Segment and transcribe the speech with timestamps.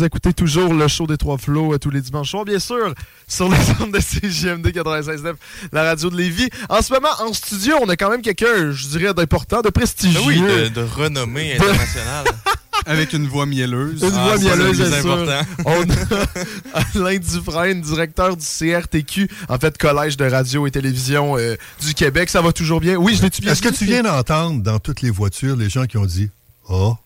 [0.00, 2.94] Vous écoutez toujours le show des Trois Flots euh, tous les dimanches soirs, bien sûr,
[3.26, 5.34] sur les ondes de CGMD 96.9,
[5.72, 6.48] la radio de Lévis.
[6.68, 10.20] En ce moment, en studio, on a quand même quelqu'un, je dirais, d'important, de prestigieux.
[10.22, 12.26] Ah oui, de, de renommée internationale.
[12.86, 14.00] Avec une voix mielleuse.
[14.04, 15.40] Une Ah, voix ça, mielleuse, c'est important.
[15.64, 21.56] On a Alain Dufresne, directeur du CRTQ, en fait, Collège de radio et télévision euh,
[21.84, 22.30] du Québec.
[22.30, 22.94] Ça va toujours bien?
[22.94, 25.86] Oui, je l'ai-tu bien Est-ce que tu viens d'entendre dans toutes les voitures les gens
[25.86, 26.30] qui ont dit
[26.68, 26.96] Oh?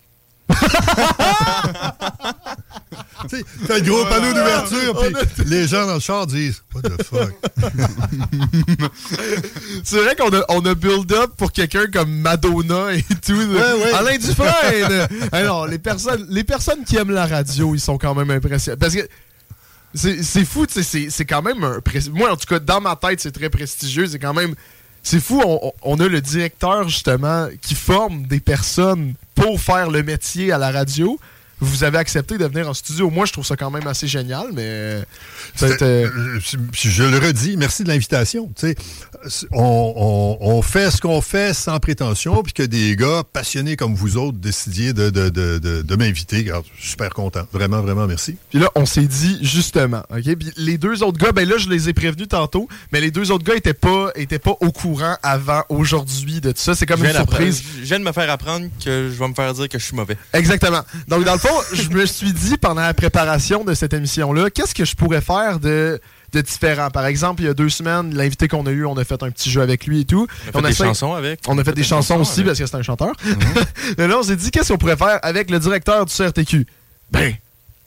[3.67, 5.03] T'as le gros panneau d'ouverture,
[5.35, 7.33] puis les gens dans le char disent What the fuck?
[9.83, 13.33] C'est vrai qu'on a, on a build-up pour quelqu'un comme Madonna et tout.
[13.33, 13.93] ouais.
[13.93, 15.07] Alain Dufresne!
[15.31, 18.77] Alors, les personnes, les personnes qui aiment la radio, ils sont quand même impressionnés.
[18.77, 19.07] Parce que
[19.95, 21.79] c'est fou, c'est quand même un...
[22.13, 24.07] Moi, en tout cas, dans ma tête, c'est très prestigieux.
[24.07, 24.55] C'est quand même...
[25.05, 25.43] C'est fou,
[25.81, 30.71] on a le directeur, justement, qui forme des personnes pour faire le métier à la
[30.71, 31.19] radio.
[31.63, 33.09] Vous avez accepté de venir en studio.
[33.09, 34.63] Moi, je trouve ça quand même assez génial, mais...
[34.65, 35.03] euh,
[35.61, 36.39] euh,
[36.73, 38.49] Je le redis, merci de l'invitation.
[38.55, 38.75] Tu sais,
[39.51, 43.95] on, on- on fait ce qu'on fait sans prétention, puis que des gars passionnés comme
[43.95, 46.37] vous autres décidiez de, de, de, de, de m'inviter.
[46.37, 47.47] Regarde, je suis super content.
[47.53, 48.35] Vraiment, vraiment merci.
[48.49, 50.35] Puis là, on s'est dit justement, OK?
[50.35, 53.31] Puis les deux autres gars, ben là, je les ai prévenus tantôt, mais les deux
[53.31, 56.75] autres gars étaient pas, étaient pas au courant avant aujourd'hui de tout ça.
[56.75, 57.63] C'est comme une surprise.
[57.79, 59.95] je viens de me faire apprendre que je vais me faire dire que je suis
[59.95, 60.17] mauvais.
[60.33, 60.81] Exactement.
[61.07, 64.75] Donc, dans le fond, je me suis dit pendant la préparation de cette émission-là, qu'est-ce
[64.75, 65.99] que je pourrais faire de,
[66.31, 66.89] de différent?
[66.89, 69.31] Par exemple, il y a deux semaines, l'invité qu'on a eu, on a fait un
[69.31, 70.27] petit jeu avec lui et tout.
[70.53, 71.41] On a fait des chansons avec.
[71.47, 73.13] On a fait des chansons aussi parce que c'est un chanteur.
[73.97, 76.65] Mais là, on s'est dit, qu'est-ce qu'on pourrait faire avec le directeur du CRTQ?
[77.11, 77.33] Ben,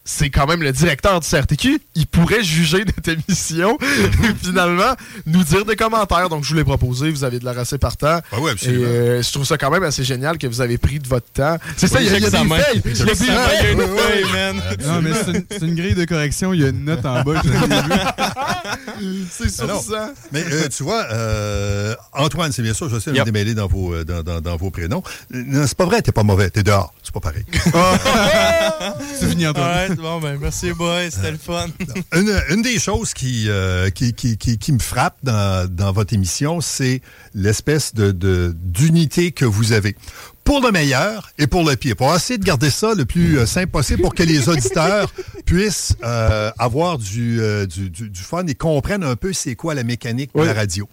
[0.06, 1.80] c'est quand même le directeur du CRTQ.
[1.96, 4.94] Il pourrait juger notre émission et finalement
[5.26, 6.28] nous dire des commentaires.
[6.30, 7.10] Donc, je vous l'ai proposé.
[7.10, 8.20] Vous avez de la assez partant.
[8.32, 8.84] Ah ouais, Et absolument.
[8.86, 11.58] euh, je trouve ça quand même assez génial que vous avez pris de votre temps.
[11.76, 12.56] C'est ça, il y a, y a des sa main.
[12.58, 12.82] feuilles.
[12.84, 14.32] Il y a des Ah, feuilles.
[14.32, 14.62] man.
[14.86, 15.10] Non, mais
[15.50, 16.52] c'est une, grille de correction.
[16.54, 17.42] Il y a une note en bas.
[19.30, 20.10] C'est sur Ah ça.
[20.32, 23.24] Mais euh, tu vois, euh, Antoine, c'est bien sûr, je sais me Yep.
[23.26, 25.02] démêler dans vos, dans, dans- dans vos prénoms.
[25.30, 26.94] Non, c'est pas vrai, t'es pas mauvais, t'es dehors.
[27.02, 27.44] C'est pas pareil.
[29.18, 29.95] C'est fini, Antoine.
[30.02, 31.10] Bon, ben, merci, boy.
[31.10, 31.68] C'était le fun.
[32.14, 36.12] une, une des choses qui, euh, qui, qui, qui, qui me frappe dans, dans votre
[36.14, 37.00] émission, c'est
[37.34, 39.96] l'espèce de, de- d'unité que vous avez.
[40.44, 41.96] Pour le meilleur et pour le pire.
[41.96, 45.12] Pour essayer de garder ça le plus euh, simple possible pour que les auditeurs
[45.44, 49.74] puissent euh, avoir du, euh, du, du- du fun et comprennent un peu c'est quoi
[49.74, 50.46] la mécanique de Oui.
[50.46, 50.88] la radio.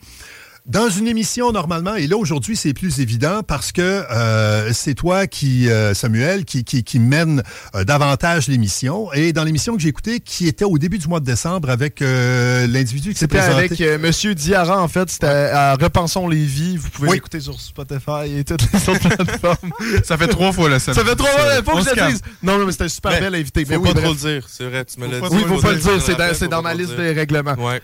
[0.65, 5.27] Dans une émission, normalement, et là, aujourd'hui, c'est plus évident parce que euh, c'est toi
[5.27, 7.43] qui, euh, Samuel, qui, qui, qui mène
[7.75, 9.11] euh, davantage l'émission.
[9.11, 12.01] Et dans l'émission que j'ai écoutée, qui était au début du mois de décembre avec
[12.01, 13.57] euh, l'individu qui s'est C'était présenté.
[13.65, 15.09] avec euh, Monsieur Diarra, en fait.
[15.09, 16.77] C'était à Repensons les vies.
[16.77, 17.15] Vous pouvez Oui.
[17.17, 19.71] l'écouter sur Spotify et toutes les autres plateformes.
[20.05, 20.95] Ça fait trois fois la semaine.
[20.95, 22.21] Ça fait trop mal, faut On que je le dise.
[22.41, 23.65] Non, non, mais c'était un super Mais bel invité.
[23.65, 24.23] Faut Mais pas oui, trop bref.
[24.23, 25.35] le dire, c'est vrai, tu me l'as pas dit.
[25.35, 27.55] Oui, faut pas le dire, c'est dans, faut pas ma trop liste des règlements.
[27.55, 27.81] Ouais.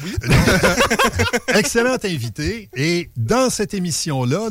[0.00, 0.08] Bon.
[1.54, 2.68] Excellent invité.
[2.76, 4.48] Et dans cette émission-là,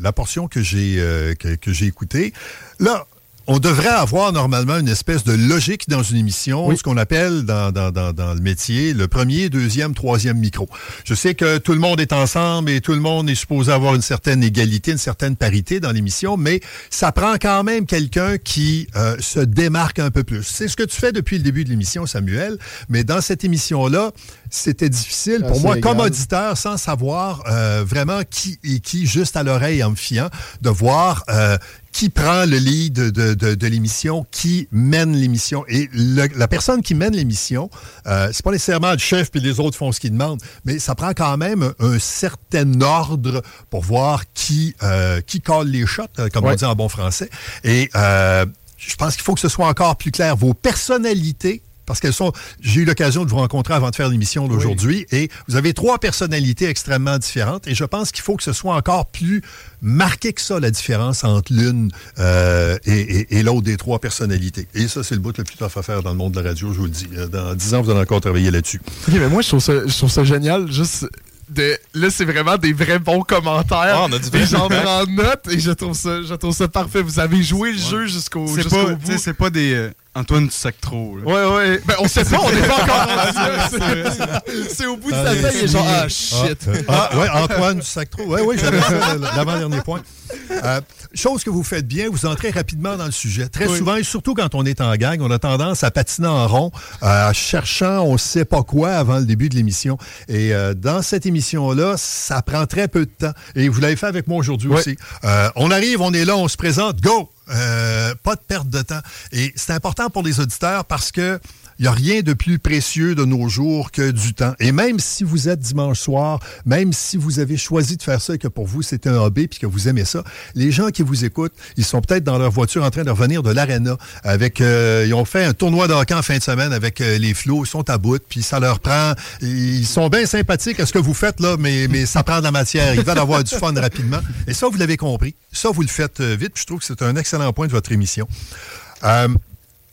[0.00, 2.32] la portion que j'ai euh, que j'ai écoutée,
[2.78, 3.06] là,
[3.46, 6.76] on devrait avoir normalement une espèce de logique dans une émission, Oui.
[6.76, 10.68] ce qu'on appelle dans, dans, dans, dans le métier le premier, deuxième, troisième micro.
[11.04, 13.94] Je sais que tout le monde est ensemble et tout le monde est supposé avoir
[13.94, 16.60] une certaine égalité, une certaine parité dans l'émission, mais
[16.90, 20.42] ça prend quand même quelqu'un qui euh, se démarque un peu plus.
[20.44, 22.58] C'est ce que tu fais depuis le début de l'émission, Samuel,
[22.88, 24.12] mais dans cette émission-là,
[24.50, 29.42] c'était difficile pour moi, comme auditeur, sans savoir euh, vraiment qui est qui, juste à
[29.42, 30.28] l'oreille en me fiant,
[30.60, 31.56] de voir euh,
[31.92, 35.64] qui prend le lead de, de- de l'émission, qui mène l'émission.
[35.68, 37.70] Et le- la personne qui mène l'émission,
[38.06, 40.94] euh, c'est pas nécessairement le chef puis les autres font ce qu'ils demandent, mais ça
[40.94, 46.28] prend quand même un, certain ordre pour voir qui euh, qui colle les shots, euh,
[46.32, 47.28] comme on dit en bon français.
[47.62, 48.46] Et euh,
[48.78, 50.34] je pense qu'il faut que ce soit encore plus clair.
[50.36, 52.32] Vos personnalités parce qu'elles sont.
[52.60, 55.98] J'ai eu l'occasion de vous rencontrer avant de faire l'émission d'aujourd'hui et vous avez trois
[55.98, 59.42] personnalités extrêmement différentes et je pense qu'il faut que ce soit encore plus
[59.80, 64.68] marqué que ça la différence entre l'une euh, et, et- et l'autre des trois personnalités.
[64.74, 66.50] Et ça, c'est le bout le plus tough à faire dans le monde de la
[66.50, 67.08] radio, je vous le dis.
[67.16, 68.80] Euh, Dans dix ans, vous allez encore travailler là-dessus.
[69.08, 70.70] Ok, mais moi, je trouve ça, je trouve ça génial.
[70.70, 71.06] Juste
[71.48, 73.96] de, là, c'est vraiment des vrais bons commentaires.
[73.96, 76.68] Ah, on a du et j'en prends note et je trouve ça, je trouve ça
[76.68, 77.02] parfait.
[77.02, 79.18] Vous avez joué le jeu jusqu'au pas, bout.
[79.18, 81.16] c'est pas des euh, Antoine du sac trop.
[81.16, 81.24] là.
[81.24, 81.80] Ouais, ouais.
[81.86, 84.40] Ben, on sait pas, on n'est pas encore rendu là.
[84.46, 86.68] C'est- C'est au bout de sa tête, il est genre, ah, shit.
[86.86, 88.24] Ah, ouais, Antoine du sac trop.
[88.26, 90.02] Oui, oui, j'avais ça, l'avant-dernier point.
[90.50, 90.80] Euh,
[91.14, 93.48] chose que vous faites bien, vous entrez rapidement dans le sujet.
[93.48, 96.46] Très souvent, et surtout quand on est en gang, on a tendance à patiner en
[96.46, 96.70] rond,
[97.02, 99.96] euh, cherchant on sait pas quoi avant le début de l'émission.
[100.28, 103.32] Et euh, dans cette émission-là, ça prend très peu de temps.
[103.56, 104.78] Et vous l'avez fait avec moi aujourd'hui Ouais.
[104.78, 104.96] aussi.
[105.24, 107.30] Euh, on arrive, on est là, on se présente, go!
[107.48, 109.00] Euh, pas de perte de temps.
[109.32, 111.40] Et c'est important pour les auditeurs parce que
[111.82, 114.54] il n'y a rien de plus précieux de nos jours que du temps.
[114.60, 118.36] Et même si vous êtes dimanche soir, même si vous avez choisi de faire ça
[118.36, 120.22] et que pour vous c'est un hobby puis que vous aimez ça,
[120.54, 123.42] les gens qui vous écoutent, ils sont peut-être dans leur voiture en train de revenir
[123.42, 127.00] de l'aréna avec euh, ils ont fait un tournoi de en fin de semaine avec
[127.00, 130.78] euh, les flots, ils sont à bout puis ça leur prend ils sont bien sympathiques
[130.78, 133.18] à ce que vous faites là mais mais ça prend de la matière, ils veulent
[133.18, 134.20] avoir du fun rapidement.
[134.46, 135.34] Et ça vous l'avez compris.
[135.50, 137.72] Ça vous le faites euh, vite, puis je trouve que c'est un excellent point de
[137.72, 138.28] votre émission.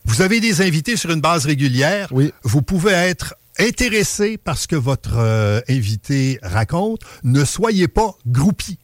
[0.06, 2.08] Vous avez des invités sur une base régulière.
[2.12, 2.32] Oui.
[2.44, 7.02] Vous pouvez être intéressé par ce que votre euh, invité raconte.
[7.24, 8.80] Ne soyez pas groupie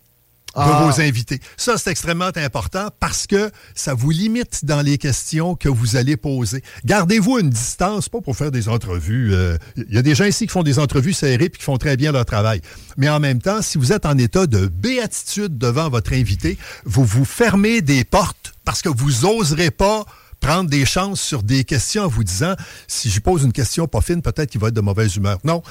[0.56, 0.84] de Ah.
[0.90, 1.40] vos invités.
[1.58, 6.16] Ça, c'est extrêmement important parce que ça vous limite dans les questions que vous allez
[6.16, 6.64] poser.
[6.86, 9.34] Gardez-vous une distance, pas pour faire des entrevues.
[9.34, 11.78] euh, Il y a des gens ici qui font des entrevues serrées puis qui font
[11.78, 12.62] très bien leur travail.
[12.96, 17.04] Mais en même temps, si vous êtes en état de béatitude devant votre invité, vous
[17.04, 20.06] vous fermez des portes parce que vous oserez pas
[20.46, 22.56] prendre des chances sur des questions en vous disant
[22.88, 25.40] si je pose une question pas fine, peut-être qu'il va être de mauvaise humeur.
[25.44, 25.64] Non.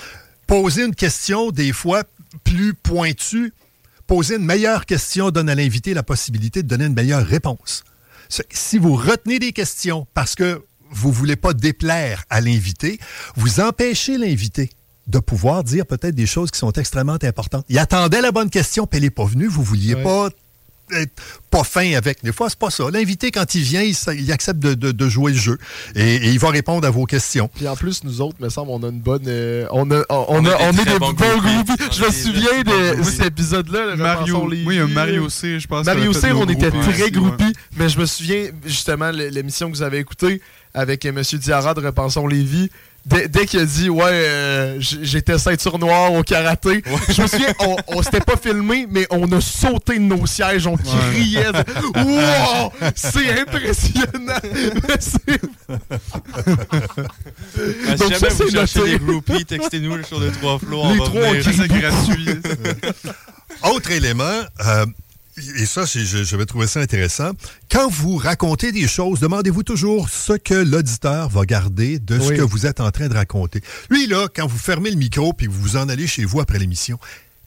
[0.46, 2.02] Poser une question, des fois,
[2.42, 3.52] plus pointue,
[4.06, 7.84] poser une meilleure question donne à l'invité la possibilité de donner une meilleure réponse.
[8.50, 12.98] Si vous retenez des questions parce que vous ne voulez pas déplaire à l'invité,
[13.36, 14.70] vous empêchez l'invité
[15.06, 17.64] de pouvoir dire peut-être des choses qui sont extrêmement importantes.
[17.68, 19.46] Il attendait la bonne question, puis elle n'est pas venue.
[19.46, 20.02] Vous ne vouliez Ouais.
[20.02, 20.30] pas
[20.92, 21.12] être
[21.50, 22.22] pas fin avec.
[22.22, 22.84] Des fois, c'est pas ça.
[22.92, 25.58] L'invité, quand il vient, il, accepte de, de- de jouer le jeu
[25.94, 27.48] et, et il va répondre à vos questions.
[27.54, 29.24] Puis en plus, nous autres, me semble, on a une bonne.
[29.26, 31.82] euh, on, a, on, On a, est on des est des bons groupies.
[31.92, 33.86] Je me souviens de cet épisode-là.
[33.86, 34.86] le Mario, Repensons les oui, un.
[34.88, 35.86] Mario C, je pense.
[35.86, 37.10] Mario C, on était groupes très aussi, ouais.
[37.10, 40.40] groupis, mais je me souviens justement l'émission que vous avez écoutée
[40.74, 41.22] avec euh, M.
[41.38, 42.68] Diarra de Repensons les vies.
[43.06, 47.52] Dès, dès qu'il a dit ouais euh, j'étais ceinture noire au karaté, je me souviens
[47.60, 51.48] on, on s'était pas filmé mais on a sauté de nos sièges, on criait,
[51.94, 54.40] wow c'est impressionnant.
[54.88, 55.40] Mais c'est-
[57.88, 58.28] Ah, Donc si ça,
[58.66, 58.98] c'est noté.
[58.98, 60.80] des groupies, textez-nous sur les trois flots.
[60.82, 61.44] on Les va trois, venir.
[61.46, 62.28] on C'est gratuit.
[63.62, 64.24] Autre élément,
[64.66, 64.86] euh,
[65.36, 67.32] et ça, je, vais trouver ça intéressant.
[67.70, 72.36] Quand vous racontez des choses, demandez-vous toujours ce que l'auditeur va garder de ce Oui.
[72.36, 73.60] que vous êtes en train de raconter.
[73.90, 76.58] Lui, là, quand vous fermez le micro puis vous vous en allez chez vous après
[76.58, 76.98] l'émission,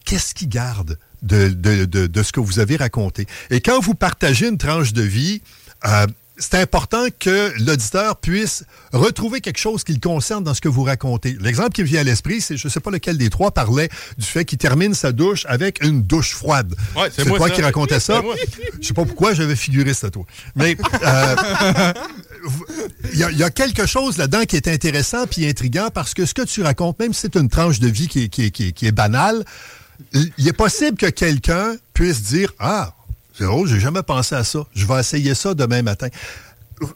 [0.05, 3.25] qu'est-ce qu'il garde de, de- de- de ce que vous avez raconté?
[3.49, 5.41] Et quand vous partagez une tranche de vie,
[5.85, 6.07] euh,
[6.39, 8.63] c'est important que l'auditeur puisse
[8.94, 11.35] retrouver quelque chose qui le concerne dans ce que vous racontez.
[11.39, 13.89] L'exemple qui me vient à l'esprit, c'est, je ne sais pas lequel des trois parlait
[14.17, 16.75] du fait qu'il termine sa douche avec une douche froide.
[16.95, 17.49] Ouais, c'est toi ça.
[17.49, 18.21] qui racontais ça.
[18.81, 20.25] Je sais pas pourquoi j'avais figuré ça, toi.
[20.56, 21.35] Mais euh,
[23.13, 26.13] il y, a- il y a quelque chose là-dedans qui est intéressant puis intriguant parce
[26.13, 28.45] que ce que tu racontes, même si c'est une tranche de vie qui est, qui
[28.45, 29.44] est- qui est- qui est banale,
[30.13, 32.94] il est possible que quelqu'un puisse dire Ah,
[33.37, 34.59] c'est drôle, j'ai jamais pensé à ça.
[34.73, 36.07] Je vais essayer ça demain matin.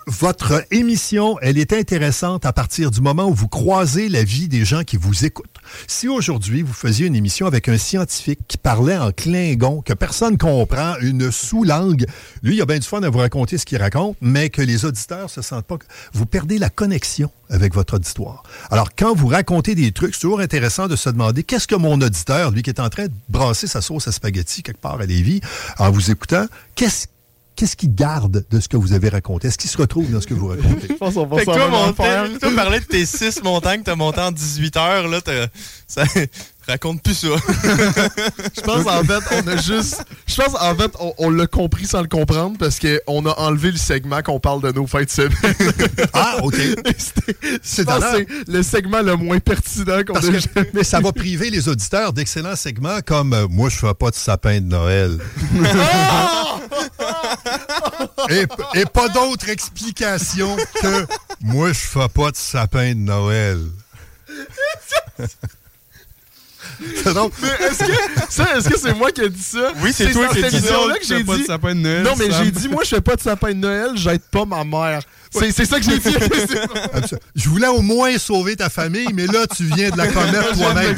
[0.06, 4.64] Votre émission, elle est intéressante à partir du moment où vous croisez la vie des
[4.64, 5.48] gens qui vous écoutent.
[5.88, 10.38] Si aujourd'hui, vous faisiez une émission avec un scientifique qui parlait en Klingon, que personne
[10.38, 12.06] comprend, une sous-langue,
[12.44, 14.86] lui, il a bien du fun à vous raconter ce qu'il raconte, mais que les
[14.86, 15.78] auditeurs se sentent pas...
[16.14, 18.44] Vous perdez la connexion avec votre auditoire.
[18.70, 22.00] Alors, quand vous racontez des trucs, c'est toujours intéressant de se demander qu'est-ce que mon
[22.02, 25.06] auditeur, lui qui est en train de brasser sa sauce à spaghetti quelque part à
[25.06, 25.42] Lévis,
[25.80, 26.46] en vous écoutant,
[26.76, 27.08] qu'est-ce
[27.62, 29.48] Qu'est-ce qu'il garde de ce que vous avez raconté?
[29.48, 30.88] Est-ce qu'il se retrouve dans ce que vous racontez?
[30.90, 32.28] Je pense qu'on va toi, même mon affaire.
[32.40, 35.20] toi, parlais de tes six montagnes que t'as montées en 18 heures, là,
[35.88, 36.04] ça-
[36.68, 37.28] Raconte plus ça.
[38.56, 40.06] Je pense en fait, on a juste.
[40.28, 43.72] Je pense en fait, on, on l'a compris sans le comprendre parce qu'on a enlevé
[43.72, 45.56] le segment qu'on parle de nos fêtes de semaine.
[46.14, 46.56] Ah, OK.
[47.64, 47.86] C'est
[48.48, 50.70] le segment le moins pertinent qu'on a que jamais.
[50.74, 54.16] mais ça va priver les auditeurs d'excellents segments comme euh, Moi, je fais pas de
[54.16, 55.18] sapin de Noël.
[58.30, 58.46] Et,
[58.80, 61.06] et pas d'autre explication que
[61.42, 63.60] Moi, je fais pas de sapin de Noël.
[67.14, 67.34] Donc,
[67.70, 67.94] est-ce que
[68.30, 69.72] ça, est-ce que c'est moi qui ai dit ça?
[69.82, 70.74] Oui, c'est toi dans qui as cette dit ça.
[70.74, 71.46] émission-là que j'ai pas de dit.
[71.46, 72.04] sapin de Noël.
[72.04, 72.44] Non, mais Sam.
[72.46, 75.02] j'ai dit, moi, je fais pas de sapin de Noël, j'aide pas ma mère.
[75.32, 76.16] C'est c'est ça que j'ai dit.
[77.36, 80.98] je voulais au moins sauver ta famille, mais là, tu viens de la commettre toi-même.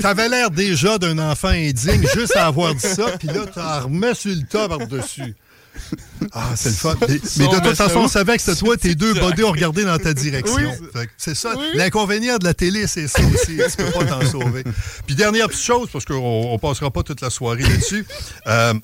[0.00, 4.14] T'avais l'air déjà d'un enfant indigne juste à avoir dit ça, puis là, t'en remets
[4.14, 5.34] sur le tas par-dessus.
[6.34, 6.94] Ah, c'est le fun.
[7.00, 9.84] Mais, mais de toute façon, on savait que c'était toi, tes deux bodés ont regardé
[9.84, 10.54] dans ta direction.
[10.94, 11.00] Oui.
[11.18, 11.54] C'est ça.
[11.74, 13.56] L'inconvénient de la télé, c'est ça aussi.
[13.56, 14.64] tu peux pas t'en sauver.
[15.04, 18.06] Puis dernière petite chose, parce qu'on on passera pas toute la soirée là-dessus.
[18.46, 18.74] Euh,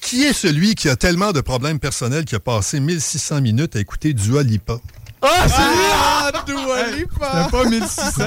[0.00, 3.80] qui est celui qui a tellement de problèmes personnels qui a passé 1600 minutes à
[3.80, 4.78] écouter Dua Lipa?
[5.22, 8.22] Ah, c'est Ah, C'était pas 1600.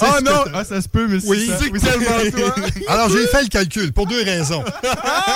[0.00, 0.44] Ah non!
[0.54, 1.30] Ah, ça se peut, 1600.
[1.30, 2.54] Oui, c'est tellement toi.
[2.88, 4.62] Alors, j'ai fait le calcul pour deux raisons.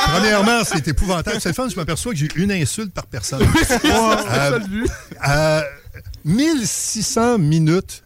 [0.09, 1.41] Premièrement, c'est épouvantable.
[1.41, 3.43] C'est le fun, je m'aperçois que j'ai une insulte par personne.
[3.85, 4.59] Euh,
[5.29, 5.63] euh,
[6.25, 8.03] 1600 minutes,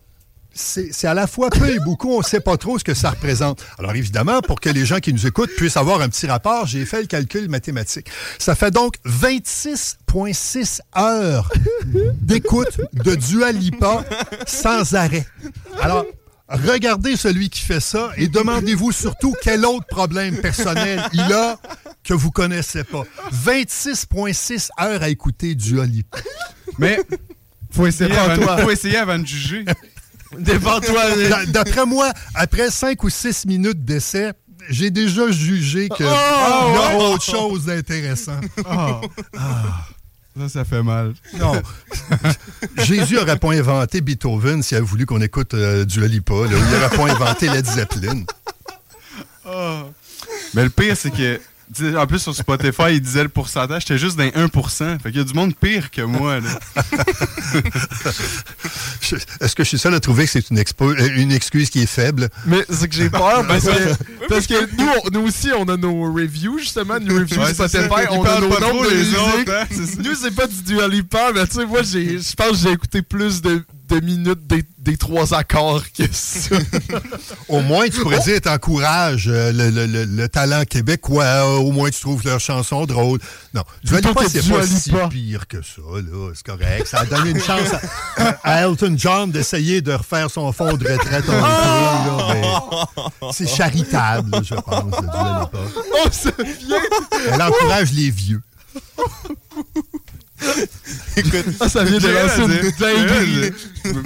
[0.61, 2.13] c'est à la fois peu et beaucoup.
[2.13, 3.65] On ne sait pas trop ce que ça représente.
[3.79, 6.85] Alors, évidemment, pour que les gens qui nous écoutent puissent avoir un petit rapport, j'ai
[6.85, 8.09] fait le calcul mathématique.
[8.39, 11.51] Ça fait donc 26,6 heures
[12.21, 14.05] d'écoute de Dua Lipa
[14.47, 15.27] sans arrêt.
[15.81, 16.05] Alors,
[16.49, 21.59] regardez celui qui fait ça et demandez-vous surtout quel autre problème personnel il a
[22.05, 23.05] que vous connaissez pas.
[23.33, 26.19] 26,6 heures à écouter Dua Lipa.
[26.79, 27.01] Mais
[27.73, 28.59] faut essayer, Devant avant, toi.
[28.59, 29.65] faut essayer avant de juger.
[30.39, 31.03] Devant toi.
[31.29, 34.33] D'a- D'après moi, après 5 ou 6 minutes d'essai,
[34.69, 38.41] j'ai déjà jugé qu'il y a autre chose d'intéressant.
[38.67, 39.01] Ah.
[40.39, 41.13] Ça, ça fait mal.
[41.39, 41.61] Non.
[42.79, 46.33] Jésus n'aurait pas inventé Beethoven s'il avait voulu qu'on écoute euh, Dua Lipa.
[46.33, 46.51] là.
[46.53, 48.23] Il n'aurait pas inventé Led Zeppelin.
[50.55, 51.41] Mais le pire, c'est que.
[51.97, 54.99] En plus, sur Spotify, il disait le pourcentage, j'étais juste dans 1%.
[55.01, 56.39] Fait qu'il y a du monde pire que moi,
[59.41, 61.81] Est-ce que je suis seul à trouver que c'est une, expo- euh, une excuse qui
[61.83, 62.29] est faible?
[62.47, 63.95] Mais c'est que j'ai peur parce que,
[64.29, 68.07] parce que nous, on- nous aussi, on a nos reviews, justement, nos reviews Ouais, Spotify,
[68.11, 69.17] on a nos nombres de musique.
[69.19, 69.67] autres, hein.
[70.05, 72.73] Nous, c'est pas du Dua Lipa, mais tu sais, moi, j'ai- je pense que j'ai
[72.73, 76.57] écouté plus de, de minutes des, des trois accords que ça.
[77.49, 81.25] Au moins, tu pourrais dire, t'encourages euh, le, le- le- le talent québécois.
[81.25, 83.19] euh, Au moins, tu trouves leurs chansons drôles.
[83.55, 85.81] Non, Dua Plutôt Lipa, que c'est pas si pire que ça.
[85.95, 86.31] là.
[86.35, 86.87] C'est correct.
[86.87, 87.69] Ça a donné une chance
[88.17, 92.43] à, à Elton John d'essayer de refaire son fond de retraite mais
[93.33, 95.49] C'est charitable, je pense, oh,
[96.39, 96.79] vient!
[97.33, 98.43] Elle encourage les vieux.
[101.61, 103.53] Ah, ça vient de lancer une dinguerie.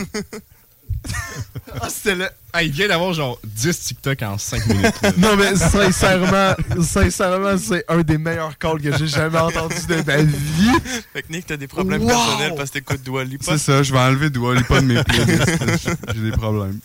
[1.80, 2.26] Ah, c'était le.
[2.52, 4.84] Ah, il vient d'avoir genre 10 TikTok en 5 minutes.
[5.02, 5.12] là.
[5.18, 10.16] Non, mais sincèrement, sincèrement, c'est un des meilleurs calls que j'ai jamais entendu de ma
[10.22, 10.70] vie.
[11.12, 12.08] Fait que Nick, t'as des problèmes Wow!
[12.08, 13.44] personnels parce que t'écoutes Dua Lipa?
[13.52, 15.90] C'est ça, je vais enlever Dua Lipa de mes playlists.
[16.14, 16.78] J'ai des problèmes.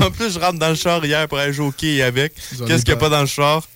[0.00, 2.34] En plus, je rentre dans le char hier pour aller jouer au quai avec.
[2.34, 3.66] Qu'est-ce qu'il n'y a pas dans le char?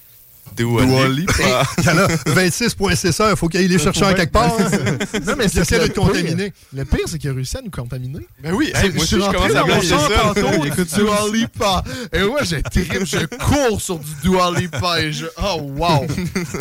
[0.56, 0.82] Dua.
[0.84, 3.30] Il y en a 26,6 heures.
[3.30, 4.50] Il faut qu'il aille les chercher en quelque part.
[5.26, 6.50] Non, mais Il c'est le te contaminer.
[6.50, 8.26] pire- Le pire, c'est qu'il a réussi à nous contaminer.
[8.42, 10.20] Ben oui, hey, moi je rentré commence à dans mon blaguer char ça.
[10.34, 11.84] tantôt, écoute Dua Lipa.
[12.12, 15.26] Et moi, j'ai terrible, je cours sur du Dua Lipa et je...
[15.42, 16.06] Oh, wow!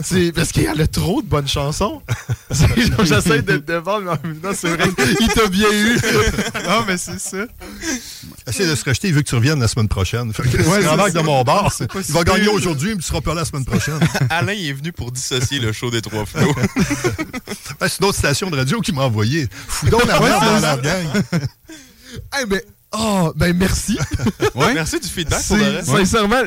[0.03, 2.01] C'est parce qu'il y a trop de bonnes chansons.
[3.03, 5.95] J'essaie d'être devant, mais en même temps, c'est vrai qu'il t'a bien eu.
[6.67, 7.37] Non, mais c'est ça.
[8.47, 10.29] Essaye de se rejeter, il veut que tu reviennes la semaine prochaine.
[10.29, 11.71] Ouais, c'est de mon bar,
[12.07, 13.88] il va gagner aujourd'hui, mais tu seras pas là la semaine prochaine.
[14.29, 16.53] Alain est venu pour dissocier le show des trois flots.
[17.79, 19.47] Ben, c'est une autre station de radio qui m'a envoyé.
[19.67, 21.05] Fous donc la merde dans leur gang.
[22.33, 22.63] Hey, mais...
[22.91, 23.97] Oh, ben merci.
[24.55, 24.73] Ouais.
[24.73, 25.87] Merci du feedback pour le C'est- reste.
[25.89, 26.41] Sincèrement,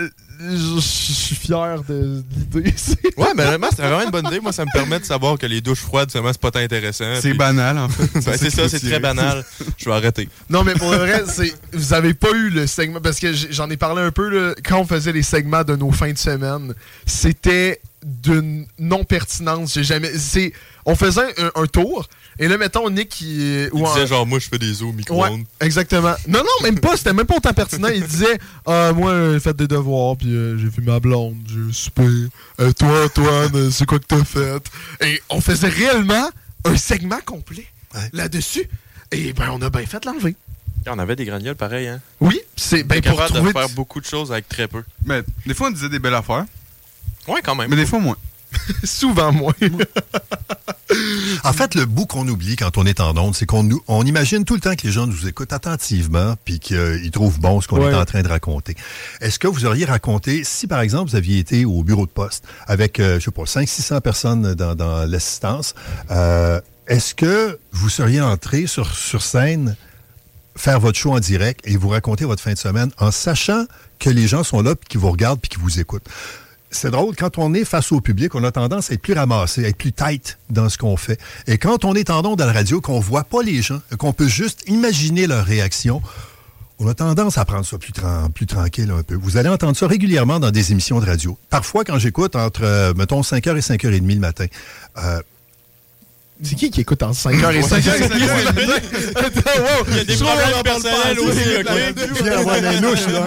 [0.51, 2.23] je suis fier de
[2.55, 2.75] l'idée.
[3.17, 4.41] Ouais, mais vraiment, c'est vraiment une bonne idée.
[4.41, 7.05] Moi, ça me permet de savoir que les douches froides, finalement, c'est pas tant intéressant.
[7.21, 8.03] C'est Puis- banal, en fait.
[8.25, 9.45] Ben, c'est ça, c'est très banal.
[9.77, 10.29] Je vais arrêter.
[10.49, 13.69] Non, mais pour le vrai, c'est vous avez pas eu le segment parce que j'en
[13.71, 16.75] ai parlé un peu là, quand on faisait les segments de nos fins de semaine.
[17.07, 19.75] C'était d'une non pertinence.
[19.75, 20.11] J'ai jamais.
[20.19, 20.53] C'est
[20.85, 22.09] on faisait un, un tour
[22.39, 24.87] et là mettons Nick qui Il ou disait genre, moi, je fais des os au
[24.87, 25.45] Ouais, micro-ondes.
[25.61, 26.15] exactement.
[26.27, 26.97] Non, non, même pas.
[26.97, 27.89] C'était même pas autant pertinent.
[27.89, 31.73] Il disait Ah, Moi, j'ai fait des devoirs, puis euh, j'ai vu ma blonde, j'ai
[31.73, 32.03] soupé.
[32.61, 34.62] Euh, toi, Antoine, c'est quoi que t'as fait
[35.05, 36.31] Et on faisait réellement
[36.65, 38.09] un segment complet Ouais.
[38.12, 38.69] là-dessus.
[39.11, 40.35] Et ben, on a bien fait l'enlever.
[40.89, 42.01] On avait des gragnoles pareil, hein?
[42.21, 43.53] Oui, c'est ben, pour capable trouver...
[43.53, 44.83] de faire beaucoup de choses avec très peu.
[45.05, 46.45] Mais des fois, on disait des belles affaires,
[47.29, 47.69] Ouais, quand même.
[47.71, 48.17] mais des fois, moins.
[48.85, 49.53] Souvent moins.
[51.45, 54.05] En fait, le bout qu'on oublie quand on est en onde, c'est qu'on nous- on
[54.05, 57.69] imagine tout le temps que les gens nous écoutent attentivement puis qu'ils trouvent bon ce
[57.69, 57.91] qu'on Ouais.
[57.93, 58.77] est en train de raconter.
[59.21, 62.45] Est-ce que vous auriez raconté, si par exemple vous aviez été au bureau de poste
[62.67, 65.75] avec, euh, je sais pas, 500-600 personnes dans, dans l'assistance,
[66.11, 69.77] euh, est-ce que vous seriez entré sur, sur scène
[70.57, 73.65] faire votre show en direct et vous raconter votre fin de semaine en sachant
[73.99, 76.05] que les gens sont là puis qu'ils vous regardent puis qu'ils vous écoutent?
[76.73, 79.64] C'est drôle, quand on est face au public, on a tendance à être plus ramassé,
[79.64, 81.19] à être plus tight dans ce qu'on fait.
[81.47, 84.12] Et quand on est en ondes à la radio, qu'on voit pas les gens, qu'on
[84.12, 86.02] peut juste imaginer leur réaction,
[86.79, 89.14] on a tendance à prendre ça plus, tran- plus tranquille un peu.
[89.14, 91.38] Vous allez entendre ça régulièrement dans des émissions de radio.
[91.50, 94.47] Parfois, quand j'écoute entre, euh, mettons, 5h et 5h30 le matin,
[94.99, 95.21] euh,
[96.43, 98.11] C'est qui qui écoute en 5h et 5h?
[99.88, 101.45] Il y a des problèmes personnels aussi,
[103.12, 103.26] là.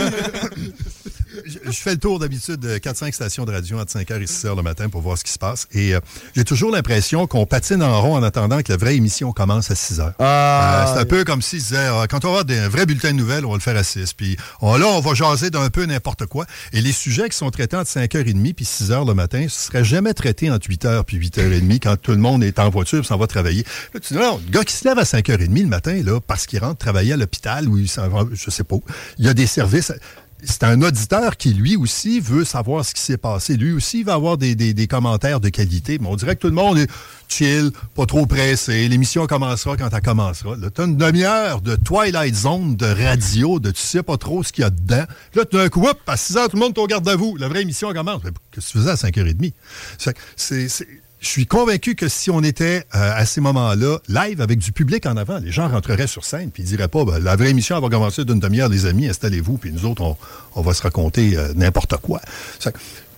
[1.45, 4.55] Je, je fais le tour d'habitude de 4-5 stations de radio entre 5h et 6h
[4.55, 5.67] le matin pour voir ce qui se passe.
[5.73, 5.99] Et euh,
[6.35, 9.73] j'ai toujours l'impression qu'on patine en rond en attendant que la vraie émission commence à
[9.73, 10.13] 6h.
[10.19, 13.11] Ah, Euh, c'est un peu comme disaient, ah, quand on va avoir des vrais bulletins
[13.11, 14.13] de nouvelles, on va le faire à 6.
[14.13, 16.45] Puis on- là, on va jaser d'un peu n'importe quoi.
[16.73, 20.13] Et les sujets qui sont traités entre 5h30 puis 6h le matin, ce serait jamais
[20.13, 23.27] traité entre 8h puis 8h30 quand tout le monde est en voiture et s'en va
[23.27, 23.63] travailler.
[23.93, 26.45] Là, tu dis, non, le gars qui se lève à 5h30 le matin, là, parce
[26.45, 28.75] qu'il rentre travailler à l'hôpital ou il s'en va, je sais pas,
[29.17, 29.91] il y a des services.
[30.43, 33.55] C'est un auditeur qui, lui aussi, veut savoir ce qui s'est passé.
[33.57, 35.97] Lui aussi, il va avoir des, des- commentaires de qualité.
[35.99, 36.87] Mais on dirait que tout le monde est
[37.27, 38.87] chill, pas trop pressé.
[38.87, 40.55] L'émission commencera quand elle commencera.
[40.57, 44.51] Là, t'as une demi-heure de Twilight Zone, de radio, de tu sais pas trop ce
[44.51, 45.05] qu'il y a dedans.
[45.33, 47.37] Là, tout d'un coup, hop, à 6 heures, tout le monde te regarde à vous.
[47.37, 48.21] La vraie émission commence.
[48.23, 49.53] Mais Qu'est-ce que tu faisais à 5h30?
[49.97, 50.87] C'est que c'est- c'est-
[51.25, 55.07] je suis convaincu que si on était euh, à ces moments-là live avec du public
[55.07, 57.75] en avant, les gens rentreraient sur scène puis ils diraient pas ben, la vraie émission
[57.75, 60.15] elle va commencer d'une demi-heure, les amis, installez-vous, puis nous autres, on,
[60.53, 62.21] on va se raconter euh, n'importe quoi.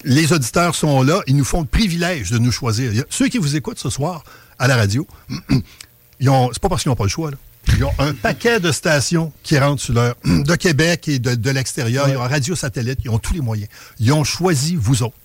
[0.06, 2.92] Les auditeurs sont là, ils nous font le privilège de nous choisir.
[2.92, 4.24] A- ceux qui vous écoutent ce soir
[4.58, 5.06] à la radio,
[6.20, 7.38] ils ont, c'est pas parce qu'ils n'ont pas le choix, là.
[7.76, 11.50] Ils ont un paquet de stations qui rentrent sur leur, de Québec et de, de
[11.52, 12.08] l'extérieur.
[12.08, 13.68] Ils ont radio satellite, ils ont tous les moyens.
[14.00, 15.18] Ils ont choisi vous autres.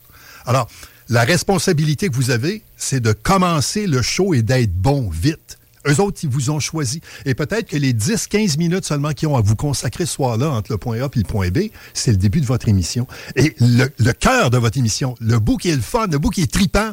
[0.45, 0.69] Alors,
[1.13, 5.59] la responsabilité que vous avez, c'est de commencer le show et d'être bon vite.
[5.87, 7.03] Eux autres, ils vous ont choisi.
[7.27, 10.73] Et peut-être que les 10-15 minutes seulement qu'ils ont à vous consacrer ce soir-là entre
[10.73, 13.07] le point A et le point B, c'est le début de votre émission.
[13.37, 16.43] Et le, cœur de votre émission, le bout qui est le fun, le bout qui
[16.43, 16.93] est tripant,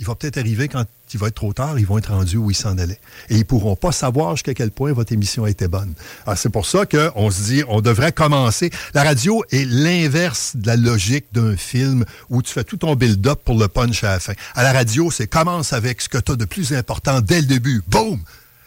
[0.00, 2.50] il va peut-être arriver quand il va être trop tard, ils vont être rendus où
[2.50, 3.00] ils s'en allaient.
[3.30, 5.94] Et ils pourront pas savoir jusqu'à quel point votre émission a été bonne.
[6.26, 8.70] Alors, c'est pour ça qu'on se dit, on devrait commencer.
[8.94, 13.40] La radio est l'inverse de la logique d'un film où tu fais tout ton build-up
[13.44, 14.34] pour le punch à la fin.
[14.54, 17.46] À la radio, c'est commence avec ce que tu as de plus important dès le
[17.46, 17.82] début.
[17.88, 18.20] Boum!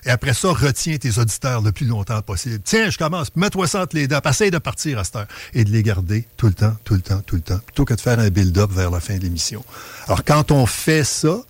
[0.06, 2.62] Et après ça, retiens tes auditeurs le plus longtemps possible.
[2.64, 5.28] Tiens, je commence, mets-toi ça entre les dents, essaye de partir à cette heure.
[5.54, 7.94] Et de les garder tout le temps, tout le temps, tout le temps, plutôt que
[7.94, 9.66] de faire un build-up vers la fin de l'émission.
[10.06, 11.42] Alors, quand on fait ça,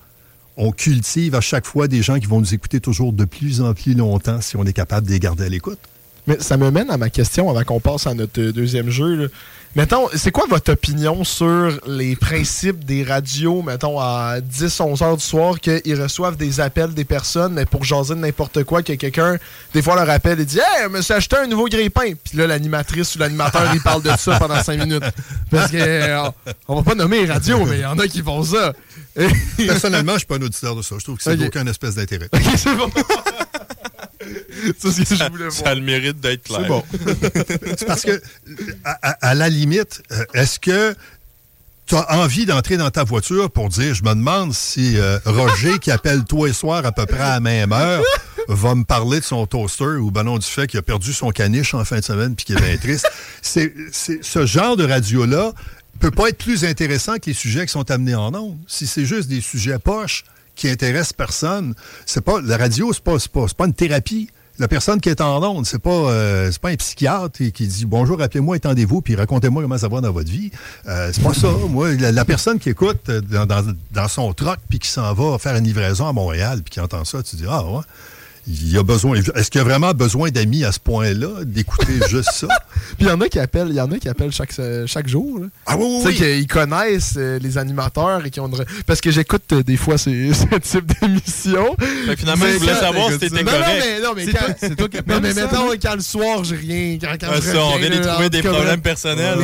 [0.57, 3.73] on cultive à chaque fois des gens qui vont nous écouter toujours de plus en
[3.73, 5.79] plus longtemps si on est capable de les garder à l'écoute.
[6.25, 9.31] Mais ça me mène à ma question avant qu'on passe à notre euh, deuxième jeu.
[9.75, 15.23] Mettons, c'est quoi votre opinion sur les principes des radios, mettons, à 10-11 heures du
[15.23, 19.37] soir, qu'ils reçoivent des appels des personnes, pour jaser de n'importe quoi, que quelqu'un,
[19.73, 22.13] des fois, leur appelle et dit Hey, me suis acheté un nouveau grille-pain.
[22.23, 25.03] Puis là, l'animatrice ou l'animateur, il parle de ça pendant 5 minutes.
[25.51, 26.29] Parce que, euh,
[26.67, 28.73] on va pas nommer les radios, mais il y en a qui font ça.
[29.57, 30.95] Personnellement, je suis pas un auditeur de ça.
[30.99, 31.37] Je trouve que c'est Ok.
[31.39, 32.29] d'aucun espèce d'intérêt.
[32.33, 32.89] Ok, c'est bon.
[34.79, 35.71] c'est ce que je voulais Ça voir.
[35.71, 36.59] a le mérite d'être clair.
[36.61, 36.83] C'est bon.
[37.77, 38.21] C'est parce que,
[38.83, 40.95] à, à- à la limite, euh, est-ce que
[41.85, 45.79] tu as envie d'entrer dans ta voiture pour dire, je me demande si euh, Roger,
[45.79, 48.03] qui appelle toi et soir à peu près à la même heure,
[48.49, 51.31] va me parler de son toaster ou ben non, du fait qu'il a perdu son
[51.31, 53.07] caniche en fin de semaine puis qu'il est bien triste?
[53.41, 55.53] C'est, c'est- ce genre de radio-là
[55.97, 58.57] peut pas être plus intéressant que les sujets qui sont amenés en ondes.
[58.67, 60.23] Si c'est juste des sujets poches
[60.55, 63.17] qui intéressent personne, c'est pas la radio, c'est pas,
[63.55, 64.29] pas, une thérapie.
[64.59, 67.85] La personne qui est en onde, c'est pas euh, c'est pas un psychiatre qui dit
[67.85, 70.49] bonjour, appelez-moi, étendez-vous, puis racontez-moi comment ça va dans votre vie.
[70.87, 71.49] Euh, c'est pas ça.
[71.69, 75.37] Moi, la, personne qui écoute euh, dans, dans, dans son troc puis qui s'en va
[75.37, 77.83] faire une livraison à Montréal puis qui entend ça, tu dis ah ouais.
[78.49, 79.17] Il y a besoin.
[79.35, 82.47] Est-ce qu'il y a vraiment besoin d'amis à ce point-là, d'écouter juste ça?
[82.97, 84.53] Puis il y en a qui appellent, il y en a qui appellent chaque,
[84.85, 85.39] chaque jour.
[85.39, 85.47] là.
[85.65, 86.37] Ah oui, oui, Tu sais oui.
[86.39, 88.63] qu'ils connaissent euh, les animateurs et qui ont une...
[88.85, 91.75] Parce que j'écoute euh, des fois ces, ce type d'émission.
[92.17, 93.83] Finalement, je voulais savoir si Non, t'étais non, correct.
[93.85, 94.45] mais, non, mais C'est quand...
[94.45, 96.97] toi- c'est toi qui Non, appelles mais mettons, quand le soir, j'ai rien.
[97.01, 99.39] Quand, quand ça, on vient de trouver des problèmes là, personnels.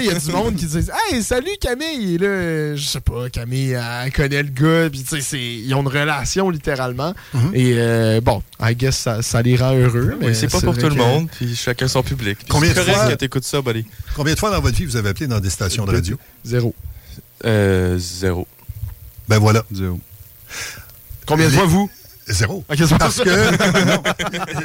[0.00, 2.18] il y a du monde qui disent Hey, salut Camille!
[2.18, 3.72] Là, je sais pas, Camille,
[4.04, 4.90] elle connaît le gars.
[4.90, 7.14] Puis, tu sais, c'est- ils ont une relation littéralement.
[7.34, 7.54] Mm-hmm.
[7.54, 10.16] Et euh, bon, I guess ça, ça les rend heureux.
[10.20, 12.38] mais Oui, c'est pas pour tout le monde, puis chacun son public.
[12.38, 13.84] Puis Combien de fois- que t'écoutes ça, buddy?
[14.16, 16.18] Combien de fois dans votre vie vous avez appelé dans des stations de radio?
[16.44, 16.74] Zéro.
[17.44, 18.46] Euh, zéro.
[19.28, 19.64] Ben voilà.
[19.72, 20.00] Zéro.
[21.26, 21.90] Combien de fois, vous?
[22.28, 22.64] Zéro.
[22.76, 22.98] C'est?
[22.98, 24.02] Parce que non,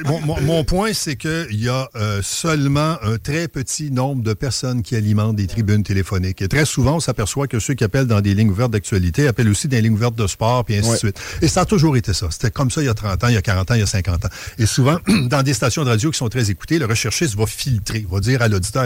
[0.06, 4.34] mon, mon- mon point, c'est qu'il y a euh, seulement un très petit nombre de
[4.34, 6.42] personnes qui alimentent des tribunes téléphoniques.
[6.42, 9.50] Et très souvent, on s'aperçoit que ceux qui appellent dans des lignes ouvertes d'actualité appellent
[9.50, 10.94] aussi dans des lignes ouvertes de sport, puis ainsi Ouais.
[10.94, 11.20] de suite.
[11.42, 12.28] Et ça a toujours été ça.
[12.32, 13.84] C'était comme ça il y a 30 ans, il y a 40 ans, il y
[13.84, 14.30] a 50 ans.
[14.58, 14.98] Et souvent,
[15.28, 18.42] dans des stations de radio qui sont très écoutées, le recherchiste va filtrer, va dire
[18.42, 18.86] à l'auditeur,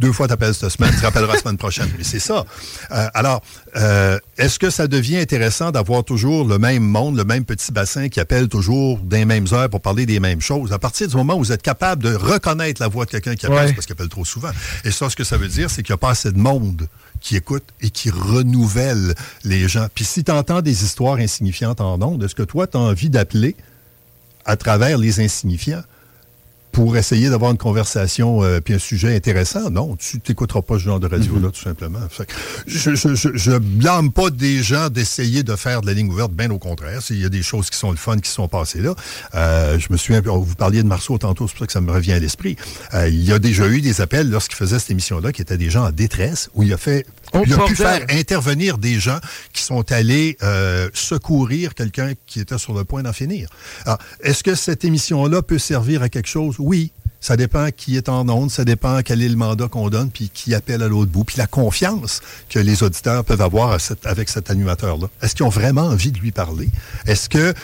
[0.00, 1.88] deux fois t'appelles cette semaine, tu rappelleras la semaine prochaine.
[1.98, 2.44] Mais c'est ça.
[2.90, 3.42] Euh, alors,
[3.76, 7.91] euh, est-ce que ça devient intéressant d'avoir toujours le même monde, le même petit bassin
[8.08, 10.72] qui appelle toujours des mêmes heures pour parler des mêmes choses?
[10.72, 13.46] À partir du moment où vous êtes capable de reconnaître la voix de quelqu'un qui
[13.46, 13.72] appelle, Ouais.
[13.72, 14.50] parce qu'il appelle trop souvent.
[14.84, 16.88] Et ça, ce que ça veut dire, c'est qu'il n'y a pas assez de monde
[17.20, 19.86] qui écoute et qui renouvelle les gens.
[19.94, 23.10] Puis si tu entends des histoires insignifiantes en ondes, est-ce que toi, tu as envie
[23.10, 23.54] d'appeler
[24.44, 25.82] à travers les insignifiants
[26.72, 29.70] pour essayer d'avoir une conversation euh, puis un sujet intéressant.
[29.70, 32.00] Non, tu t'écouteras pas ce genre de radio-là, tout simplement.
[32.66, 36.32] Je, je, je, je blâme pas des gens d'essayer de faire de la ligne ouverte,
[36.32, 37.00] bien au contraire.
[37.10, 38.94] Il y a des choses qui sont le fun qui sont passées là.
[39.34, 41.92] Euh, je me souviens, vous parliez de Marceau tantôt, c'est pour ça que ça me
[41.92, 42.56] revient à l'esprit.
[42.94, 45.70] Euh, il y a déjà eu des appels lorsqu'il faisait cette émission-là qui étaient des
[45.70, 47.06] gens en détresse, où il a fait
[47.46, 49.18] il a pu faire intervenir des gens
[49.52, 53.48] qui sont allés euh, secourir quelqu'un qui était sur le point d'en finir.
[54.22, 56.56] Est-ce que cette émission-là peut servir à quelque chose?
[56.62, 56.92] Oui.
[57.20, 60.28] Ça dépend qui est en onde, ça dépend quel est le mandat qu'on donne, puis
[60.28, 64.50] qui appelle à l'autre bout, puis la confiance que les auditeurs peuvent avoir avec cet
[64.50, 65.06] animateur-là.
[65.22, 66.68] Est-ce qu'ils ont vraiment envie de lui parler?
[67.06, 67.54] Est-ce qu'ils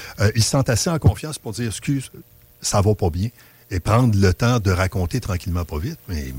[0.43, 2.13] se sentent assez en confiance pour dire, excuse,
[2.61, 3.31] ça va pas bien?
[3.73, 5.99] Et prendre le temps de raconter tranquillement, pas vite?
[6.09, 6.33] Mais,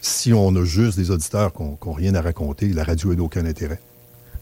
[0.00, 3.44] si on a juste des auditeurs qui n'ont rien à raconter, la radio n'a d'aucun
[3.44, 3.80] intérêt.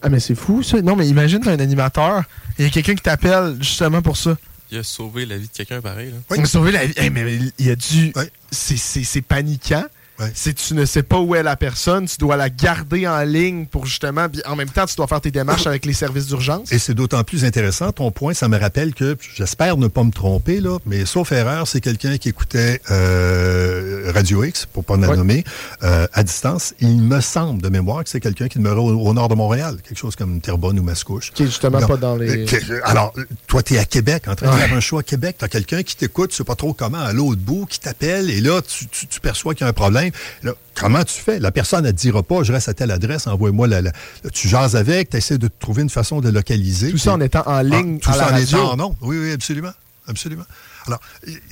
[0.01, 0.81] Ah, mais c'est fou, ça.
[0.81, 2.23] Non, mais imagine, un animateur,
[2.57, 4.37] il y a quelqu'un qui t'appelle justement pour ça.
[4.71, 6.11] Il a sauvé la vie de quelqu'un pareil.
[6.11, 6.17] Là.
[6.29, 6.37] Oui.
[6.39, 6.93] On a sauvé la vie.
[6.95, 8.11] Hey, mais il y a du.
[8.15, 8.29] Ouais.
[8.51, 9.83] C'est- C'est c'est paniquant.
[10.21, 10.31] Ouais.
[10.33, 13.65] C'est tu ne sais pas où est la personne, tu dois la garder en ligne
[13.65, 14.29] pour justement.
[14.29, 16.71] puis En même temps, tu dois faire tes démarches avec les services d'urgence.
[16.71, 20.11] Et c'est d'autant plus intéressant, ton point, ça me rappelle que, j'espère ne pas me
[20.11, 25.07] tromper, là, mais sauf erreur, c'est quelqu'un qui écoutait euh, Radio X, pour pas le
[25.07, 25.17] Ouais.
[25.17, 25.43] nommer,
[25.83, 26.73] euh, à distance.
[26.79, 29.77] Il me semble, de mémoire, que c'est quelqu'un qui demeurait au, au nord de Montréal,
[29.87, 31.31] quelque chose comme Terrebonne ou Mascouche.
[31.33, 31.87] Qui est justement Non.
[31.87, 32.45] pas dans les.
[32.53, 33.13] Euh, alors,
[33.47, 35.37] toi, tu es à Québec, en train de faire un show à Québec.
[35.39, 38.29] Tu as quelqu'un qui t'écoute, tu sais pas trop comment, à l'autre bout, qui t'appelle,
[38.29, 40.10] et là, tu, tu- tu perçois qu'il y a un problème.
[40.43, 41.39] Là, comment tu fais?
[41.39, 43.91] La personne, te dira pas, je reste à telle adresse, envoie-moi la, la-
[44.33, 46.91] Tu jases avec, tu essaies de trouver une façon de localiser.
[46.91, 48.57] Tout ça en étant en Ah, ligne tout à la ça en radio.
[48.57, 48.95] étant en ondes.
[49.01, 49.71] Oui, oui, absolument.
[50.07, 50.43] Absolument.
[50.87, 50.99] Alors,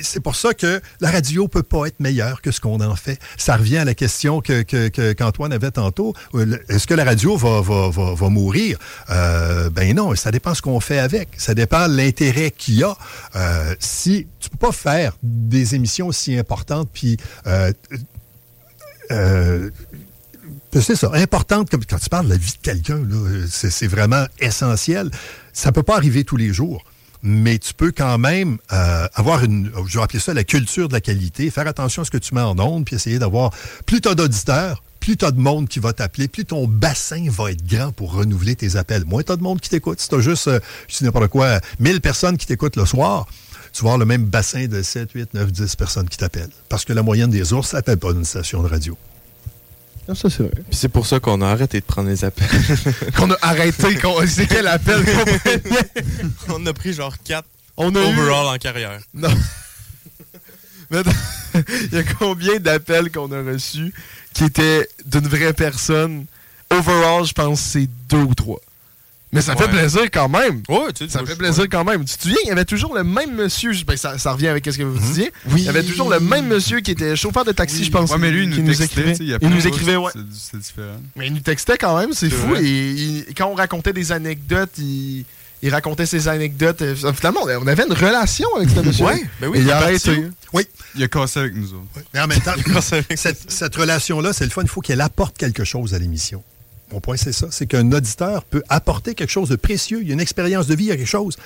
[0.02, 3.20] c'est pour ça que la radio peut pas être meilleure que ce qu'on en fait.
[3.38, 4.64] Ça revient à la question que,
[5.14, 6.16] qu'Antoine avait tantôt.
[6.34, 8.80] Euh, Est-ce que la radio va, va, va, va mourir?
[9.12, 11.30] Euh, ben non, ça dépend ce qu'on fait avec.
[11.38, 12.98] Ça dépend de l'intérêt qu'il y a.
[13.36, 17.72] Euh, si tu peux pas faire des émissions aussi importantes, puis euh,
[19.12, 19.70] euh,
[20.74, 23.02] c'est ça, importante, quand tu parles de la vie de quelqu'un,
[23.50, 25.10] c'est, vraiment essentiel.
[25.54, 26.84] Ça peut pas arriver tous les jours,
[27.24, 30.94] mais tu peux quand même euh, avoir une, je vais appeler ça la culture de
[30.94, 33.52] la qualité, faire attention à ce que tu mets en ondes, puis essayer d'avoir
[33.86, 37.66] plus t'as d'auditeurs, plus t'as de monde qui va t'appeler, plus ton bassin va être
[37.66, 39.06] grand pour renouveler tes appels.
[39.06, 40.00] Moins t'as de monde qui t'écoute.
[40.00, 43.26] Si t'as juste, euh, je dis n'importe quoi, 1000 personnes qui t'écoutent le soir,
[43.80, 46.50] tu vas avoir le même bassin de 7, 8, 9, 10 personnes qui t'appellent.
[46.68, 48.98] Parce que la moyenne des ours n'appelle pas d'une station de radio.
[50.10, 50.52] Ah, ça, c'est vrai.
[50.70, 52.50] Puis c'est pour ça qu'on a arrêté de prendre les appels.
[53.16, 53.96] Qu'on a arrêté.
[53.96, 55.06] qu'on- C'est quel appel
[56.46, 58.06] qu'on on a pris genre 4 On a eu.
[58.08, 59.00] overall en carrière.
[59.14, 59.30] Non.
[60.92, 61.02] Mais
[61.92, 63.94] il y a combien d'appels qu'on a reçus
[64.34, 66.26] qui étaient d'une vraie personne?
[66.70, 68.60] Overall, je pense que c'est deux ou trois.
[69.32, 70.64] Mais ça fait plaisir quand même.
[70.68, 72.04] Ouais, tu sais, Ça fait plaisir quand même.
[72.04, 73.72] Tu te souviens, il y avait toujours le même monsieur.
[73.86, 75.32] Ben, ça, ça revient avec ce que vous disiez.
[75.52, 75.62] Oui.
[75.62, 78.10] Il y avait toujours le même monsieur qui était chauffeur de taxi, je pense.
[78.10, 80.12] Ouais, mais lui, il qui nous, textait, il Il nous écrivait, ouais.
[80.34, 81.00] c'est- différent.
[81.16, 82.56] Mais il nous textait quand même, c'est fou.
[82.56, 85.26] Et il- quand on racontait des anecdotes, il,
[85.62, 86.82] il racontait ses anecdotes.
[87.14, 89.06] Finalement, on avait une relation avec ce monsieur.
[89.06, 90.10] Ouais, ben oui, Et il a parti.
[90.54, 90.64] Oui,
[90.96, 91.86] Il a cassé avec nous autres.
[92.16, 92.54] mais en même temps,
[93.16, 94.64] cette, cette relation-là, c'est le fun.
[94.64, 96.44] Il faut qu'elle apporte quelque chose à l'émission.
[96.92, 97.48] Mon point, c'est ça.
[97.52, 100.02] C'est qu'un auditeur peut apporter quelque chose de précieux.
[100.02, 101.38] Il y a une expérience de vie, il y a quelque chose.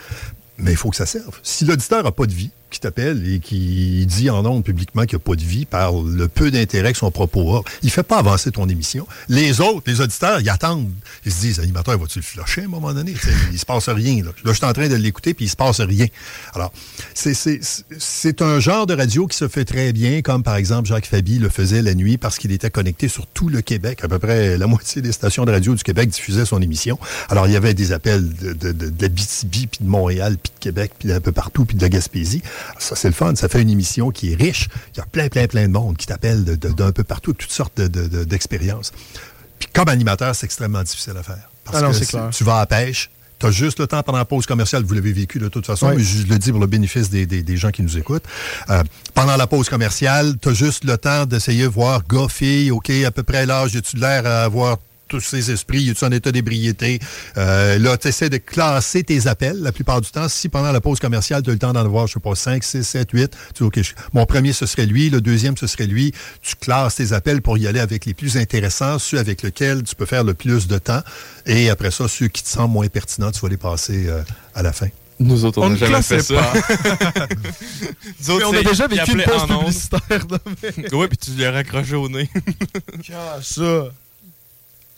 [0.57, 1.39] Mais il faut que ça serve.
[1.43, 5.17] Si l'auditeur n'a pas de vie, qui t'appelle et qui dit en ondes publiquement qu'il
[5.17, 7.61] n'y a pas de vie par le peu d'intérêt que son propos a.
[7.83, 9.07] Il fait pas avancer ton émission.
[9.29, 10.91] Les autres, les auditeurs, ils attendent.
[11.25, 13.13] Ils se disent, l'animateur, va-tu le flusher à un moment donné?
[13.51, 14.23] Il se passe rien.
[14.23, 14.31] Là.
[14.45, 16.07] je suis en train de l'écouter, puis il se passe rien.
[16.53, 16.73] Alors,
[17.13, 21.39] c'est- un genre de radio qui se fait très bien, comme par exemple Jacques Fabi
[21.39, 23.99] le faisait la nuit parce qu'il était connecté sur tout le Québec.
[24.03, 26.97] À peu près la moitié des stations de radio du Québec diffusaient son émission.
[27.29, 30.91] Alors, il y avait des appels de la BTB, puis de Montréal, puis de Québec,
[30.99, 32.41] puis un peu partout, puis de la Gaspésie.
[32.79, 33.35] Ça, c'est le fun.
[33.35, 34.67] Ça fait une émission qui est riche.
[34.93, 37.33] Il y a plein, plein, plein de monde qui t'appelle de- de- d'un peu partout,
[37.33, 38.91] toutes sortes de- de- de- d'expériences.
[39.59, 41.49] Puis comme animateur, c'est extrêmement difficile à faire.
[41.63, 42.29] Parce Ah non, que clair.
[42.31, 45.11] tu vas à pêche, tu as juste le temps pendant la pause commerciale, vous l'avez
[45.13, 47.71] vécu de toute façon, mais je le dis pour le bénéfice des, des- des gens
[47.71, 48.23] qui nous écoutent.
[48.69, 52.71] Euh, pendant la pause commerciale, tu as juste le temps d'essayer de voir gars, fille,
[52.71, 54.77] OK, à peu près l'âge, as-tu l'air à avoir
[55.13, 56.97] tous ces esprits, es-tu en état d'ébriété?
[57.37, 60.27] Euh, là, tu essaies de classer tes appels la plupart du temps.
[60.27, 62.63] Si pendant la pause commerciale, tu as le temps d'en avoir, je sais pas, 5,
[62.63, 65.67] 6, 7, 8, tu dis, OK, je- mon premier, ce serait lui, le deuxième, ce
[65.67, 66.13] serait lui.
[66.41, 69.95] Tu classes tes appels pour y aller avec les plus intéressants, ceux avec lesquels tu
[69.95, 71.01] peux faire le plus de temps.
[71.45, 74.23] Et après ça, ceux qui te semblent moins pertinents, tu vas les passer euh,
[74.55, 74.87] à la fin.
[75.19, 76.51] Nous autres, on n'a ne jamais fait ça.
[78.19, 80.25] Nous autres, Mais on a déjà vécu une pause publicitaire.
[80.91, 82.27] Ouais, puis tu l'as raccroché au nez.
[83.41, 83.85] Ça.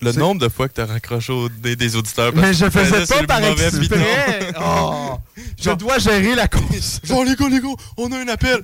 [0.01, 2.33] Le nombre de fois que t'as raccroché au nez des auditeurs.
[2.33, 4.51] parce Mais je tu faisais pas par exprès.
[4.61, 5.17] Oh,
[5.59, 6.99] je dois gérer la cause.
[7.03, 8.61] Genre, les gars, les gars, on a un appel.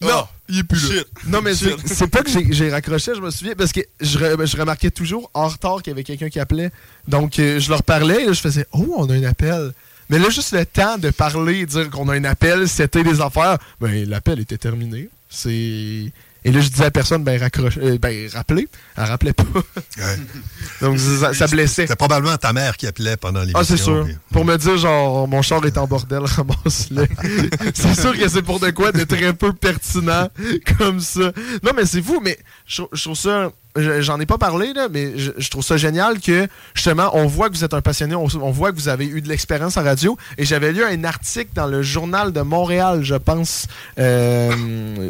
[0.00, 1.02] Non, Ah, il est plus là.
[1.26, 1.52] Non, mais
[1.86, 4.90] c'est pas que j'ai- j'ai raccroché, je me souviens, parce que je, re- je remarquais
[4.90, 6.70] toujours en retard qu'il y avait quelqu'un qui appelait.
[7.08, 9.72] Donc, euh, je leur parlais, et là, je faisais Oh, on a un appel.
[10.10, 13.20] Mais là, juste le temps de parler et dire qu'on a un appel, c'était des
[13.20, 15.08] affaires, ben, l'appel était terminé.
[15.28, 16.12] C'est.
[16.44, 18.68] Et là, je disais à personne, ben, raccroche, euh, ben, rappelez.
[18.96, 19.44] Elle rappelait pas.
[20.80, 21.82] Donc, ça, ça blessait.
[21.82, 23.58] C'était probablement ta mère qui appelait pendant l'émission.
[23.60, 24.04] Ah, c'est sûr.
[24.04, 27.06] puis- Pour me dire, genre, mon char est en bordel, ramasse-le.
[27.74, 30.28] c'est sûr que c'est pour de quoi de très peu pertinent
[30.78, 31.32] comme ça.
[31.62, 33.50] Non, mais c'est fou, mais je, je trouve ça.
[33.76, 37.48] Je- J'en ai pas parlé, là, mais je, trouve ça génial que, justement, on voit
[37.48, 40.16] que vous êtes un passionné, on, voit que vous avez eu de l'expérience en radio.
[40.38, 43.66] Et j'avais lu un article dans le Journal de Montréal, je pense,
[43.98, 44.52] euh,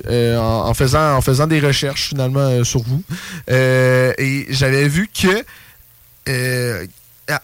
[0.08, 3.02] euh, en, faisant, en faisant des recherches, finalement, euh, sur vous.
[3.48, 5.44] Et j'avais vu que.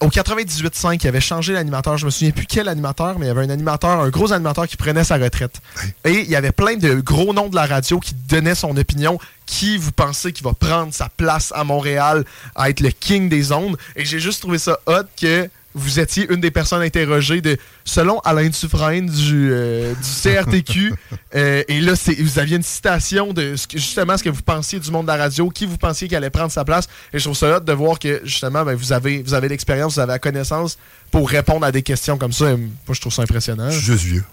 [0.00, 1.98] Au 98.5, il avait changé l'animateur.
[1.98, 4.68] Je me souviens plus quel animateur, mais il y avait un animateur, un gros animateur
[4.68, 5.60] qui prenait sa retraite.
[6.04, 9.18] Et il y avait plein de gros noms de la radio qui donnaient son opinion.
[9.44, 13.50] Qui vous pensez qui va prendre sa place à Montréal à être le king des
[13.50, 13.76] ondes?
[13.96, 18.18] Et j'ai juste trouvé ça hot que vous étiez une des personnes interrogées de selon
[18.20, 20.92] Alain Dufresne du, euh, du CRTQ.
[21.34, 24.42] euh, et là, c'est- vous aviez une citation de ce que- justement ce que vous
[24.42, 26.86] pensiez du monde de la radio, qui vous pensiez qui allait prendre sa place.
[27.12, 29.94] Et je trouve ça hot de voir que justement, ben, vous avez, vous avez l'expérience,
[29.94, 30.76] vous avez la connaissance
[31.10, 32.50] pour répondre à des questions comme ça.
[32.50, 33.70] Et moi, je trouve ça impressionnant.
[33.70, 34.24] Je suis juste vieux.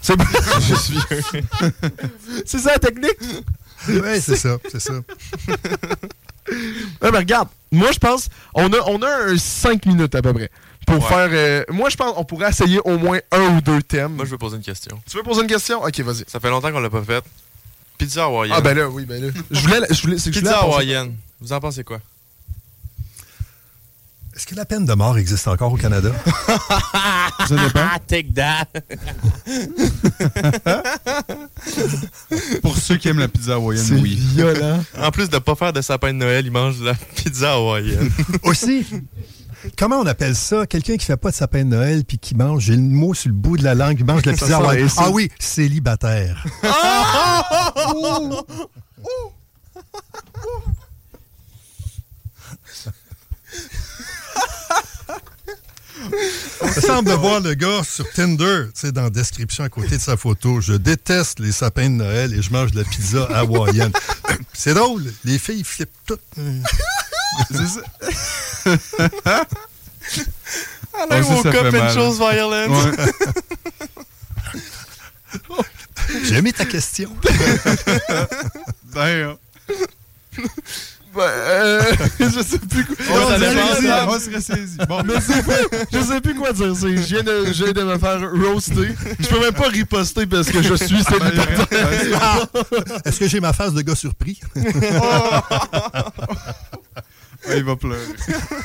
[0.00, 0.24] C'est bon.
[0.68, 0.98] je suis
[2.46, 3.18] C'est ça la technique?
[3.88, 4.92] Oui, c'est ça, c'est ça.
[6.50, 10.50] Ouais, mais regarde, moi je pense, on a, on a 5 minutes à peu près
[10.86, 11.08] pour Ouais.
[11.08, 11.28] faire.
[11.32, 14.12] euh, moi je pense qu'on pourrait essayer au moins un ou deux thèmes.
[14.14, 15.00] Moi, je veux poser une question.
[15.10, 15.82] Tu veux poser une question?
[15.82, 16.24] Ok, vas-y.
[16.26, 17.24] Ça fait longtemps qu'on l'a pas fait.
[17.98, 18.56] Pizza hawaïenne.
[18.58, 19.30] Ah ben là, oui, ben là.
[19.50, 21.14] Je voulais, je voulais, c'est que je voulais Pizza hawaïenne.
[21.40, 22.00] Vous en pensez quoi?
[24.36, 26.10] Est-ce que la peine de mort existe encore au Canada?
[27.48, 27.86] Ça dépend.
[27.92, 28.66] Ah, take that!
[32.62, 34.16] Pour ceux qui aiment la pizza hawaïenne, C'est oui.
[34.34, 34.82] violent.
[34.98, 38.10] En plus de pas faire de sapin de Noël, ils mangent de la pizza hawaïenne.
[38.42, 38.86] Aussi,
[39.78, 40.66] comment on appelle ça?
[40.66, 43.28] Quelqu'un qui fait pas de sapin de Noël puis qui mange, j'ai le mot sur
[43.28, 44.80] le bout de la langue, qui mange de la pizza.
[44.80, 44.96] ici.
[44.98, 46.44] Ah oui, célibataire.
[56.72, 59.96] Ça semble de voir le gars sur Tinder, tu sais, dans la description à côté
[59.96, 60.60] de sa photo.
[60.60, 63.92] Je déteste les sapins de Noël et je mange de la pizza hawaïenne.
[64.52, 66.20] C'est drôle, les filles flippent toutes.
[67.50, 67.80] C'est ça.
[70.96, 72.84] Alain Oh, ça, woke ça up and chose violence.
[75.50, 75.64] Ouais.
[76.24, 77.10] J'ai aimé ta question.
[78.94, 79.36] Damn.
[81.14, 81.82] Ben, euh,
[82.18, 82.96] je sais plus quoi.
[83.08, 84.10] On ressaisit, incroyable.
[84.12, 84.76] on se ressaisit.
[84.88, 85.52] Bon, Mais c'est fou.
[85.92, 86.74] Je sais plus quoi dire.
[86.76, 88.94] C'est- Je viens, de, je viens de me faire roaster.
[89.20, 92.46] Je peux même pas riposter parce que je suis célibataire.
[93.04, 94.40] Est-ce que j'ai ma face de gars surpris?
[97.56, 98.00] Il va pleurer.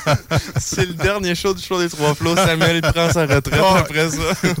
[0.58, 2.36] C'est le dernier show du show des trois flots.
[2.36, 4.18] Samuel, il prend sa retraite après ça.
[4.18, 4.52] Là,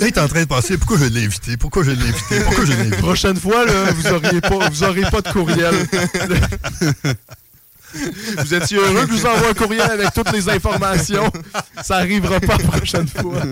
[0.00, 2.64] il est en train de penser pourquoi je l'ai invité, pourquoi je l'ai invité, pourquoi
[2.64, 2.96] je l'ai invité?
[2.98, 5.74] Prochaine fois, là, vous auriez pas, vous aurez pas de courriel.
[8.38, 11.30] vous étiez heureux que je vous envoie un courriel avec toutes les informations.
[11.82, 13.40] Ça arrivera pas la prochaine fois.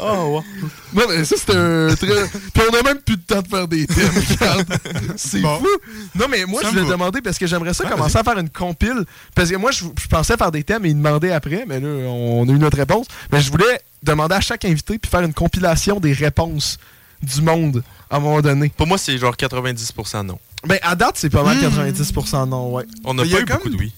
[0.00, 0.44] Oh, wow.
[0.94, 2.28] Non, mais ça, c'était un très.
[2.54, 4.10] Puis on a même plus de temps de faire des thèmes.
[4.30, 4.66] regarde.
[5.16, 5.58] C'est Bon.
[5.58, 5.66] fou.
[6.14, 8.48] Non, mais moi, Ça je voulais demander parce que j'aimerais ça commencer à faire une
[8.48, 9.04] compile.
[9.34, 11.88] Parce que moi, je, je pensais faire des thèmes et ils demandaient après, mais là,
[11.88, 13.06] on a eu notre réponse.
[13.32, 16.78] Mais je voulais demander à chaque invité puis faire une compilation des réponses
[17.22, 18.70] du monde à un moment donné.
[18.76, 20.38] Pour moi, c'est genre 90% non.
[20.66, 21.60] Ben, à date, c'est pas mal Hmm.
[21.60, 22.84] 90% non, ouais.
[23.04, 23.92] On n'a pas eu comme- beaucoup de oui.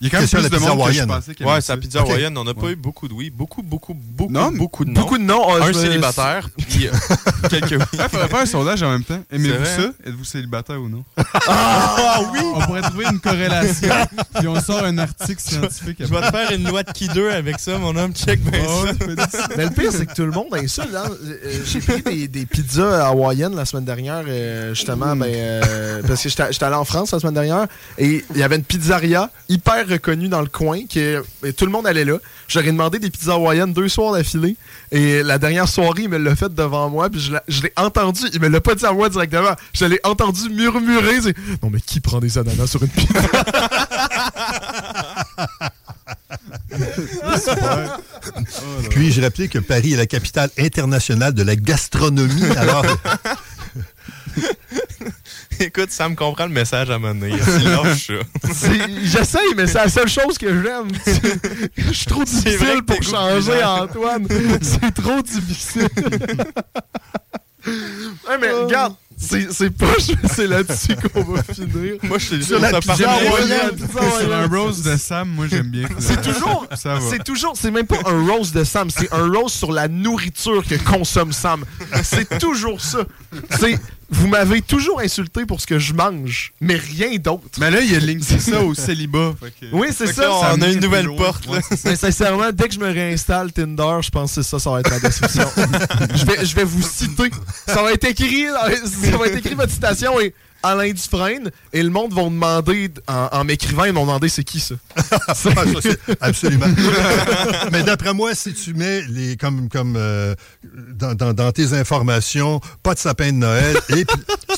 [0.00, 1.52] Il y a quand même Question plus de pizza monde que je pensais qu'il Ouais,
[1.52, 1.80] aimait c'est la ça.
[1.80, 2.10] pizza Ok.
[2.10, 2.72] hawaïenne, on n'a pas Ouais.
[2.72, 3.30] eu beaucoup de oui.
[3.30, 5.00] Beaucoup, beaucoup, beaucoup, Non, beaucoup de non.
[5.00, 5.54] Beaucoup de noms.
[5.56, 6.92] euh, Un je célibataire, puis euh,
[7.48, 7.98] quelques oui.
[7.98, 9.22] Ouais, faudrait faire un sondage en même temps.
[9.30, 9.76] Aimez-vous ça?
[9.76, 9.90] vrai.
[10.06, 11.04] Êtes-vous célibataire ou non?
[11.46, 12.40] Ah oui!
[12.54, 13.94] On pourrait trouver une corrélation,
[14.34, 17.30] puis on sort un article scientifique Je vais te faire une loi de qui deux
[17.30, 18.12] avec ça, mon homme.
[18.14, 18.94] Check bien Oh, ça.
[18.94, 20.88] tu Mais le pire, c'est que tout le monde insulte.
[20.94, 21.04] Hein?
[21.24, 26.22] Euh, J'ai pris des, des pizzas hawaïennes la semaine dernière, euh, justement, ben, euh, parce
[26.22, 27.66] que j'étais j'étais allé en France la semaine dernière,
[27.98, 31.24] et il y avait une pizzeria hyper reconnue dans le coin, que
[31.56, 32.18] tout le monde allait là.
[32.48, 34.56] J'aurais demandé des pizzas hawaïennes deux soirs d'affilée,
[34.92, 38.40] et la dernière soirée, il me l'a fait devant moi, puis je l'ai- entendu, il
[38.40, 41.18] me l'a pas dit à moi directement, je l'ai entendu murmurer,
[41.62, 43.20] Non, mais qui prend des ananas sur une pizza
[48.90, 52.44] Puis-je rappeler que Paris est la capitale internationale de la gastronomie.
[52.56, 52.84] Alors,
[55.60, 57.32] Écoute, ça me comprend le message à mon nez.
[57.42, 58.48] C'est lâche ça.
[58.52, 60.88] C'est- J'essaye, mais c'est la seule chose que j'aime.
[61.76, 63.62] Je suis trop difficile pour changer.
[63.64, 64.26] Antoine.
[64.62, 65.88] C'est trop difficile.
[67.66, 69.86] ouais, mais regarde, c'est c'est pas
[70.34, 71.94] c'est là-dessus qu'on va finir.
[72.02, 75.88] Moi, je dis, Sur la pizza Sur un rose de Sam, moi j'aime bien.
[75.98, 77.00] C'est toujours, Ça va.
[77.00, 80.64] c'est toujours, c'est même pas un rose de Sam, c'est un rose sur la nourriture
[80.66, 81.64] que consomme Sam.
[82.02, 82.98] C'est toujours ça.
[83.58, 83.78] C'est,
[84.10, 87.58] vous m'avez toujours insulté pour ce que je mange, mais rien d'autre.
[87.58, 89.34] Mais là, il a linké ça au célibat.
[89.60, 90.22] que- Oui, c'est ça.
[90.22, 91.46] là, on a une nouvelle porte.
[91.46, 91.60] Là.
[91.84, 94.80] Mais sincèrement, dès que je me réinstalle Tinder, je pense que c'est ça, ça va
[94.80, 95.48] être ma description.
[96.14, 97.30] je, vais, je vais vous citer.
[97.66, 100.34] Ça va être écrit, ça va être écrit votre citation et
[100.64, 104.60] Alain Dufresne, et le monde me demander, en, en m'écrivant, ils m'ont demandé c'est qui
[104.60, 104.74] ça?
[106.20, 106.66] Absolument.
[107.72, 110.34] Mais d'après moi, si tu mets les comme comme euh,
[110.94, 114.04] dans, dans- dans tes informations, pas de sapin de Noël, et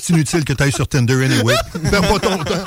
[0.00, 1.54] c'est inutile que tu ailles sur Tinder anyway.
[1.90, 2.64] Perds pas ton temps.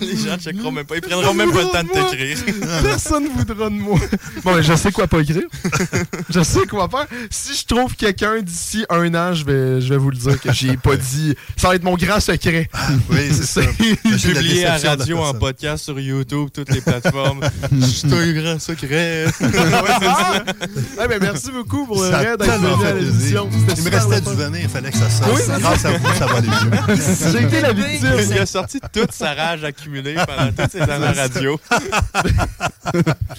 [0.00, 0.96] Les gens checkeront même pas.
[0.96, 2.38] Ils prendront même pas le temps de t'écrire.
[2.82, 3.98] Personne voudra de moi.
[4.44, 5.42] Bon, mais je sais quoi pas écrire.
[6.30, 7.06] je sais quoi faire.
[7.30, 10.52] Si je trouve quelqu'un d'ici un an, je vais, je vais vous le dire que
[10.52, 11.34] j'ai pas dit.
[11.56, 12.68] Ça va être mon grand secret.
[13.10, 13.60] Oui, c'est ça.
[14.04, 17.40] La Publié à radio, en podcast, sur YouTube, toutes les plateformes.
[17.82, 19.26] C'est un grand secret.
[19.40, 23.48] Ouais, mais merci beaucoup pour le raid d'être venu à l'émission.
[23.76, 25.32] Il me restait du venin, il fallait que ça sorte.
[25.34, 26.96] Oui, Grâce à vous, ça va aller mieux.
[27.32, 28.12] J'ai été la victime.
[28.30, 31.60] Il a sorti toute sa rage accumulée pendant toutes ces années radio.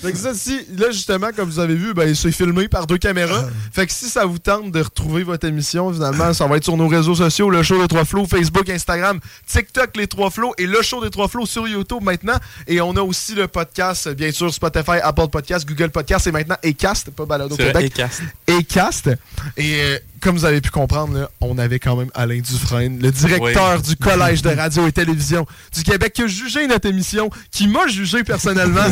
[0.01, 2.97] Fait que ça, si, là, justement, comme vous avez vu, ben, c'est filmé par deux
[2.97, 3.45] caméras.
[3.71, 6.77] Fait que si ça vous tente de retrouver votre émission, finalement, ça va être sur
[6.77, 10.65] nos réseaux sociaux, le show des trois flots, Facebook, Instagram, TikTok, les trois flots, et
[10.65, 12.37] le show des trois flots sur YouTube maintenant.
[12.67, 16.57] Et on a aussi le podcast, bien sûr, Spotify, Apple Podcast, Google Podcast, et maintenant
[16.63, 17.99] Acast, pas Balado vrai, Québec.
[17.99, 18.21] Acast.
[18.47, 19.09] Acast.
[19.57, 23.11] Et euh, comme vous avez pu comprendre, là, on avait quand même Alain Dufresne, le
[23.11, 27.67] directeur du Collège de radio et télévision du Québec, qui a jugé notre émission, qui
[27.67, 28.85] m'a jugé personnellement,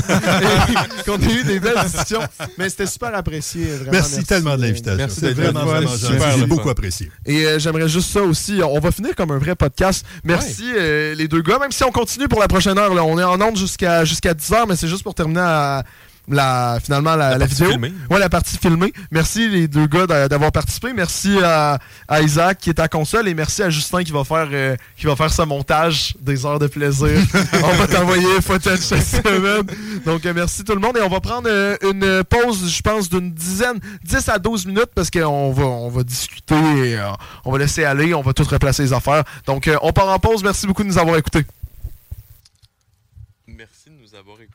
[0.99, 2.21] et qu'on a eu des belles discussions.
[2.57, 3.65] Mais c'était super apprécié.
[3.65, 4.97] Vraiment, Merci, tellement de l'invitation.
[4.97, 7.11] Merci C'est d'être vraiment, vraiment le J'ai beaucoup apprécié.
[7.25, 8.61] Et euh, j'aimerais juste ça aussi.
[8.63, 10.05] On va finir comme un vrai podcast.
[10.23, 11.59] Merci euh, les deux gars.
[11.59, 14.33] Même si on continue pour la prochaine heure, là, on est en onde jusqu'à jusqu'à
[14.33, 15.83] 10h, mais c'est juste pour terminer à-
[16.27, 17.71] la, finalement la, La la partie vidéo.
[17.71, 17.93] filmée.
[18.09, 18.93] Ouais, la partie filmée.
[19.11, 20.93] Merci les deux gars d'a- d'avoir participé.
[20.93, 24.47] Merci à, à Isaac qui est à console et merci à Justin qui va faire
[24.51, 27.09] euh, qui va faire ce montage des heures de plaisir.
[27.63, 29.67] on va t'envoyer footage cette semaine.
[30.05, 33.09] Donc euh, merci tout le monde et on va prendre euh, une pause, je pense,
[33.09, 37.09] d'une dizaine, 10 à 12 minutes parce qu'on va on va discuter et euh,
[37.43, 39.23] on va laisser aller, on va tout replacer les affaires.
[39.45, 40.43] Donc euh, on part en pause.
[40.43, 41.45] Merci beaucoup de nous avoir écoutés.
[43.47, 44.54] Merci de nous avoir écoutés.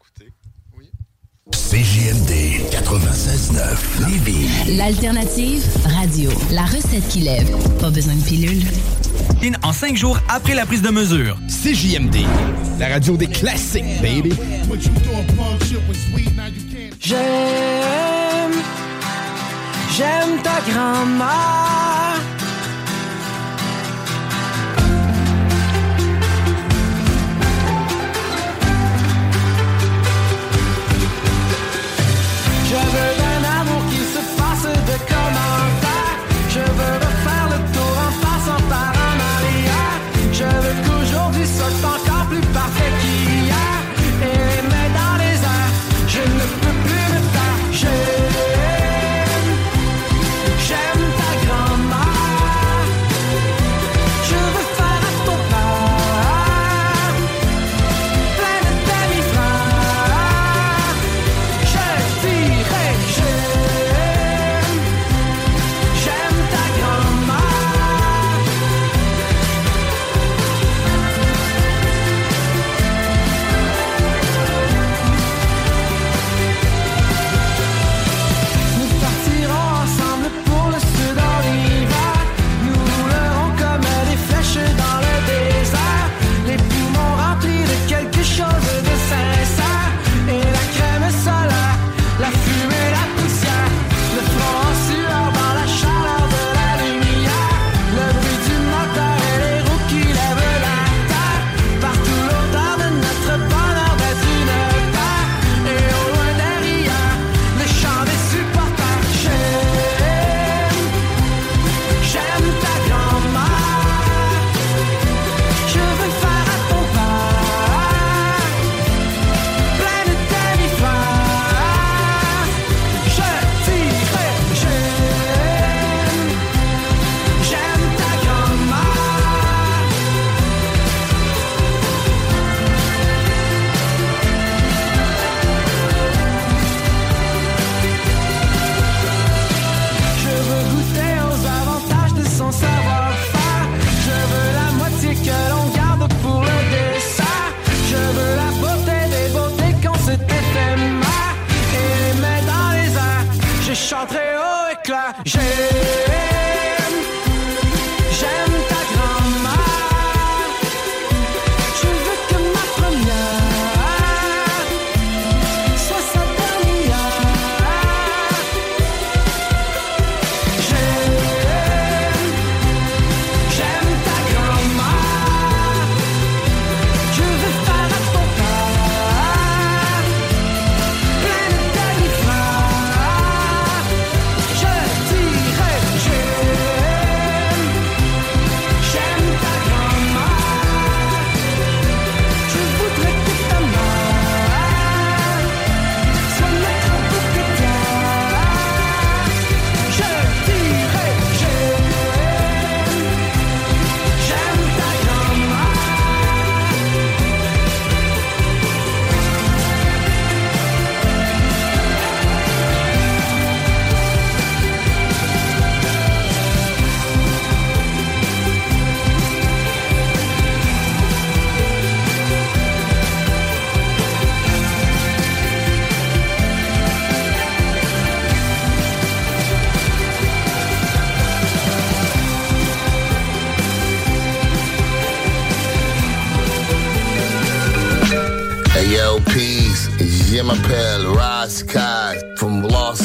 [1.52, 2.30] CJMD
[2.70, 4.76] 96.9 Lévis.
[4.76, 6.30] L'alternative radio.
[6.52, 7.48] La recette qui lève.
[7.80, 8.62] Pas besoin de pilule.
[9.62, 11.36] En cinq jours après la prise de mesure.
[11.48, 12.16] CJMD,
[12.78, 14.32] la radio des classiques, baby.
[17.00, 18.52] J'aime,
[19.96, 22.39] j'aime ta grand-mère.
[32.70, 33.29] Je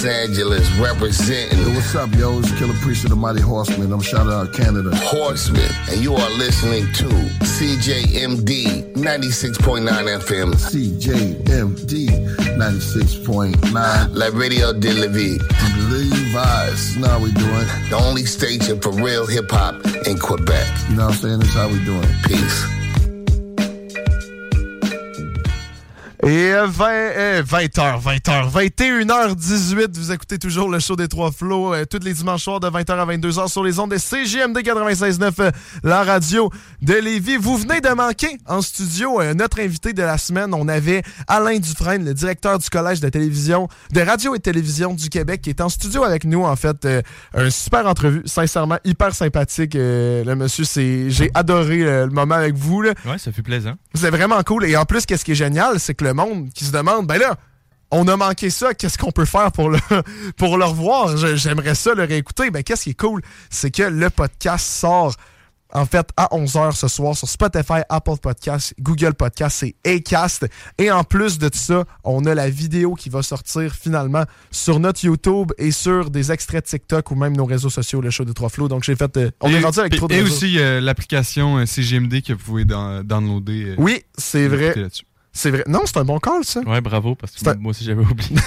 [0.05, 1.57] Los Angeles representing.
[1.59, 2.37] Yo, what's up, yo?
[2.37, 3.91] It's Killer Priest of the Mighty Horseman.
[3.91, 4.95] I'm shouting out Canada.
[4.95, 7.05] Horseman, and you are listening to
[7.43, 9.87] CJMD 96.9
[10.19, 10.53] FM.
[10.53, 12.07] CJMD
[12.55, 14.09] 96.9.
[14.13, 15.39] La Radio de la Vie.
[15.89, 16.97] Levi's.
[16.97, 17.67] Now we doing.
[17.89, 20.67] The only station for real hip hop in Quebec.
[20.89, 21.39] You know what I'm saying?
[21.39, 22.07] That's how we doing.
[22.25, 22.84] Peace.
[26.26, 31.76] Et euh, 20, euh, 20h, 20h, 21h18, vous écoutez toujours le show des Trois Flots
[31.76, 35.34] euh, tous les dimanches soirs de 20h à 22h sur les ondes de CGMD 96.9,
[35.39, 35.51] euh,
[35.84, 36.49] la radio
[36.82, 37.38] de Lévis.
[37.38, 40.55] Vous venez de manquer en studio euh, notre invité de la semaine.
[40.55, 45.09] On avait Alain Dufresne, le directeur du Collège de télévision, de radio et télévision du
[45.09, 46.43] Québec, qui est en studio avec nous.
[46.43, 46.88] En fait,
[47.36, 49.76] un super entrevue, sincèrement, hyper sympathique.
[49.76, 52.82] le monsieur, c'est, j'ai adoré le moment avec vous.
[52.82, 52.93] Là.
[53.05, 53.73] Ouais, ça fait plaisant.
[53.93, 54.65] C'est vraiment cool.
[54.65, 57.18] Et en plus, qu'est-ce qui est génial, c'est que le monde qui se demande, ben
[57.20, 57.36] là,
[57.91, 59.80] on a manqué ça, qu'est-ce qu'on peut faire pour le,
[60.38, 61.16] pour le revoir?
[61.18, 62.49] J'aimerais ça le réécouter.
[62.49, 65.13] Ben, qu'est-ce qui est cool, c'est que le podcast sort
[65.74, 70.45] en fait à 11h ce soir sur Spotify, Apple Podcast, Google Podcast et Acast.
[70.78, 74.80] Et en plus de tout ça, on a la vidéo qui va sortir finalement sur
[74.80, 78.24] notre YouTube et sur des extraits de TikTok ou même nos réseaux sociaux, le show
[78.24, 78.70] de Trois Flots.
[78.70, 79.18] Donc j'ai fait...
[79.18, 80.34] euh, on et, est rendu avec trop de Et réseaux.
[80.34, 83.76] aussi euh, l'application euh, CGMD que vous pouvez downloader.
[83.78, 84.74] Oui, c'est vrai.
[85.36, 85.63] C'est vrai.
[85.67, 86.61] Non, c'est un bon call, ça.
[86.61, 88.36] Ouais, bravo, parce que un- moi aussi j'avais oublié.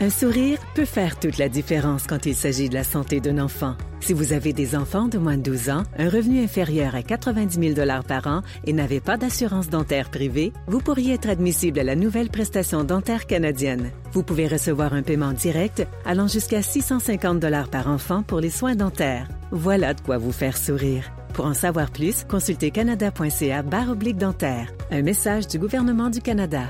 [0.00, 3.76] Un sourire peut faire toute la différence quand il s'agit de la santé d'un enfant.
[4.00, 7.74] Si vous avez des enfants de moins de 12 ans, un revenu inférieur à 90
[7.76, 11.94] 000 par an et n'avez pas d'assurance dentaire privée, vous pourriez être admissible à la
[11.94, 13.92] nouvelle prestation dentaire canadienne.
[14.12, 17.40] Vous pouvez recevoir un paiement direct allant jusqu'à 650
[17.70, 19.28] par enfant pour les soins dentaires.
[19.52, 21.12] Voilà de quoi vous faire sourire.
[21.34, 24.68] Pour en savoir plus, consultez canada.ca barre oblique dentaire.
[24.90, 26.64] Un message du gouvernement du Canada.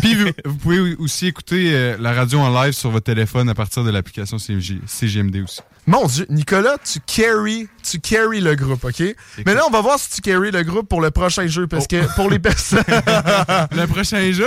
[0.00, 3.54] Puis vous, vous pouvez aussi écouter euh, la radio en live sur votre téléphone à
[3.54, 5.60] partir de l'application CG CGMD aussi.
[5.86, 9.02] Mon Dieu, Nicolas, tu carry, tu carry le groupe, OK?
[9.46, 11.86] Mais là, on va voir si tu carry le groupe pour le prochain jeu, parce
[11.86, 12.82] que pour les personnes...
[12.88, 14.46] le prochain jeu?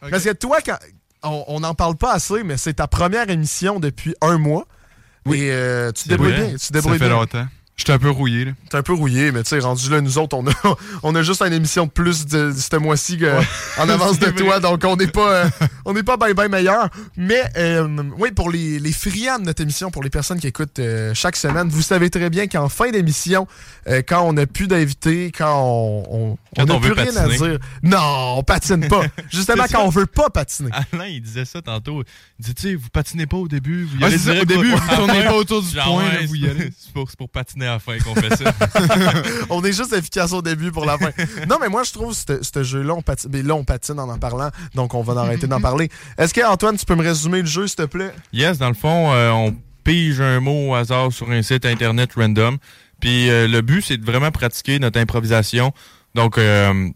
[0.00, 0.78] Parce que toi, quand,
[1.22, 4.66] on n'en parle pas assez, mais c'est ta première émission depuis un mois.
[5.32, 6.56] Et euh, tu te débrouilles Oui, bien.
[6.56, 7.18] Tu débrouilles Ça fait bien.
[7.18, 7.46] longtemps.
[7.78, 8.46] J'étais un peu rouillé.
[8.46, 8.52] là.
[8.70, 10.52] T'es un peu rouillé, mais tu sais, rendu là, nous autres, on a,
[11.02, 13.18] on a juste une émission de plus de, de ce mois-ci
[13.78, 15.48] en avance de toi, donc on n'est pas, euh,
[15.84, 16.88] on n'est pas bien bien meilleur.
[17.18, 17.86] Mais euh,
[18.18, 21.36] oui, pour les, les friands de notre émission, pour les personnes qui écoutent euh, chaque
[21.36, 23.46] semaine, vous savez très bien qu'en fin d'émission,
[23.88, 27.58] euh, quand on n'a plus d'invités, quand on, on, n'a on plus rien à dire,
[27.82, 29.02] non, on patine pas.
[29.30, 30.70] Justement, quand on veut pas patiner.
[30.92, 32.02] Alain, il disait ça tantôt.
[32.38, 33.84] Il disait, tu sais, vous patinez pas au début.
[33.84, 36.20] Vous y Ah, allez ça, au début, vous tournez pas autour du Genre, point, ouais,
[36.22, 36.72] là, vous y c'est- allez.
[36.78, 38.52] C'est pour, c'est pour patiner à la fin qu'on fait ça.
[39.50, 41.10] on est juste efficace au début pour la fin.
[41.48, 44.08] Non, mais moi, je trouve ce ce jeu-là, on patine, mais là, on patine en
[44.08, 45.90] en parlant, donc on va arrêter d'en parler.
[46.18, 48.12] Est-ce que, Antoine, tu peux me résumer le jeu, s'il te plaît?
[48.32, 49.54] Yes, dans le fond, euh, on
[49.84, 52.58] pige un mot au hasard sur un site internet random.
[53.00, 55.72] Puis euh, le but, c'est de vraiment pratiquer notre improvisation.
[56.14, 56.88] Donc, euh,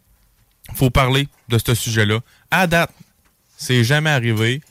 [0.74, 2.20] faut parler de ce sujet-là.
[2.50, 2.90] À date,
[3.56, 4.62] c'est jamais arrivé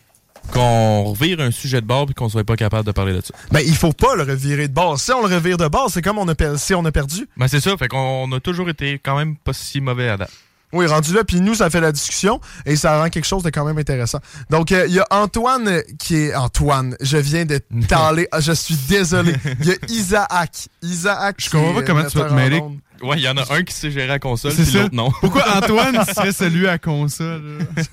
[0.52, 3.34] qu'on revire un sujet de bord et qu'on soit pas capable de parler de ça.
[3.52, 5.00] Ben, il faut pas le revirer de bord.
[5.00, 7.28] Si on le revire de bord, c'est comme on a, per- si on a perdu.
[7.38, 7.76] Ben, c'est ça.
[7.78, 10.32] Fait qu'on a toujours été quand même pas si mauvais à date.
[10.72, 13.50] Oui, rendu là, puis nous, ça fait la discussion et ça rend quelque chose de
[13.50, 14.20] quand même intéressant.
[14.52, 16.36] Donc, euh, il y a Antoine qui est...
[16.36, 18.28] Antoine, je viens de t'aller...
[18.32, 19.34] Ah, je suis désolé.
[19.62, 20.68] Il y a Isaac.
[20.84, 22.62] Isaac Je comprends pas comment tu vas te mêler.
[23.02, 24.82] Ouais, il y en a un qui sait gérer la console, C'est puis ça.
[24.84, 25.10] l'autre non.
[25.22, 27.42] Pourquoi Antoine serait celui à console?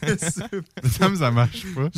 [0.02, 0.10] là?
[0.98, 1.88] ça, me- ça marche pas.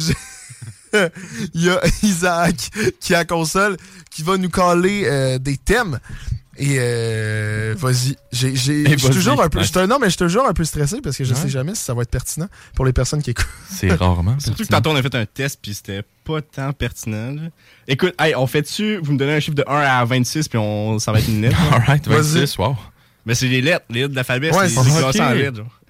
[1.55, 2.71] Il y a Isaac
[3.01, 3.77] qui est à console
[4.11, 5.99] qui va nous coller euh, des thèmes.
[6.61, 9.11] Et euh, vas-y, j'ai, j'ai, Et je suis vas-y.
[9.13, 9.87] toujours un peu, Ouais.
[9.87, 11.41] non mais je suis toujours un peu stressé parce que je Ouais.
[11.41, 13.47] sais jamais si ça va être pertinent pour les personnes qui écoutent.
[13.71, 14.37] C'est rarement.
[14.41, 17.33] Surtout que tantôt on a fait un test puis c'était pas tant pertinent.
[17.33, 17.43] là.
[17.87, 20.59] Écoute, hey, on fait dessus, vous me donnez un chiffre de 1 à 26 puis
[20.59, 21.57] on, ça va être une lettre.
[21.73, 22.77] Alright, 26, wow.
[23.25, 25.25] Mais c'est les lettres, les lettres de l'alphabet, Ouais, c'est c'est- c'est classé ok.
[25.27, 25.57] en lettres.
[25.59, 25.81] genre.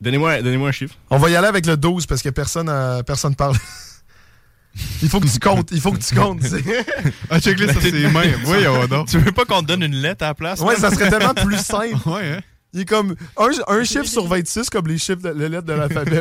[0.00, 0.94] Donnez-moi donnez-moi un chiffre.
[1.10, 3.56] On va y aller avec le 12 parce que personne, euh, personne parle.
[5.02, 6.42] il faut que tu comptes, il faut que tu comptes.
[7.30, 8.22] Ah, sur ses mains.
[9.08, 10.60] Tu veux pas qu'on te donne une lettre à la place?
[10.60, 12.08] Ouais, ça serait tellement plus simple.
[12.08, 12.40] Ouais, hein?
[12.72, 15.72] Il est comme un, un chiffre sur 26 comme les chiffres de les lettres de
[15.72, 16.20] l'alphabet.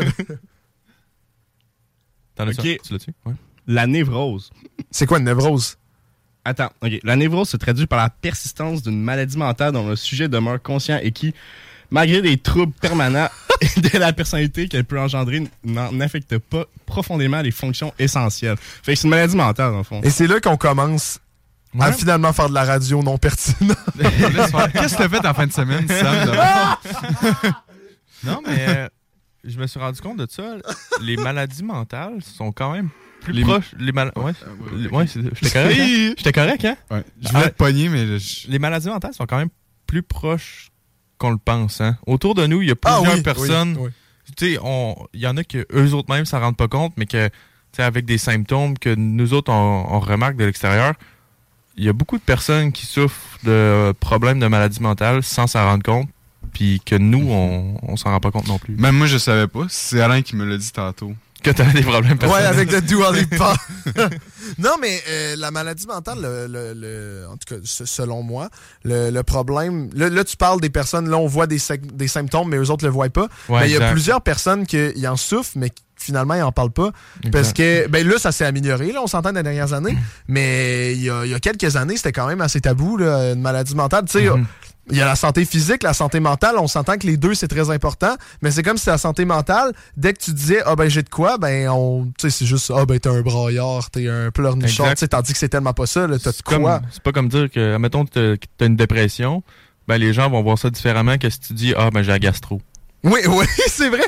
[2.36, 2.62] T'en as ça?
[2.62, 2.80] Ok.
[2.84, 3.12] Tu l'as-tu?
[3.26, 3.34] Ouais.
[3.68, 4.50] La névrose.
[4.92, 5.78] C'est quoi une névrose?
[6.46, 7.00] Attends, ok.
[7.04, 11.00] La névrose se traduit par la persistance d'une maladie mentale dont le sujet demeure conscient
[11.02, 11.34] et qui,
[11.92, 13.30] malgré des troubles permanents
[13.78, 18.58] de la personnalité qu'elle peut engendrer, n'en- n'affecte pas profondément les fonctions essentielles.
[18.84, 20.02] Fait que c'est une maladie mentale, le fond.
[20.04, 21.20] Et c'est là qu'on commence
[21.80, 23.78] à finalement faire de la radio non pertinente.
[24.00, 26.32] Qu'est-ce que t'as fait en fin de semaine, Sam?
[28.24, 28.88] Non, mais euh,
[29.44, 30.56] je me suis rendu compte de ça.
[31.02, 32.90] Les maladies mentales sont quand même
[33.22, 33.72] plus Les- proches.
[33.78, 34.12] Les mal...
[34.16, 34.32] Ouais,
[34.76, 35.80] les- ouais, j'étais correct.
[35.80, 36.14] hein?
[36.18, 36.78] J'étais correct, hein?
[36.90, 37.04] Ouais.
[37.22, 39.50] Je voulais Ah, te pogner, mais je- Les maladies mentales sont quand même
[39.86, 40.70] plus proches
[41.18, 41.82] qu'on le pense.
[41.82, 41.98] Hein?
[42.06, 43.76] Autour de nous, il y a Ah plusieurs oui, personnes.
[43.80, 43.92] oui, oui.
[44.38, 46.94] Tu sais, on- il y en a que eux autres même s'en rendent pas compte,
[46.98, 47.34] mais que tu
[47.78, 50.94] sais, avec des symptômes que nous autres on, on remarque de l'extérieur,
[51.78, 55.64] il y a beaucoup de personnes qui souffrent de problèmes de maladies mentales sans s'en
[55.64, 56.10] rendre compte,
[56.54, 58.76] puis que nous on, on s'en rend pas compte non plus.
[58.76, 59.66] Même moi, je savais pas.
[59.70, 61.14] C'est Alain qui me l'a dit tantôt.
[61.44, 62.46] Que t'avais des problèmes Ouais, personnels.
[62.48, 63.56] avec le Dua Lipa.
[64.58, 68.50] non, mais euh, la maladie mentale, le, le- le- en tout cas, se- selon moi,
[68.84, 69.90] le, problème.
[69.94, 71.60] Là, là, tu parles des personnes, là, on voit des,
[71.94, 73.28] des symptômes, mais eux autres le voient pas.
[73.50, 76.72] Ouais, mais il y a plusieurs personnes qui en souffrent, mais finalement, ils en parlent
[76.72, 76.92] pas.
[77.32, 79.98] Parce que, ben là, ça s'est amélioré, là, on s'entend dans les dernières années.
[80.28, 83.34] mais il y a, il y a quelques années, c'était quand même assez tabou, là,
[83.34, 84.06] une maladie mentale.
[84.06, 84.46] Tu sais, Mm-hmm.
[84.90, 86.56] Il y a la santé physique, la santé mentale.
[86.58, 88.16] On s'entend que les deux, c'est très important.
[88.42, 91.10] Mais c'est comme si la santé mentale, dès que tu disais, ah ben j'ai de
[91.10, 94.86] quoi, ben on, tu sais, c'est juste, ah ben t'es un braillard, t'es un pleurnichard.
[94.88, 94.96] Exact.
[94.96, 96.82] Tu sais, Tandis que c'est tellement pas ça, t'as de comme- quoi.
[96.92, 98.36] C'est pas comme dire que, admettons, t'as
[98.66, 99.44] une dépression,
[99.88, 102.20] ben les gens vont voir ça différemment que si tu dis, ah ben j'ai la
[102.20, 102.62] gastro.
[103.04, 104.04] Oui, oui, c'est vrai.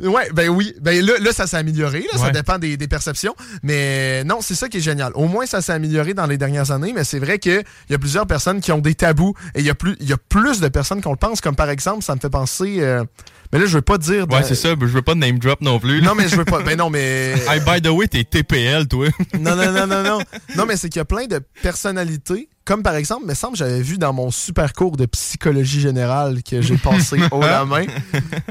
[0.00, 0.74] Ouais, ben oui.
[0.80, 2.04] Ben là, là ça s'est amélioré.
[2.12, 3.34] Là, Ça dépend des, des perceptions.
[3.62, 5.12] Mais non, c'est ça qui est génial.
[5.14, 6.92] Au moins, ça s'est amélioré dans les dernières années.
[6.94, 9.34] Mais c'est vrai qu'il y a plusieurs personnes qui ont des tabous.
[9.54, 11.40] Et il y, a plus- y a plus de personnes qu'on le pense.
[11.40, 12.78] Comme par exemple, ça me fait penser.
[12.80, 13.04] euh,
[13.52, 14.26] mais là, je veux pas dire.
[14.30, 16.00] Ouais, c'est ça, je veux pas de name drop non plus.
[16.00, 16.08] là.
[16.08, 16.62] Non, mais je veux pas.
[16.62, 17.34] Ben non, mais.
[17.48, 19.06] Hey, by the way, t'es TPL, toi.
[19.38, 20.18] Non, non, non, non, non.
[20.56, 22.48] Non, mais c'est qu'il y a plein de personnalités.
[22.64, 26.42] Comme par exemple, il me semble, j'avais vu dans mon super cours de psychologie générale
[26.44, 27.84] que j'ai passé haut la main.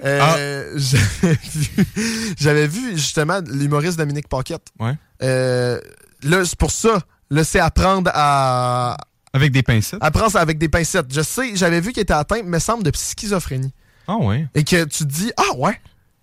[0.03, 1.85] euh, J'avais vu,
[2.37, 4.67] j'avais vu justement l'humoriste Dominique Paquette.
[4.79, 4.95] Ouais.
[5.23, 5.79] Euh,
[6.23, 6.99] là, c'est pour ça.
[7.29, 8.97] Là, c'est apprendre à.
[9.33, 9.99] Avec des pincettes.
[10.01, 11.05] Apprendre avec des pincettes.
[11.13, 13.73] Je sais, j'avais vu qu'il était atteint, me semble, de schizophrénie.
[14.07, 14.45] Ah ouais.
[14.55, 15.79] Et que tu te dis, ah ouais,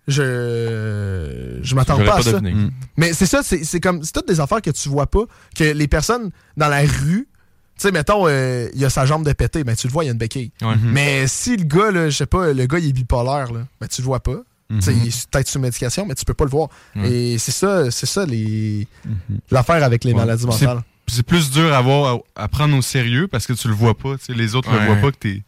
[0.07, 2.41] je je m'attends pas à ça.
[2.97, 5.23] Mais c'est ça, c'est c'est comme, c'est toutes des affaires que tu vois pas,
[5.57, 7.29] que les personnes dans la rue,
[7.83, 10.11] sais, mettons, euh, il a sa jambe de pété, ben tu le vois, il y
[10.11, 10.51] a une béquille.
[10.63, 10.75] Ouais.
[10.83, 13.87] Mais si le gars, là, je sais pas, le gars, il est bipolaire, là, ben
[13.89, 14.37] tu le vois pas.
[14.71, 15.01] Tu sais, Mhm.
[15.05, 16.69] Il est peut-être sous médication, mais tu peux pas le voir.
[17.03, 18.87] Et c'est ça, c'est ça les
[19.51, 20.19] l'affaire avec les Ouais.
[20.19, 20.83] maladies mentales.
[21.07, 23.75] puis C'est plus dur à, voir, à, à prendre au sérieux parce que tu le
[23.75, 24.19] vois pas.
[24.19, 24.79] tu sais, Les autres Ouais.
[24.81, 25.43] le voient pas que, t'es-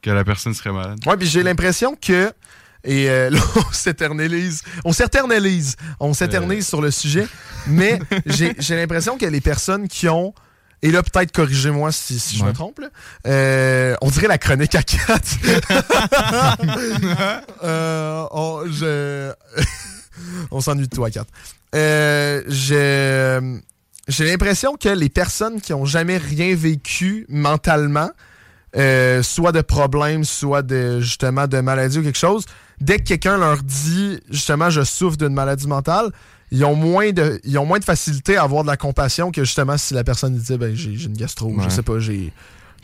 [0.00, 0.98] que la personne serait malade.
[1.06, 2.32] Ouais, puis j'ai l'impression que.
[2.84, 4.62] Et euh, là, on s'éternalise.
[4.84, 5.74] On s'éternalise.
[5.98, 7.26] On s'éternise sur le sujet.
[7.66, 10.32] Mais j'ai j'ai l'impression que les personnes qui ont.
[10.82, 12.78] Et là, peut-être corrigez-moi si, si je me trompe.
[12.80, 12.88] là,
[13.26, 15.22] euh, on dirait la chronique à 4.
[17.62, 19.32] on, je...
[20.50, 21.26] on s'ennuie de toi à 4.
[21.74, 23.58] Euh, je-
[24.08, 28.10] j'ai l'impression que les personnes qui ont jamais rien vécu mentalement,
[28.76, 32.44] euh, soit de problèmes, soit de justement de maladie ou quelque chose,
[32.80, 36.10] dès que quelqu'un leur dit justement je souffre d'une maladie mentale,
[36.50, 39.44] ils ont moins de ils ont moins de facilité à avoir de la compassion que
[39.44, 42.32] justement si la personne disait ben j'ai une gastro, je sais pas, j'ai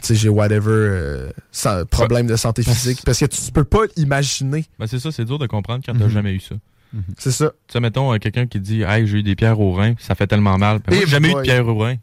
[0.01, 1.31] tu sais, j'ai whatever euh,
[1.91, 4.65] problème de santé physique parce que tu peux pas imaginer.
[4.79, 6.11] Ben, c'est ça, c'est dur de comprendre quand t'as Mhm.
[6.11, 6.57] jamais eu ça.
[7.17, 7.53] C'est ça.
[7.69, 10.15] Tu sais, mettons, euh, quelqu'un qui dit Hey, j'ai eu des pierres au rein, ça
[10.17, 10.81] fait tellement mal.
[10.87, 11.97] Ben, j'ai jamais eu de pierres au rein.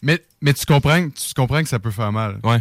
[0.00, 2.40] Mais, mais tu, comprends, tu comprends que ça peut faire mal.
[2.42, 2.58] Ouais.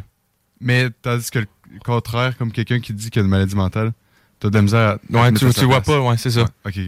[0.59, 1.47] Mais tandis que le
[1.83, 3.93] contraire, comme quelqu'un qui dit qu'il a une maladie mentale,
[4.39, 4.93] t'as de la misère à.
[5.21, 5.85] Ouais, tu- tu vois place.
[5.85, 6.45] pas, ouais, c'est ça.
[6.65, 6.79] ok.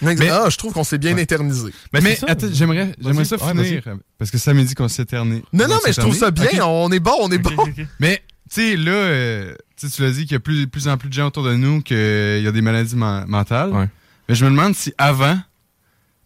[0.00, 1.70] Mais, ah, je trouve qu'on s'est bien éternisé.
[1.92, 3.82] Mais, attends, j'aimerais, j'aimerais ça Ouais, finir.
[4.18, 5.42] Parce que ça me dit qu'on s'éternise.
[5.52, 6.64] Non, non, mais je trouve ça bien.
[6.64, 7.54] On est bon, on est bon.
[8.00, 11.08] Mais, tu sais, là, euh, tu l'as dit qu'il y a plus, plus en plus
[11.08, 13.88] de gens autour de nous qu'il y a des maladies men- mentales.
[14.28, 15.38] Mais je me demande si avant,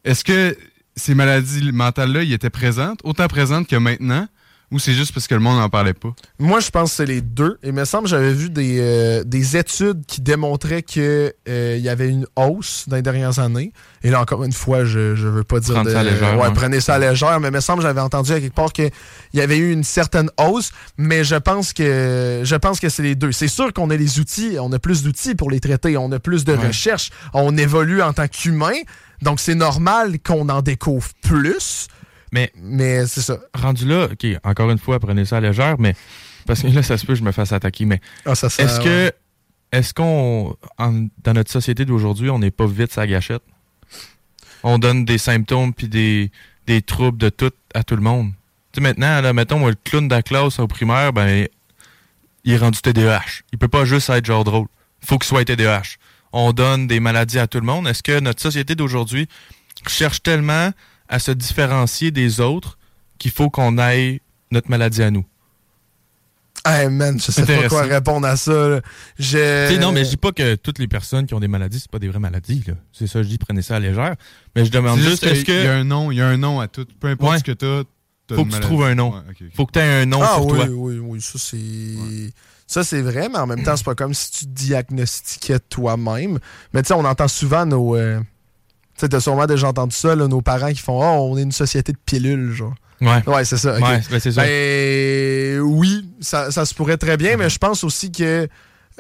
[0.05, 0.57] est-ce que
[0.95, 4.27] ces maladies mentales-là, ils étaient présentes, autant présentes que maintenant,
[4.73, 6.15] ou c'est juste parce que le monde n'en parlait pas?
[6.39, 7.59] Moi, je pense que c'est les deux.
[7.63, 11.89] Et il me semble que j'avais vu des, euh, des études qui démontraient qu'il y
[11.89, 13.73] avait une hausse dans les dernières années.
[14.03, 15.93] Et là, encore une fois, je ne veux pas dire Prendre de...
[15.95, 16.53] ça à légère, ouais, ouais.
[16.55, 18.91] prenez ça à légère, mais il me semble que j'avais entendu à quelque part qu'il
[19.35, 23.15] y avait eu une certaine hausse, mais je pense que je pense que c'est les
[23.15, 23.33] deux.
[23.33, 26.19] C'est sûr qu'on a les outils, on a plus d'outils pour les traiter, on a
[26.19, 26.69] plus de Ouais.
[26.69, 28.73] recherche, on évolue en tant qu'humain,
[29.23, 31.89] donc c'est normal qu'on en découvre plus.
[32.37, 33.39] Mais, mais c'est ça.
[33.55, 35.95] Rendu là, OK, encore une fois, prenez ça à légère, mais.
[36.47, 38.03] Parce que là, ça se peut que je me fasse attaquer, mais.
[38.27, 39.07] Ah, Est-ce que.
[39.07, 39.13] ouais.
[39.73, 40.55] Est-ce qu'on.
[40.79, 43.43] Dans notre société d'aujourd'hui, on n'est pas vite sa gâchette?
[44.63, 46.31] On donne des symptômes puis des,
[46.67, 48.33] des troubles de tout à tout le monde.
[48.73, 51.49] Tu sais, maintenant, là, mettons, moi, le clown de la classe au primaire, ben.
[52.45, 53.43] Il est rendu TDAH.
[53.53, 54.67] Il peut pas juste être genre drôle.
[55.01, 55.97] faut qu'il soit TDAH.
[56.33, 57.89] On donne des maladies à tout le monde.
[57.89, 59.27] Est-ce que notre société d'aujourd'hui
[59.89, 60.71] cherche tellement
[61.09, 62.79] à se différencier des autres
[63.19, 65.25] qu'il faut qu'on aille notre maladie à nous?
[66.65, 68.81] Hey man, je sais pas quoi répondre à ça.
[69.21, 69.69] Je...
[69.69, 71.79] Tu sais, non, mais je dis pas que toutes les personnes qui ont des maladies,
[71.79, 72.65] c'est pas des vraies maladies.
[72.93, 74.17] C'est ça, je dis, prenez ça à légère.
[74.57, 75.69] Mais je demande juste, juste est-ce qu'il y a que.
[75.69, 76.87] un nom, il y a un nom à tout.
[76.99, 77.39] Peu importe Ouais.
[77.39, 77.85] ce que t'as.
[78.27, 79.13] t'as Faut que tu trouves un nom.
[79.15, 79.49] Ouais.
[79.55, 80.67] Faut que tu aies un nom ah, sur oui, toi.
[80.71, 82.33] oui, oui, ça c'est.
[82.67, 86.41] Ça, c'est vrai, mais en même temps, c'est pas comme si tu diagnostiquais toi-même.
[86.75, 87.95] Mais tu sais, on entend souvent nos.
[87.95, 88.21] euh,
[88.97, 91.43] Tu sais, t'as sûrement déjà entendu ça, là, nos parents qui font Oh, on est
[91.43, 92.75] une société de pilules, genre.
[93.01, 93.23] Ouais.
[93.27, 93.75] Ouais, c'est ça.
[93.75, 94.43] Ouais, ben, c'est ça.
[94.43, 98.49] Ben, oui, ça, ça se pourrait très bien, mais je pense aussi que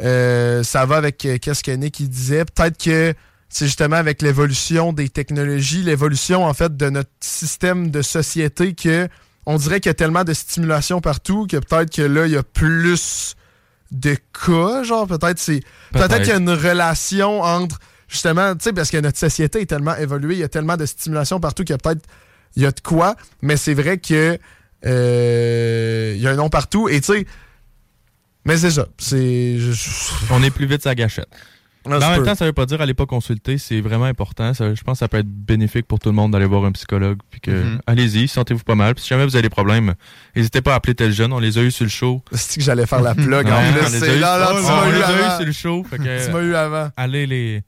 [0.02, 2.44] euh, ça va avec euh, qu'est-ce que Nick il disait.
[2.44, 3.14] Peut-être que
[3.48, 9.08] c'est justement avec l'évolution des technologies, l'évolution en fait de notre système de société que
[9.46, 12.36] on dirait qu'il y a tellement de stimulation partout que peut-être que là, il y
[12.36, 13.36] a plus
[13.92, 15.60] de cas, genre peut-être c'est
[15.92, 16.22] peut-être Peut-être.
[16.22, 17.78] qu'il y a une relation entre
[18.08, 20.86] justement, tu sais, parce que notre société est tellement évoluée, il y a tellement de
[20.86, 22.06] stimulation partout qu'il y a peut-être
[22.56, 24.38] il y a de quoi, mais c'est vrai que
[24.86, 27.26] euh, il y a un nom partout et tu sais,
[28.44, 29.90] mais c'est ça, c'est je-
[30.30, 31.28] On est plus vite sa gâchette.
[31.88, 34.52] Ah, en même temps, ça veut pas dire aller pas consulter, c'est vraiment important.
[34.54, 36.72] Ça- je pense que ça peut être bénéfique pour tout le monde d'aller voir un
[36.72, 37.18] psychologue.
[37.30, 37.80] Puis que, Mhm.
[37.86, 38.94] allez-y, sentez-vous pas mal.
[38.96, 39.94] Puis si jamais vous avez des problèmes,
[40.34, 41.32] n'hésitez pas à appeler tel jeune.
[41.32, 42.24] On les a eu sur le show.
[42.32, 44.66] C'est que j'allais faire la plug en on les c'est- a eu- là, là, tu
[44.66, 45.84] on les a eu sur le show.
[45.88, 46.90] fait que, Tu m'as eu avant.
[46.96, 47.62] Allez les.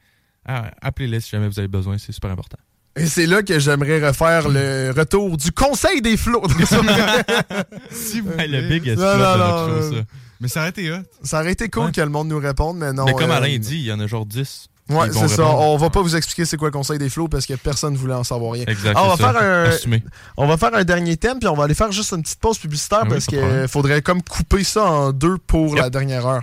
[0.48, 2.58] Ah, Appelez-les si jamais vous avez besoin, c'est super important.
[2.96, 6.42] Et c'est là que j'aimerais refaire le retour du Conseil des flots.
[7.90, 8.80] si vous Hey, le voulez.
[8.80, 9.96] big Non, non, non, ça.
[10.40, 10.96] Mais ça aurait été hot.
[11.22, 13.04] Ça aurait été cool que le monde nous réponde, mais non.
[13.04, 14.68] Mais comme euh, Alain dit, il y en a genre 10.
[14.88, 15.44] qui Ouais, c'est ça.
[15.46, 17.98] On va pas vous expliquer c'est quoi le conseil des flots parce que personne ne
[17.98, 18.64] voulait en savoir rien.
[18.66, 19.32] Exact, Ah, on, va ça.
[19.32, 20.02] faire un, Assumé.
[20.36, 22.58] on va faire un dernier thème, puis on va aller faire juste une petite pause
[22.58, 25.78] publicitaire Ah oui, parce qu'il faudrait comme couper ça en deux pour Yep.
[25.78, 26.42] la dernière heure.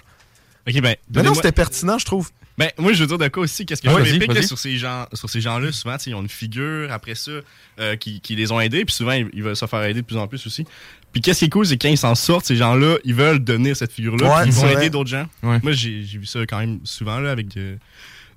[0.68, 0.96] Ok, ben.
[1.14, 2.30] Mais non, c'était pertinent, je trouve.
[2.58, 3.66] Ben, moi, je veux dire de quoi aussi.
[3.66, 4.48] Qu'est-ce que Ah, je vas-y, me pique, là, vas-y.
[4.48, 7.32] sur ces gens, sur ces gens-là, souvent, ils ont une figure après ça
[7.80, 10.06] euh, qui, qui les ont aidés, puis souvent, ils, ils veulent se faire aider de
[10.06, 10.66] plus en plus aussi.
[11.12, 13.74] Puis qu'est-ce qui est cool, c'est quand ils s'en sortent, ces gens-là, ils veulent donner
[13.76, 15.28] cette figure-là, Ouais, ils vont aider d'autres gens.
[15.44, 15.60] Ouais.
[15.64, 17.78] Moi, j'ai j'ai vu ça quand même souvent là, avec de-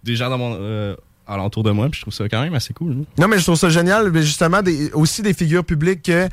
[0.05, 0.95] des gens dans mon, euh,
[1.27, 2.91] alentour de moi, puis je trouve ça quand même assez cool.
[2.99, 3.05] là.
[3.19, 4.11] Non, mais je trouve ça génial.
[4.11, 6.29] Mais justement, des, aussi des figures publiques que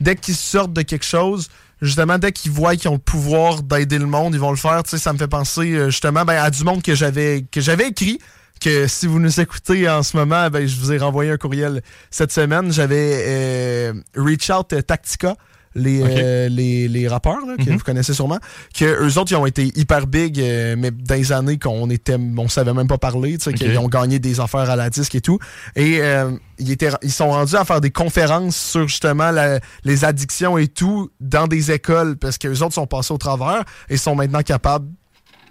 [0.00, 1.48] dès qu'ils sortent de quelque chose,
[1.82, 4.82] justement, dès qu'ils voient qu'ils ont le pouvoir d'aider le monde, ils vont le faire.
[4.82, 7.60] Tu sais, ça me fait penser euh, justement ben, à du monde que j'avais que
[7.60, 8.18] j'avais écrit.
[8.60, 11.80] Que si vous nous écoutez en ce moment, ben, je vous ai renvoyé un courriel
[12.10, 12.70] cette semaine.
[12.70, 15.34] J'avais euh, Reach Out Tactica.
[15.76, 17.76] Les, euh, les, les rappeurs là, que Mhm.
[17.76, 18.38] vous connaissez sûrement
[18.74, 22.16] que eux autres ils ont été hyper big euh, mais dans les années qu'on était
[22.36, 23.56] on savait même pas parler tu sais Ok.
[23.56, 25.38] qu'ils ont gagné des affaires à la disque et tout
[25.76, 30.04] et euh, ils, étaient, ils sont rendus à faire des conférences sur justement la- les
[30.04, 33.96] addictions et tout dans des écoles parce que les autres sont passés au travers et
[33.96, 34.88] sont maintenant capables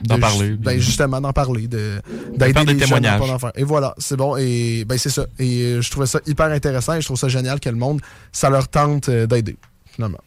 [0.01, 0.49] D'en de- parler.
[0.51, 2.01] Ben, justement, d'en parler, de,
[2.37, 3.51] d'aider les jeunes à pas en faire.
[3.55, 4.37] Et voilà, c'est bon.
[4.37, 5.25] Et ben, c'est ça.
[5.39, 7.99] Et euh, je trouvais ça hyper intéressant et je trouve ça génial que le monde,
[8.31, 9.57] ça leur tente euh, d'aider,
[9.93, 10.19] finalement.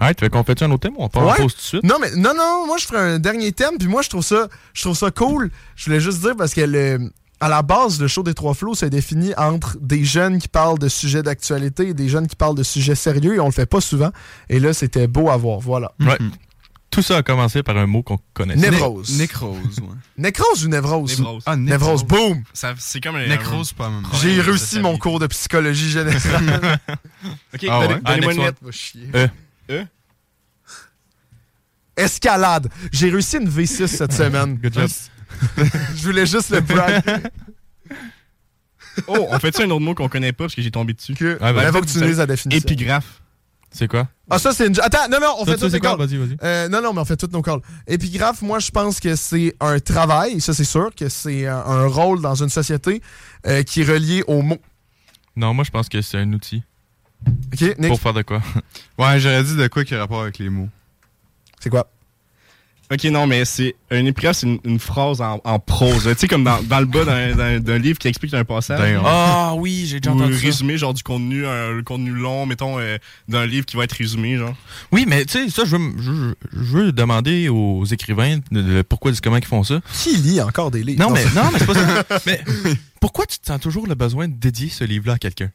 [0.00, 1.36] Ouais, tu veux qu'on fait un autre thème ou on part en Ouais.
[1.36, 1.84] pause tout de suite?
[1.84, 4.48] Non, mais non, non, moi je ferai un dernier thème, puis moi je trouve ça,
[4.74, 5.50] je trouve ça cool.
[5.74, 7.10] Je voulais juste dire parce que le-
[7.40, 10.78] à la base, le show des trois flots s'est défini entre des jeunes qui parlent
[10.78, 13.66] de sujets d'actualité et des jeunes qui parlent de sujets sérieux, et on le fait
[13.66, 14.10] pas souvent.
[14.48, 15.92] Et là, c'était beau à voir, voilà.
[16.00, 16.16] Ouais.
[16.90, 18.56] Tout ça a commencé par un mot qu'on connaît.
[18.56, 19.18] Névrose.
[19.18, 19.86] Nécrose, ouais.
[20.16, 21.18] Nécrose ou névrose?
[21.18, 21.42] Névrose.
[21.44, 22.42] Ah, Névrose, boum!
[22.54, 23.26] Ça- C'est comme un.
[23.26, 24.02] Nécrose, pas même.
[24.22, 26.78] J'ai réussi mon cours de psychologie générale.
[27.54, 27.88] Ok, Ah ouais?
[27.88, 28.46] donnez- Ah, donnez-moi next une one.
[28.46, 28.58] lettre.
[28.62, 29.08] Va chier.
[29.14, 29.28] Euh.
[29.70, 29.84] E.
[31.96, 32.68] Escalade.
[32.92, 34.56] J'ai réussi une V6 cette semaine.
[34.56, 34.90] Good job.
[35.96, 37.02] Je voulais juste le brag.
[39.06, 41.14] Oh, on fait-tu un autre mot qu'on connaît pas parce que j'ai tombé dessus?
[41.14, 42.58] Que, Ah, il faut que tu lises la définition.
[42.66, 43.20] Épigraphe.
[43.76, 44.08] C'est quoi?
[44.30, 44.80] Ah, ça, c'est une.
[44.80, 45.96] Attends, non, non, on fait toutes quoi?
[45.96, 45.98] calls.
[45.98, 46.36] Vas-y, vas-y.
[46.42, 47.60] Euh, non, non, mais on fait toutes nos calls.
[47.86, 51.86] Épigraphe, moi, je pense que c'est un travail, ça, c'est sûr, que c'est un, un
[51.86, 53.02] rôle dans une société
[53.46, 54.62] euh, qui est relié aux mots.
[55.36, 56.62] Non, moi, je pense que c'est un outil.
[57.52, 57.88] OK, Nick?
[57.88, 58.40] Pour faire de quoi?
[58.98, 60.70] Ouais, j'aurais dit de quoi qui a rapport avec les mots.
[61.60, 61.86] C'est quoi?
[62.92, 66.04] Ok, non, mais c'est un épigraphe, c'est une, une phrase en, en prose.
[66.04, 68.80] Tu sais, comme dans, dans le bas d'un- d'un d'un livre qui explique un passage.
[69.04, 70.40] Ah oui, j'ai déjà Ou entendu ça.
[70.42, 72.96] résumé, genre du contenu, un, le contenu long, mettons, euh,
[73.28, 74.54] d'un livre qui va être résumé, genre.
[74.92, 78.38] Oui, mais tu sais, ça, je veux, m- je, veux- je veux demander aux écrivains
[78.52, 79.80] de- de- pourquoi, du comment ils font ça.
[79.92, 81.02] Qui lit encore des livres?
[81.02, 82.04] Non, mais, ça- non, mais c'est pas ça.
[82.26, 82.40] mais
[83.00, 85.50] pourquoi tu te sens toujours le besoin de dédier ce livre-là à quelqu'un?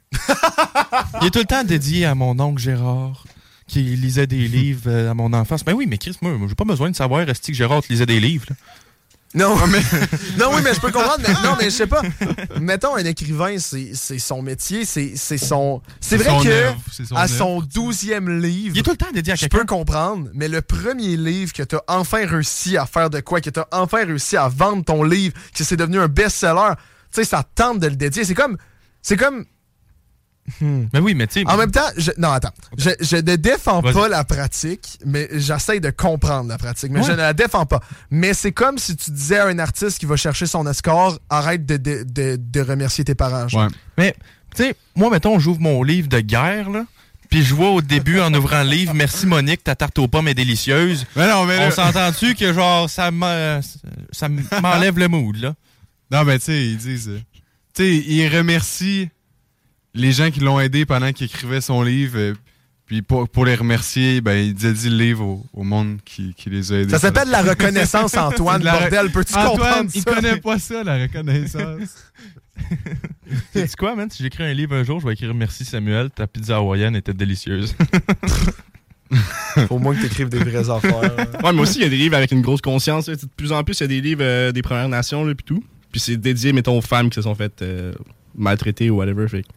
[1.22, 3.24] Il est tout le temps dédié à mon oncle Gérard,
[3.72, 5.64] qui lisait des livres euh, à mon enfance.
[5.64, 8.20] Ben oui, mais Chris, moi, j'ai pas besoin de savoir est-ce que Gérard lisait des
[8.20, 8.46] livres.
[8.50, 8.56] là?
[9.34, 9.80] Non, mais...
[10.38, 11.24] non, oui, mais je peux comprendre.
[11.26, 12.02] Mais, non, mais je sais pas.
[12.60, 15.82] Mettons, un écrivain, c'est son métier, c'est son...
[16.02, 18.76] C'est vrai son que son à son douzième livre...
[18.76, 21.64] Il est tout le temps dédié à Je peux comprendre, mais le premier livre que
[21.64, 25.34] t'as enfin réussi à faire de quoi, que t'as enfin réussi à vendre ton livre,
[25.56, 28.26] que c'est devenu un best-seller, tu sais, ça tente de le dédier.
[28.26, 28.58] C'est comme...
[29.02, 29.46] C'est comme...
[30.60, 30.86] Hmm.
[30.92, 31.48] Mais oui, mais tu sais.
[31.48, 32.54] En même temps, je, non, attends.
[32.78, 36.92] Je, je ne défends pas la pratique, mais j'essaie de comprendre la pratique.
[36.92, 37.80] Mais je ne la défends pas.
[38.10, 41.66] Mais c'est comme si tu disais à un artiste qui va chercher son escore, arrête
[41.66, 43.48] de, de, de, de remercier tes parents.
[43.54, 43.68] Ouais.
[43.98, 44.16] Mais,
[44.56, 46.86] tu sais, moi, mettons, j'ouvre mon livre de guerre, là.
[47.30, 50.28] Puis je vois au début, en ouvrant le livre, merci Monique, ta tarte aux pommes
[50.28, 51.06] est délicieuse.
[51.16, 55.54] Mais non, mais On s'entend-tu que, genre, ça m'enlève le mood, là?
[56.12, 57.12] Non, mais tu sais, ils disent.
[57.74, 59.10] Tu sais, ils remercient
[59.94, 62.18] les gens qui l'ont aidé pendant qu'il écrivait son livre.
[62.18, 62.34] euh,
[62.86, 66.50] puis pour, pour les remercier, ben, il dédie le livre au, au monde qui, qui
[66.50, 66.90] les a aidés.
[66.92, 68.62] Ça s'appelle la reconnaissance, Antoine.
[68.64, 70.14] La Bordel, peux-tu Antoine, comprendre il ça?
[70.14, 71.96] connaît pas ça, la reconnaissance.
[73.54, 74.10] C'est quoi, man?
[74.10, 77.14] Si j'écris un livre un jour, je vais écrire Merci Samuel, ta pizza hawaïenne était
[77.14, 77.74] délicieuse.
[79.68, 81.16] Faut au moins que tu écrives des vraies affaires.
[81.44, 83.08] Ouais, mais aussi, il y a des livres avec une grosse conscience.
[83.08, 83.16] là.
[83.16, 85.44] De plus en plus, il y a des livres euh, des Premières Nations, là, puis
[85.46, 85.64] tout.
[85.92, 87.94] Puis c'est dédié, mettons, aux femmes qui se sont faites euh,
[88.36, 89.28] maltraiter ou whatever.
[89.28, 89.50] Fait tu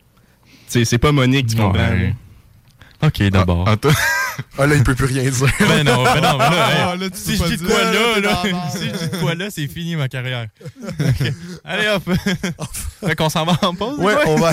[0.85, 1.79] c'est pas Monique, tu comprends?
[1.79, 2.07] Ouais.
[3.01, 3.07] là.
[3.09, 3.69] Ok, d'abord.
[4.59, 5.49] Ah là, il peut plus rien dire.
[5.61, 7.93] Ben non, ben non, ben là, Ah, là, tu si je dis de quoi là,
[7.93, 10.47] Là, là, si je dis de quoi là, c'est fini ma carrière.
[11.65, 12.03] Allez hop.
[13.07, 13.99] fait qu'on s'en va en pause.
[13.99, 14.53] Ouais, on va,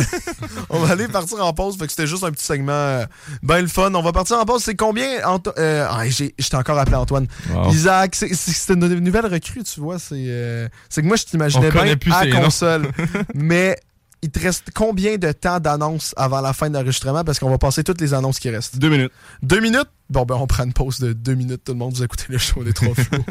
[0.70, 1.78] on va aller partir en pause.
[1.78, 3.06] Fait que c'était juste un petit segment euh,
[3.42, 3.94] ben le fun.
[3.94, 4.64] On va partir en pause.
[4.64, 7.28] C'est combien Anto- euh, ah, j'ai- J'étais encore appelé Antoine.
[7.52, 7.72] Wow.
[7.72, 9.98] Isaac, c'est- une nouvelle recrue, tu vois.
[9.98, 12.90] C'est euh, c'est que moi, je t'imaginais bien à console.
[13.34, 13.78] mais
[14.22, 17.24] il te reste combien de temps d'annonces avant la fin de l'enregistrement?
[17.24, 18.78] Parce qu'on va passer toutes les annonces qui restent.
[18.78, 19.12] Deux minutes.
[19.42, 19.90] Deux minutes?
[20.10, 21.64] Bon, ben, on prend une pause de deux minutes.
[21.66, 23.24] Tout le monde, vous écoutez le show des trois flots.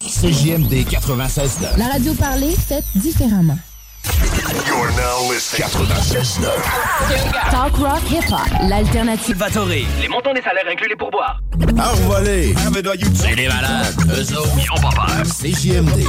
[0.00, 3.58] CJMD 96 La radio parlée, faite différemment.
[4.66, 5.68] You're now listening.
[5.68, 6.40] 96
[7.50, 9.36] Talk rock hip-hop, l'alternative.
[9.36, 11.40] Vatoré, les montants des salaires inclus les pourboires.
[11.78, 12.54] Envolé.
[13.14, 13.94] C'est des malades.
[14.08, 15.22] Eux autres, ils ont pas peur.
[15.26, 16.08] CJMD.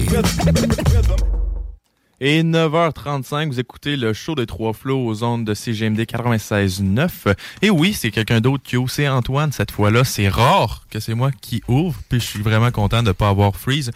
[2.23, 7.33] Et 9h35, vous écoutez le show des trois flots aux ondes de CGMD 96.9.
[7.63, 10.03] Et oui, c'est quelqu'un d'autre qui ouvre, c'est Antoine cette fois-là.
[10.03, 13.29] C'est rare que c'est moi qui ouvre, puis je suis vraiment content de ne pas
[13.29, 13.89] avoir freeze.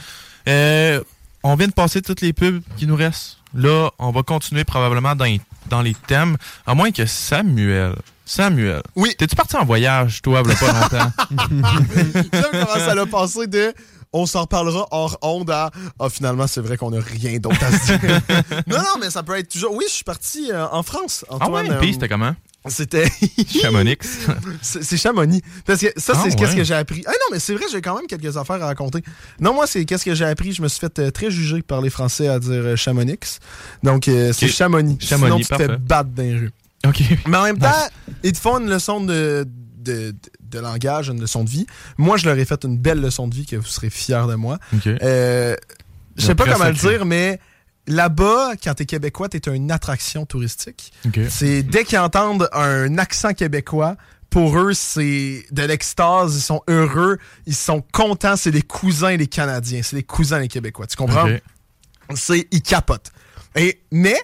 [0.47, 1.03] Euh,
[1.43, 3.37] on vient de passer toutes les pubs qui nous restent.
[3.53, 5.37] Là, on va continuer probablement dans,
[5.69, 7.93] dans les thèmes, à moins que Samuel...
[8.27, 8.81] Samuel.
[8.95, 9.13] Oui.
[9.15, 11.11] T'es-tu parti en voyage, toi, il pas longtemps?
[12.33, 13.71] J'aime comment ça l'a passé de
[14.15, 17.71] on s'en reparlera hors onde à ah finalement c'est vrai qu'on a rien d'autre à
[17.71, 18.21] se dire.
[18.67, 21.35] non non mais ça peut être toujours oui je suis parti euh, en France ah
[21.35, 21.73] Antoine, ouais?
[21.73, 22.33] euh, Puis c'était comment?
[22.67, 23.07] c'était
[23.61, 23.97] Chamonix.
[24.61, 27.53] c'est Chamonix parce que ça Ah, c'est qu'est-ce que j'ai appris ah non mais c'est
[27.53, 29.01] vrai j'ai quand même quelques affaires à raconter
[29.39, 31.81] non moi c'est qu'est-ce que j'ai appris je me suis fait euh, très juger par
[31.81, 33.39] les Français à dire euh, Chamonix
[33.83, 34.47] donc euh, c'est.
[34.47, 35.81] Chamonix Chamonix, sinon tu te fais parfait.
[35.81, 36.51] battre d'un rue
[36.87, 37.01] OK.
[37.27, 37.71] mais en même temps
[38.23, 39.49] ils te font une leçon de de,
[39.85, 41.65] de- de langage, une leçon de vie.
[41.97, 44.35] Moi, je leur ai fait une belle leçon de vie que vous serez fiers de
[44.35, 44.59] moi.
[44.73, 44.87] Ok.
[44.87, 45.55] Euh,
[46.17, 47.39] je sais pas comment le dire, mais
[47.87, 50.91] là-bas, quand t'es québécois, t'es une attraction touristique.
[51.29, 53.95] C'est dès qu'ils entendent un accent québécois,
[54.29, 59.27] pour eux, c'est de l'extase, ils sont heureux, ils sont contents, c'est les cousins les
[59.27, 60.87] Canadiens, c'est les cousins les Québécois.
[60.87, 61.27] Tu comprends?
[62.15, 63.11] C'est ils capotent.
[63.55, 64.17] Et mais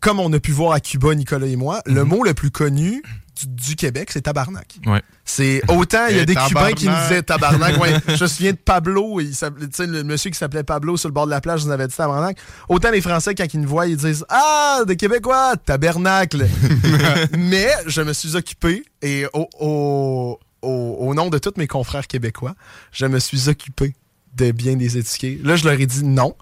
[0.00, 3.02] comme on a pu voir à Cuba, Nicolas et moi, le mot le plus connu
[3.44, 4.76] du, Québec, c'est tabarnak.
[4.86, 5.02] Ouais.
[5.24, 7.08] C'est autant il y a Eh, des Cubains qui nous tabarnak.
[7.08, 7.76] disaient tabarnak.
[7.80, 9.30] Ouais, je me souviens de Pablo, il
[9.78, 12.38] le monsieur qui s'appelait Pablo sur le bord de la plage, nous avait dit tabarnak.
[12.68, 16.46] Autant les Français quand ils nous voient, ils disent ah des Québécois tabernacle.
[17.38, 22.06] Mais je me suis occupé et au, au, au- au nom de tous mes confrères
[22.06, 22.54] québécois,
[22.92, 23.94] je me suis occupé
[24.36, 25.40] de bien les étiquer.
[25.42, 26.34] Là, je leur ai dit non.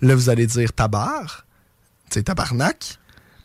[0.00, 1.44] Là, vous allez dire tabar,
[2.10, 2.98] c'est tabarnak.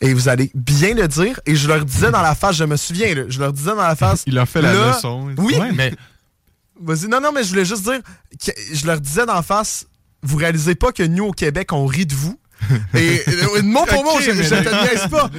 [0.04, 1.39] Et vous allez bien le dire.
[1.45, 3.76] Et je leur disais dans la face, je me souviens, là, je leur disais dans
[3.88, 4.24] la face.
[4.28, 5.34] Il a fait la là, leçon.
[5.38, 5.93] Oui, Ouais, mais
[6.82, 8.01] Vas-y, non, non, mais je voulais juste dire,
[8.43, 9.86] que je leur disais d'en face,
[10.22, 12.38] vous réalisez pas que nous, au Québec, on rit de vous.
[12.95, 15.30] Et euh, mot pour mot, je, là- te niaise pas.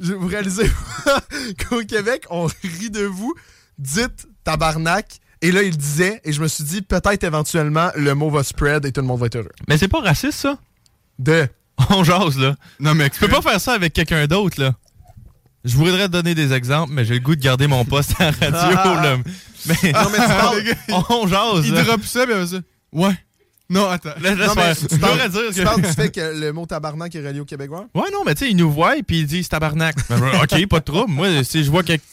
[0.00, 0.68] Je- vous réalisez
[1.04, 1.20] pas
[1.68, 3.34] qu'au Québec, on rit de vous.
[3.78, 5.18] Dites tabarnak.
[5.42, 8.84] Et là, il disait, et je me suis dit, peut-être éventuellement, le mot va spread
[8.84, 9.52] et tout le monde va être heureux.
[9.68, 10.58] Mais c'est pas raciste, ça?
[11.20, 11.46] De.
[11.90, 12.56] On jase, là.
[12.80, 14.74] Non, mais Tu peux pas faire ça avec quelqu'un d'autre, là.
[15.64, 18.30] Je voudrais te donner des exemples, mais j'ai le goût de garder mon poste à
[18.30, 19.16] la radio, là.
[19.66, 20.62] Mais, Non, mais tu parles-
[21.10, 21.82] on jase, Il là.
[21.84, 22.58] drop ça, mais ça.
[22.92, 23.12] Ouais.
[23.70, 24.10] Non, attends.
[24.20, 27.14] Laisse- Non, mais tu parles, dire tu que- parles du fait que le mot tabarnak
[27.14, 27.86] est relié au Québécois?
[27.94, 29.96] Ouais, non, mais tu sais, ils nous voient puis ils disent tabarnak.
[30.42, 31.12] ok, pas de trouble.
[31.12, 32.04] Moi, si je vois quelque.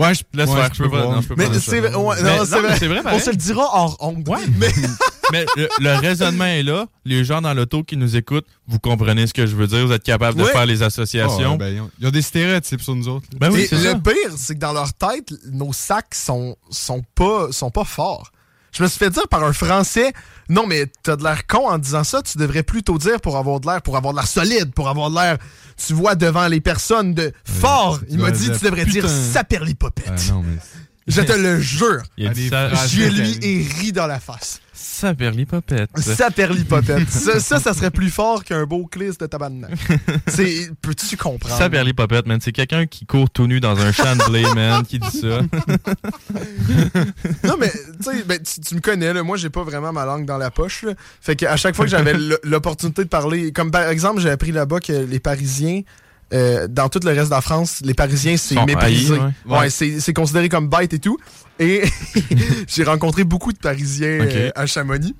[0.00, 1.02] Ouais, je Laisse ouais, faire, je peux pas.
[1.04, 1.80] Non, je peux Mais c'est ça.
[1.80, 2.76] vrai, ouais, Mais- non, c'est vrai.
[2.78, 4.26] c'est vrai, On se le dira hors honte.
[4.28, 4.38] Ouais.
[4.58, 4.68] Mais
[5.32, 6.86] Mais le, le raisonnement est là.
[7.04, 9.86] Les gens dans l'auto qui nous écoutent, vous comprenez ce que je veux dire.
[9.86, 11.56] Vous êtes capables de faire les Oh, associations.
[11.56, 13.26] ben, ils ont- ils ont des stéréotypes sur nous autres.
[13.38, 13.94] Ben oui, Et c'est le ça.
[13.94, 18.32] pire, c'est que dans leur tête, nos sacs sont, sont, pas, sont pas forts.
[18.72, 20.12] Je me suis fait dire par un Français,
[20.48, 23.60] non, mais t'as de l'air con en disant ça, tu devrais plutôt dire pour avoir
[23.60, 25.38] de l'air, pour avoir de l'air solide, pour avoir de l'air,
[25.76, 28.00] tu vois, devant les personnes de fort.
[28.08, 30.32] Il m'a dit, tu devrais dire saperlipopette.
[31.06, 32.02] Je te le jure.
[32.18, 34.60] Je lui ai ri dans la face.
[34.72, 35.90] Ça perlipopette.
[35.98, 37.10] Saperlipopette.
[37.10, 39.70] ça, ça, ça serait plus fort qu'un beau cliss de tabarnak.
[40.26, 41.56] C'est, peux-tu comprendre?
[41.56, 42.38] Ça perlipopette, man.
[42.40, 45.40] C'est quelqu'un qui court tout nu dans un champ de blé, man, qui dit ça.
[47.44, 50.04] Non, mais tu sais, ben, tu, tu me connais, là, moi, j'ai pas vraiment ma
[50.04, 50.82] langue dans la poche.
[50.82, 50.92] là.
[51.20, 54.80] Fait qu'à chaque fois que j'avais l'opportunité de parler, comme par exemple, j'ai appris là-bas
[54.80, 55.82] que les Parisiens,
[56.32, 59.14] euh, dans tout le reste de la France, les Parisiens, c'est méprisé.
[59.14, 59.58] haïs, ouais.
[59.58, 61.18] Ouais, c'est considéré comme bête et tout.
[61.58, 61.82] Et
[62.68, 65.14] j'ai rencontré beaucoup de Parisiens euh, à Chamonix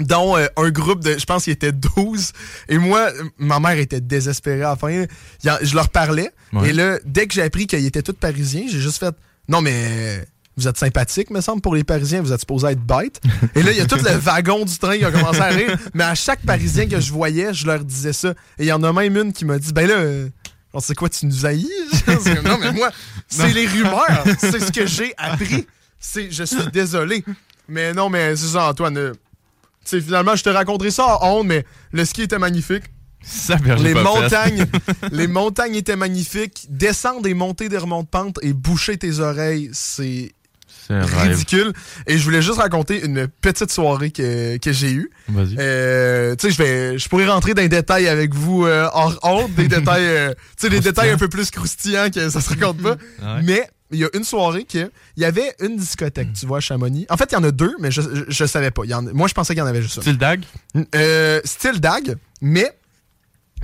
[0.00, 2.32] dont euh, un groupe de, je pense qu'il était 12.
[2.68, 4.90] Et moi, ma mère était désespérée à la fin.
[4.90, 5.06] Il
[5.44, 6.30] y a- Je leur parlais.
[6.52, 6.70] Ouais.
[6.70, 9.14] Et là, dès que j'ai appris qu'ils étaient tous parisiens, j'ai juste fait,
[9.48, 10.26] non mais
[10.56, 13.20] vous êtes sympathique, me semble, pour les Parisiens, vous êtes supposé être bête.
[13.54, 15.76] Et là, il y a tout le wagon du train qui a commencé à rire.
[15.94, 18.30] Mais à chaque Parisien que je voyais, je leur disais ça.
[18.58, 20.28] Et il y en a même une qui m'a dit, ben là,
[20.72, 21.68] on sait quoi, tu nous haïs?
[22.06, 22.90] C'est non, mais moi,
[23.28, 24.24] c'est les rumeurs.
[24.38, 25.66] C'est ce que j'ai appris.
[25.98, 27.24] C'est, je suis désolé.
[27.68, 28.96] Mais non, mais c'est ça, Antoine.
[28.98, 29.12] euh,
[29.84, 32.84] tu sais, finalement, je te raconterai ça en honte, mais le ski était magnifique.
[33.22, 34.66] Ça Les montagnes,
[35.12, 36.66] les montagnes étaient magnifiques.
[36.68, 40.32] Descendre et monter des remontes pentes et boucher tes oreilles, c'est C'est.
[40.90, 41.72] Ridicule.
[42.06, 45.10] Et je voulais juste raconter une petite soirée que, que j'ai eue.
[45.28, 45.56] Vas-y.
[45.58, 49.18] Euh, tu sais, je vais, je pourrais rentrer dans les détails avec vous euh, hors
[49.22, 52.48] honte, des détails, euh, tu sais, des détails un peu plus croustillants que ça se
[52.50, 52.96] raconte pas.
[53.22, 53.42] Ah ouais?
[53.44, 56.60] Mais il y a une soirée que il y avait une discothèque, tu vois, à
[56.60, 57.06] Chamonix.
[57.10, 58.84] En fait, il y en a deux, mais je, je, je savais pas.
[58.84, 60.02] Y en- moi, je pensais qu'il y en avait juste une.
[60.02, 60.42] Style dag?
[60.94, 62.72] Euh, style Dag, mais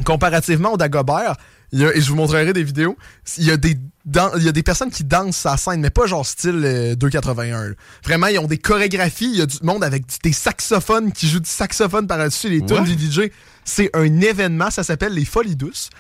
[0.04, 1.36] comparativement au Dagobert,
[1.72, 2.96] il y a- et je vous montrerai des vidéos,
[3.38, 5.90] il y a des, dan- il y a des personnes qui dansent sa scène, mais
[5.90, 7.68] pas genre style euh, 281.
[7.68, 7.74] là.
[8.04, 11.40] Vraiment, ils ont des chorégraphies, il y a du monde avec des saxophones qui jouent
[11.40, 13.30] du saxophone par-dessus les tunes du DJ.
[13.64, 15.90] C'est un événement, ça s'appelle les Folies Douces.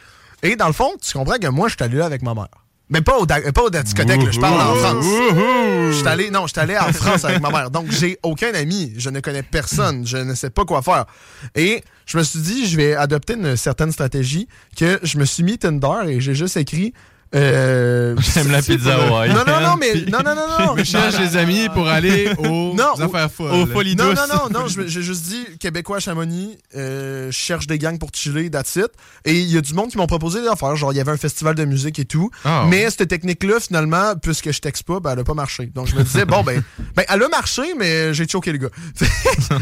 [0.42, 2.48] Et dans le fond, tu comprends que moi, je suis allé là avec ma mère.
[2.90, 5.04] Mais pas au, pas au discothèque, là, je parle en France.
[5.04, 7.70] Je suis allé, non, je suis allé en France avec ma mère.
[7.70, 8.92] Donc, j'ai aucun ami.
[8.96, 10.04] Je ne connais personne.
[10.06, 11.06] Je ne sais pas quoi faire.
[11.54, 15.44] Et je me suis dit, je vais adopter une certaine stratégie que je me suis
[15.44, 16.92] mis Tinder et j'ai juste écrit.
[17.34, 19.32] Euh, J'aime la pizza pour- Hawaii.
[19.32, 19.94] Non, non, non, mais.
[20.10, 20.76] Non, non, non, non.
[20.76, 23.52] Je cherche des amis pour aller aux Non, affaires folles.
[23.52, 27.36] aux folies Non, non, non, non, je- j'ai juste dit Québécois à Chamonix, euh, je
[27.36, 28.88] cherche des gangs pour chiller, that's it.
[29.24, 31.12] Et il y a du monde qui m'ont proposé des affaires, genre il y avait
[31.12, 32.30] un festival de musique et tout.
[32.44, 35.66] Ah, mais cette technique-là, finalement, puisque je texte pas, ben, elle a pas marché.
[35.66, 36.62] Donc je me disais, bon, ben,
[36.96, 38.68] ben, elle a marché, mais j'ai choqué le gars.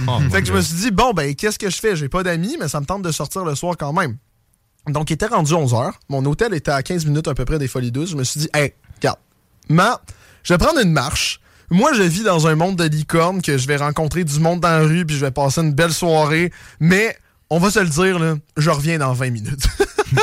[0.08, 1.96] Oh, fait que je me suis dit, bon, ben, qu'est-ce que je fais?
[1.96, 4.16] J'ai pas d'amis, mais ça me tente de sortir le soir quand même.
[4.86, 5.92] Donc, il était rendu 11h.
[6.08, 8.10] Mon hôtel était à 15 minutes à peu près des Folies douces.
[8.10, 9.18] Je me suis dit, hey, regarde,
[9.68, 10.00] ma,
[10.42, 11.40] je vais prendre une marche.
[11.70, 14.68] Moi, je vis dans un monde de licorne que je vais rencontrer du monde dans
[14.68, 16.50] la rue puis je vais passer une belle soirée.
[16.80, 17.16] Mais,
[17.50, 19.66] on va se le dire, là, je reviens dans 20 minutes.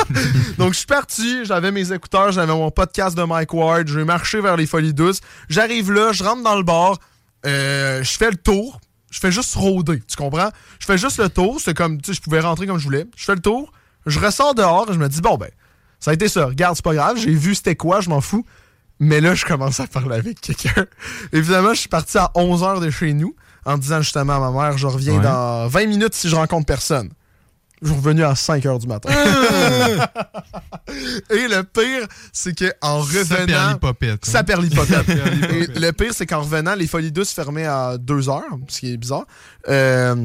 [0.58, 4.04] Donc, je suis parti, j'avais mes écouteurs, j'avais mon podcast de Mike Ward, je vais
[4.04, 5.20] marcher vers les Folies Douces.
[5.48, 6.98] J'arrive là, je rentre dans le bar,
[7.46, 8.80] euh, je fais le tour,
[9.10, 10.50] je fais juste rôder, tu comprends?
[10.80, 13.06] Je fais juste le tour, c'est comme, tu sais, je pouvais rentrer comme je voulais.
[13.16, 13.72] Je fais le tour,
[14.06, 15.50] je ressors dehors et je me dis, bon, ben,
[16.00, 16.46] ça a été ça.
[16.46, 18.44] Regarde, c'est pas grave, j'ai vu c'était quoi, je m'en fous.
[18.98, 20.86] Mais là, je commence à parler avec quelqu'un.
[21.32, 23.34] Évidemment, je suis parti à 11h de chez nous
[23.66, 25.22] en disant justement à ma mère, je reviens Ouais.
[25.22, 27.10] dans 20 minutes si je rencontre personne.
[27.82, 29.10] Je suis revenu à 5h du matin.
[31.30, 33.46] Et le pire, c'est que en revenant.
[33.46, 34.30] Saperlipopette, hein.
[34.30, 35.06] Saperlipopette.
[35.06, 35.76] Saperlipopette.
[35.76, 38.96] Et le pire, c'est qu'en revenant, les folies douces fermaient à 2h, ce qui est
[38.96, 39.24] bizarre.
[39.68, 40.16] Euh,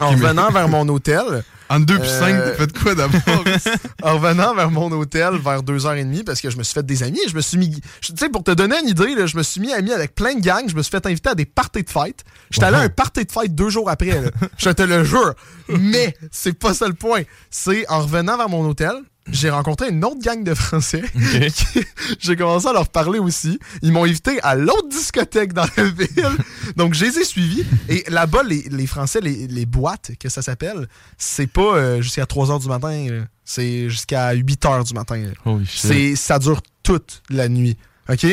[0.00, 1.44] en revenant vers mon hôtel.
[1.68, 3.44] Entre deux puis cinq, t'as fait quoi d'abord?
[4.02, 7.20] en revenant vers mon hôtel vers 2h30 parce que je me suis fait des amis.
[7.28, 7.80] Je me suis mis.
[8.00, 10.34] Tu sais, pour te donner une idée, là, je me suis mis ami avec plein
[10.34, 10.68] de gangs.
[10.68, 12.24] Je me suis fait inviter à des parties de fête.
[12.50, 14.20] J'étais allé à un party de fête deux jours après.
[14.20, 14.30] là.
[14.58, 15.34] Je te le jure.
[15.68, 17.22] Mais c'est pas ça le point.
[17.50, 18.92] C'est en revenant vers mon hôtel.
[19.30, 21.02] J'ai rencontré une autre gang de Français.
[22.18, 23.58] J'ai commencé à leur parler aussi.
[23.82, 26.28] Ils m'ont invité à l'autre discothèque dans la ville.
[26.76, 27.64] Donc, je les ai suivis.
[27.88, 32.26] Et là-bas, les, les Français, les, les boîtes, que ça s'appelle, c'est pas euh, jusqu'à
[32.26, 33.24] 3 h du matin.
[33.44, 35.24] C'est jusqu'à 8 h du matin.
[35.68, 37.76] C'est, ça dure toute la nuit.
[38.08, 38.26] OK?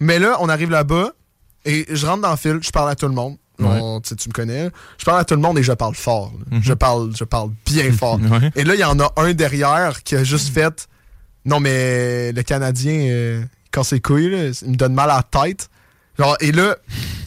[0.00, 1.12] Mais là, on arrive là-bas
[1.64, 3.36] et je rentre dans le fil, je parle à tout le monde.
[3.64, 4.70] On- tu sais, tu me connais.
[4.98, 6.32] Je parle à tout le monde et je parle fort.
[6.50, 6.58] là.
[6.62, 8.20] Je parle, je parle bien fort.
[8.20, 8.50] Ouais.
[8.54, 10.88] Et là, il y en a un derrière qui a juste fait
[11.44, 15.42] Non, mais le Canadien, euh, quand c'est couilles, là, il me donne mal à la
[15.44, 15.68] tête.
[16.18, 16.76] Genre, et là,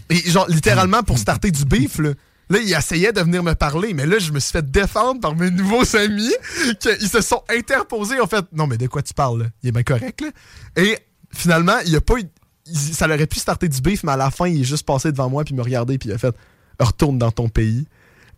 [0.09, 2.09] et genre, littéralement, pour starter du beef, là,
[2.49, 5.35] là, il essayait de venir me parler, mais là, je me suis fait défendre par
[5.35, 6.33] mes nouveaux amis,
[6.79, 8.43] qu'ils se sont interposés, en fait.
[8.51, 9.45] Non, mais de quoi tu parles, là?
[9.61, 10.29] Il est bien correct, là.
[10.75, 10.97] Et
[11.31, 12.23] finalement, il a pas eu.
[12.73, 15.29] Ça aurait pu starter du beef, mais à la fin, il est juste passé devant
[15.29, 16.35] moi, puis il m'a regardé, puis il a fait
[16.79, 17.85] Retourne dans ton pays.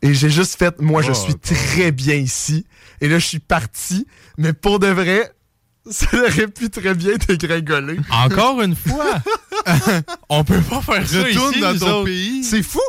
[0.02, 2.66] Et j'ai juste fait Moi, je Oh, suis très bien ici.
[3.02, 4.08] Et là, je suis parti,
[4.38, 5.32] mais pour de vrai,
[5.92, 8.00] ça aurait pu très bien dégringoler.
[8.10, 9.22] Encore une fois,
[10.30, 12.06] on peut pas faire ça Retourne ici, dans nous ton autres.
[12.06, 12.44] pays.
[12.44, 12.80] C'est fou.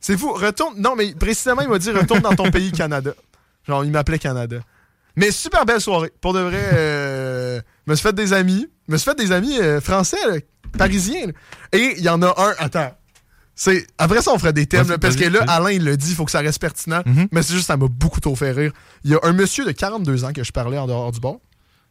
[0.00, 0.32] C'est fou.
[0.32, 0.74] Retourne.
[0.80, 3.12] Non, mais précisément, il m'a dit retourne dans ton pays, Canada.
[3.66, 4.58] Genre, il m'appelait Canada.
[5.16, 6.12] Mais super belle soirée.
[6.20, 8.68] Pour de vrai, euh, me suis fait des amis.
[8.86, 10.36] Me suis fait des amis euh, français, là,
[10.76, 11.26] parisiens.
[11.26, 11.32] là.
[11.72, 12.54] Et il y en a un.
[12.58, 12.92] Attends.
[13.58, 15.42] C'est, après ça, on ferait des thèmes, là, parce que là.
[15.48, 17.02] Alain, il l'a dit, il faut que ça reste pertinent.
[17.32, 18.72] Mais c'est juste, ça m'a beaucoup trop fait rire.
[19.02, 21.36] Il y a un monsieur de 42 ans que je parlais en dehors du bar.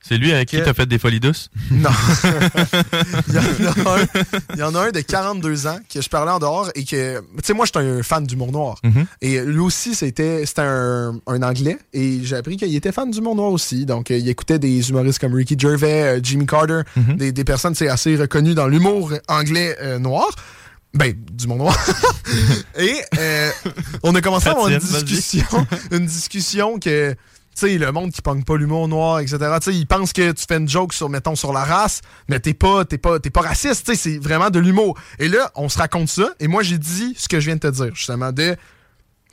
[0.07, 1.49] C'est lui avec qui Que- t'as fait des folies douces?
[1.71, 1.89] Non.
[3.27, 4.07] il, y en a un,
[4.53, 7.19] il y en a un de 42 ans que je parlais en dehors et que,
[7.19, 8.79] tu sais, moi, j'étais un fan d'humour noir.
[8.83, 9.05] Mhm.
[9.21, 11.77] Et lui aussi, c'était c'était un, un Anglais.
[11.93, 13.85] Et j'ai appris qu'il était fan d'humour noir aussi.
[13.85, 17.15] Donc, euh, il écoutait des humoristes comme Ricky Gervais, euh, Jimmy Carter, Mhm.
[17.17, 20.27] des, des personnes c'est assez reconnues dans l'humour anglais euh, noir.
[20.93, 21.77] Ben, du monde noir.
[22.79, 23.49] et euh,
[24.03, 25.45] on a commencé à avoir une discussion,
[25.91, 27.13] une discussion que,
[27.55, 29.37] sais, le monde qui pogne pas l'humour noir, etc.
[29.61, 32.39] Tu sais, ils pensent que tu fais une joke sur, mettons, sur la race, mais
[32.39, 34.97] t'es pas, t'es pas, t'es pas raciste, tu sais, c'est vraiment de l'humour.
[35.19, 37.61] Et là, on se raconte ça, et moi, j'ai dit ce que je viens de
[37.61, 38.55] te dire, justement, de,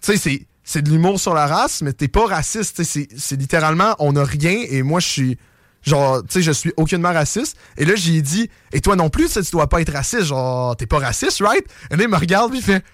[0.02, 3.36] tu sais, c'est, c'est de l'humour sur la race, mais t'es pas raciste, c'est, c'est
[3.36, 5.38] littéralement, on a rien, et moi, je suis,
[5.82, 7.56] genre, tu sais, je suis aucunement raciste.
[7.76, 10.86] Et là, j'ai dit, et toi non plus, tu dois pas être raciste, genre, t'es
[10.86, 11.64] pas raciste, right?
[11.90, 12.84] Et là, il me regarde, il fait,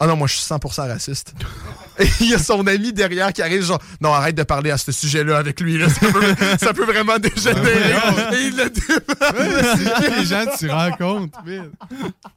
[0.00, 1.34] ah non, moi, je suis 100% raciste.
[1.98, 4.78] Et il y a son ami derrière qui arrive, genre, non, arrête de parler à
[4.78, 7.94] ce sujet-là avec lui, là, ça, peut, ça peut vraiment dégénérer.
[8.34, 10.18] Et il le dit.
[10.20, 11.62] Les gens, tu rencontres, vite.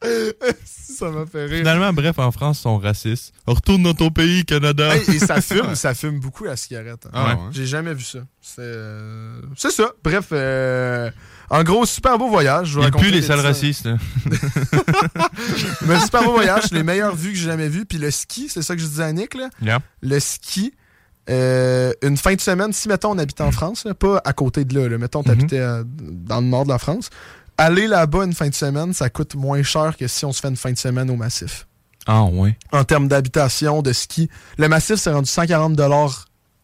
[0.66, 1.57] Ça m'a fait rire.
[1.59, 3.34] Finalement, bref, en France, ils sont racistes.
[3.47, 4.95] Retourne dans ton pays, Canada.
[4.95, 7.05] Et ça fume, ça fume beaucoup la cigarette.
[7.07, 7.09] hein.
[7.14, 7.38] Ah ouais?
[7.51, 8.20] J'ai jamais vu ça.
[8.41, 9.91] C'est euh, c'est ça.
[10.03, 11.09] Bref, euh,
[11.53, 12.69] en gros, super beau voyage.
[12.69, 13.89] Je vous Il pue les sales racistes.
[15.85, 17.85] Mais super beau voyage, les meilleures vues que j'ai jamais vues.
[17.85, 19.33] Puis le ski, c'est ça que je disais à Nick.
[19.33, 19.49] Là.
[19.61, 19.79] Yeah.
[20.01, 20.73] Le ski,
[21.29, 24.63] euh, une fin de semaine, si mettons on habite en France, là, pas à côté
[24.63, 27.09] de là, là, mettons tu habitais euh, dans le nord de la France,
[27.57, 30.47] aller là-bas une fin de semaine, ça coûte moins cher que si on se fait
[30.47, 31.67] une fin de semaine au massif.
[32.07, 32.57] Ah, ouais.
[32.71, 34.29] En termes d'habitation, de ski.
[34.57, 35.75] Le massif, c'est rendu 140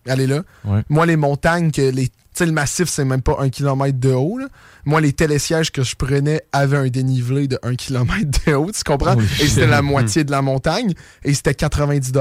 [0.09, 0.43] aller là.
[0.65, 0.83] Ouais.
[0.89, 2.07] Moi, les montagnes, que les.
[2.09, 4.37] Tu sais, le massif, c'est même pas un kilomètre de haut.
[4.37, 4.45] là.
[4.85, 8.83] Moi, les télésièges que je prenais avaient un dénivelé de 1 km de haut, tu
[8.83, 9.17] comprends?
[9.41, 10.93] Et c'était la moitié de la montagne.
[11.23, 12.11] Et c'était 90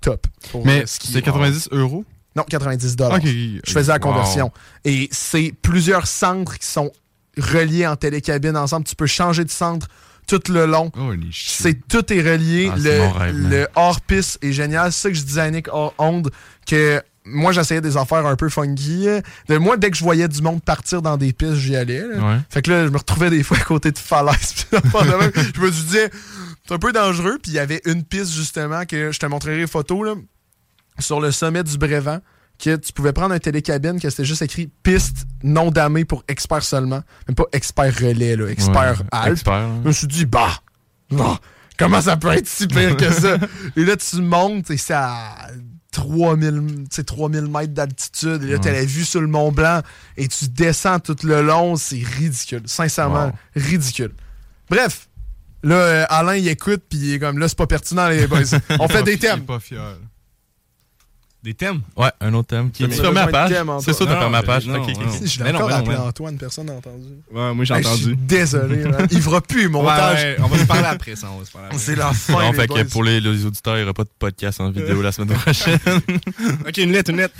[0.00, 0.26] top.
[0.50, 2.04] pour Mais c'est 90 euros?
[2.34, 3.22] Non, 90 Ok.
[3.24, 4.00] Je faisais la Wow.
[4.00, 4.52] conversion.
[4.84, 6.90] Et c'est plusieurs centres qui sont
[7.36, 8.84] reliés en télécabine ensemble.
[8.86, 9.86] Tu peux changer de centre
[10.26, 10.90] tout le long.
[11.32, 12.70] C'est tout est relié.
[12.72, 14.92] Ah, le hors-piste est génial.
[14.92, 16.30] C'est ça que je disais à Nick hors onde
[16.66, 19.06] que moi, j'essayais des affaires un peu funky.
[19.48, 22.04] De, moi, dès que je voyais du monde partir dans des pistes, j'y allais.
[22.04, 22.38] Ouais.
[22.50, 24.66] Fait que là, je me retrouvais des fois à côté de falaises.
[24.72, 26.10] je me disais,
[26.66, 27.38] c'est un peu dangereux.
[27.42, 30.14] Puis il y avait une piste, justement, que je te montrerai les photos, là,
[30.98, 32.20] sur le sommet du Brévent,
[32.58, 36.62] que tu pouvais prendre un télécabine, que c'était juste écrit piste non damée pour expert
[36.62, 37.02] seulement.
[37.28, 39.32] Même pas expert relais, là, expert Ouais, Alpes.
[39.32, 39.80] expert, hein.
[39.82, 40.50] Je me suis dit, bah,
[41.10, 41.38] bah,
[41.78, 43.38] comment ça peut être si pire que ça?
[43.76, 45.48] et là, tu montes et à
[45.92, 48.42] 3000, tu sais, 3000 mètres d'altitude.
[48.44, 49.80] Et là, tu as la vue sur le Mont Blanc
[50.16, 51.76] et tu descends tout le long.
[51.76, 52.62] C'est ridicule.
[52.66, 53.32] Sincèrement, Wow.
[53.56, 54.12] ridicule.
[54.70, 55.08] Bref,
[55.62, 58.42] là, euh, Alain, il écoute, puis il est comme, là, c'est pas pertinent, les boys.
[58.80, 59.44] On fait des thèmes.
[59.44, 59.96] pas fier.
[61.42, 61.82] Des thèmes?
[61.96, 62.70] Ouais, un autre thème.
[62.72, 63.52] Qui t'as fermé de page?
[63.84, 64.66] C'est ça, t'as fermé la page.
[64.66, 65.26] non, Ok, ok, non.
[65.26, 65.96] Je l'ai encore appelé.
[65.96, 67.04] Antoine, personne n'a entendu.
[67.32, 68.16] Ouais, moi j'ai Hey, je suis entendu.
[68.16, 69.06] désolé, man.
[69.10, 70.16] il fera plus le montage.
[70.16, 71.30] Ouais, ouais, on va se parler après ça.
[71.30, 71.78] On va se parler après.
[71.78, 72.32] C'est la fin.
[72.32, 74.70] Non, les fait que pour les, les auditeurs, il n'y aura pas de podcast en
[74.70, 75.78] vidéo la semaine prochaine.
[76.66, 77.34] ok, une lettre, une lettre.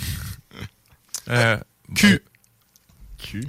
[1.30, 1.58] Euh,
[1.96, 2.20] Q.
[3.18, 3.48] Q.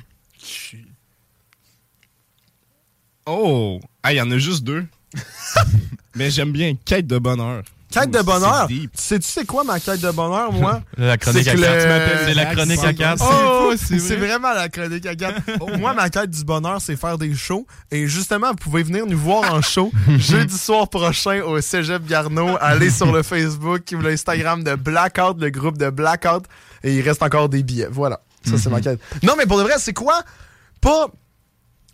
[3.28, 3.80] Oh!
[4.02, 4.84] Ah, il y en a juste deux.
[6.16, 7.64] Mais j'aime bien Quête de bonheur.
[7.92, 8.68] Quête de bonheur.
[8.94, 10.82] sais-tu c'est quoi ma quête de bonheur, moi?
[10.98, 11.74] La chronique à que quatre.
[11.76, 13.24] le- Tu m'appelles- c'est la chronique à quatre.
[13.28, 14.28] Oh, C'est c'est vrai.
[14.28, 15.42] vraiment la chronique à quatre.
[15.60, 17.66] Oh, moi, ma quête du bonheur, c'est faire des shows.
[17.90, 22.58] Et justement, vous pouvez venir nous voir en show jeudi soir prochain au Cégep Garneau.
[22.62, 26.44] Allez sur le Facebook ou l'Instagram de Blackout, le groupe de Blackout.
[26.84, 27.88] Et il reste encore des billets.
[27.90, 28.20] Voilà.
[28.46, 29.00] Ça, c'est ma quête.
[29.24, 30.22] Non, mais pour de vrai, c'est quoi?
[30.80, 31.08] Pas...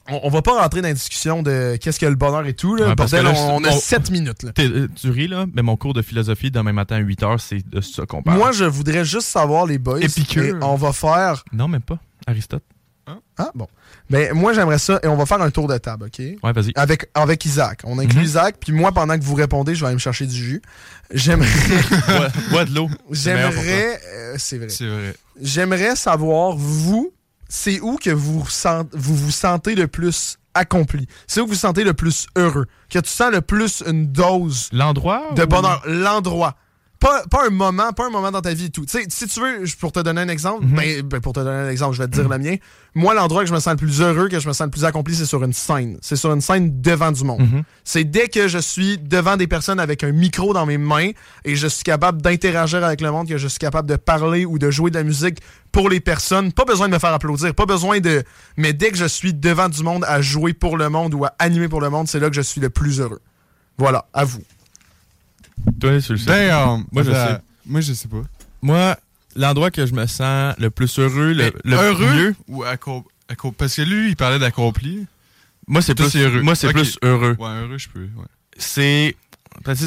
[0.10, 2.76] On, on va pas rentrer dans la discussion de qu'est-ce que le bonheur et tout.
[2.76, 2.90] Là.
[2.90, 4.44] Ouais, parce que Bordel, là, on, on a on- 7 minutes.
[4.44, 4.52] Là.
[4.54, 7.68] T'es- euh, Tu ris, là, mais mon cours de philosophie demain matin à 8h, c'est
[7.68, 8.38] de ça qu'on parle.
[8.38, 10.00] Moi, je voudrais juste savoir, les boys.
[10.02, 10.60] Épicure.
[10.62, 11.44] on va faire.
[11.54, 11.98] Non, même pas.
[12.28, 12.64] Aristote.
[13.38, 13.68] Ah, bon.
[14.10, 15.00] Ben, moi, j'aimerais ça.
[15.04, 16.20] Et on va faire un tour de table, OK?
[16.20, 16.72] Ouais, vas-y.
[16.76, 17.82] Avec, avec Isaac.
[17.84, 18.24] On inclut Mhm.
[18.26, 18.56] Isaac.
[18.60, 20.62] Puis moi, pendant que vous répondez, je vais aller me chercher du jus.
[21.14, 21.48] J'aimerais.
[22.50, 22.90] Bois- de l'eau.
[23.12, 24.00] J'aimerais.
[24.16, 24.70] euh, c'est vrai.
[24.70, 25.16] C'est vrai.
[25.42, 27.12] J'aimerais savoir, vous,
[27.50, 31.08] c'est où que vous, sent- vous vous sentez le plus accompli?
[31.28, 32.66] C'est où que vous vous sentez le plus heureux?
[32.90, 35.82] Que tu sens le plus une dose L'endroit de ou- bonheur?
[35.86, 36.56] L'endroit.
[37.00, 38.86] Pas, pas un moment, pas un moment dans ta vie et tout.
[38.86, 40.76] Tu sais, si tu veux, pour te donner un exemple, Mhm.
[40.76, 42.56] ben, ben, pour te donner un exemple, je vais te dire le mien.
[42.96, 44.86] Moi, l'endroit que je me sens le plus heureux, que je me sens le plus
[44.86, 45.98] accompli, c'est sur une scène.
[46.02, 47.42] C'est sur une scène devant du monde.
[47.42, 47.64] Mhm.
[47.84, 51.12] C'est dès que je suis devant des personnes avec un micro dans mes mains
[51.44, 54.58] et je suis capable d'interagir avec le monde, que je suis capable de parler ou
[54.58, 55.40] de jouer de la musique
[55.74, 56.54] pour les personnes.
[56.54, 58.24] Pas besoin de me faire applaudir, pas besoin de.
[58.56, 61.34] Mais dès que je suis devant du monde à jouer pour le monde ou à
[61.40, 63.20] animer pour le monde, c'est là que je suis le plus heureux.
[63.78, 64.40] Voilà, à vous.
[65.80, 66.26] Toi, tu le sais.
[66.26, 66.86] Damn!
[66.92, 67.38] Moi, je sais.
[67.66, 68.22] Moi, je sais pas.
[68.62, 68.98] Moi,
[69.36, 73.54] l'endroit que je me sens le plus heureux, le, le heureux mieux, ou accom- accom-
[73.54, 75.06] Parce que lui, il parlait d'accompli.
[75.68, 76.42] moi, c'est plus heureux.
[76.42, 77.36] Moi, c'est plus heureux.
[77.40, 78.02] Ouais, heureux, je peux.
[78.16, 78.26] Ouais.
[78.58, 79.16] c'est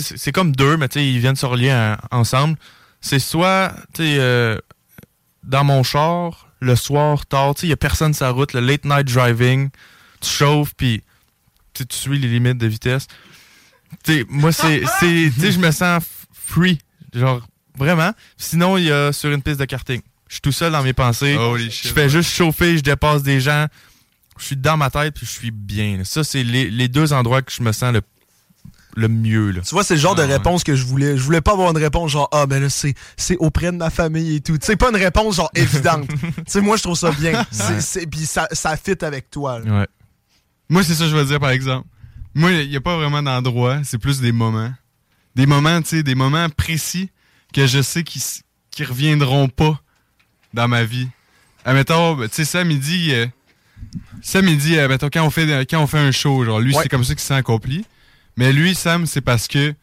[0.00, 2.56] c'est comme deux, mais tu sais, ils viennent se relier en- ensemble.
[3.00, 4.58] C'est soit, euh,
[5.44, 8.52] dans mon char, le soir, tard, tu sais, il y a personne sur la route,
[8.54, 9.70] le late night driving,
[10.20, 11.02] tu chauffes, puis
[11.74, 13.06] tu suis les limites de vitesse.
[14.28, 16.02] Moi, c'est, c'est, je me sens
[16.32, 16.78] free,
[17.14, 17.46] genre,
[17.76, 18.12] vraiment.
[18.36, 20.00] Sinon, il y a sur une piste de karting.
[20.28, 21.34] Je suis tout seul dans mes pensées.
[21.34, 22.08] Je fais ouais.
[22.08, 23.66] juste chauffer, je dépasse des gens.
[24.38, 26.00] Je suis dans ma tête, puis je suis bien.
[26.04, 28.02] Ça, c'est les, les deux endroits que je me sens le,
[28.94, 29.50] le mieux.
[29.50, 29.62] Là.
[29.62, 31.16] Tu vois, c'est le genre de réponse que je voulais.
[31.16, 33.90] Je voulais pas avoir une réponse genre Ah, ben là, c'est, c'est auprès de ma
[33.90, 34.56] famille et tout.
[34.62, 36.08] Sais, pas une réponse genre évidente.
[36.20, 37.44] tu sais, moi, je trouve ça bien.
[37.50, 39.60] C'est, c'est- puis ça, ça fit avec toi.
[39.60, 39.86] Ouais.
[40.68, 41.86] Moi, c'est ça que je veux dire, par exemple.
[42.38, 44.72] Moi, il n'y a pas vraiment d'endroit, c'est plus des moments.
[45.34, 47.10] Des moments, tu sais, des moments précis
[47.52, 48.22] que je sais qui
[48.70, 49.80] qui reviendront pas
[50.54, 51.08] dans ma vie.
[51.64, 53.12] Admettons, ben, tu sais, Sam, il dit...
[53.12, 53.26] euh,
[54.22, 56.74] Sam, il dit, euh, mettons, quand on, fait, quand on fait un show, genre, lui,
[56.76, 56.82] Ouais.
[56.84, 57.84] c'est comme ça qu'il s'est accompli.
[58.36, 59.74] Mais lui, Sam, c'est parce que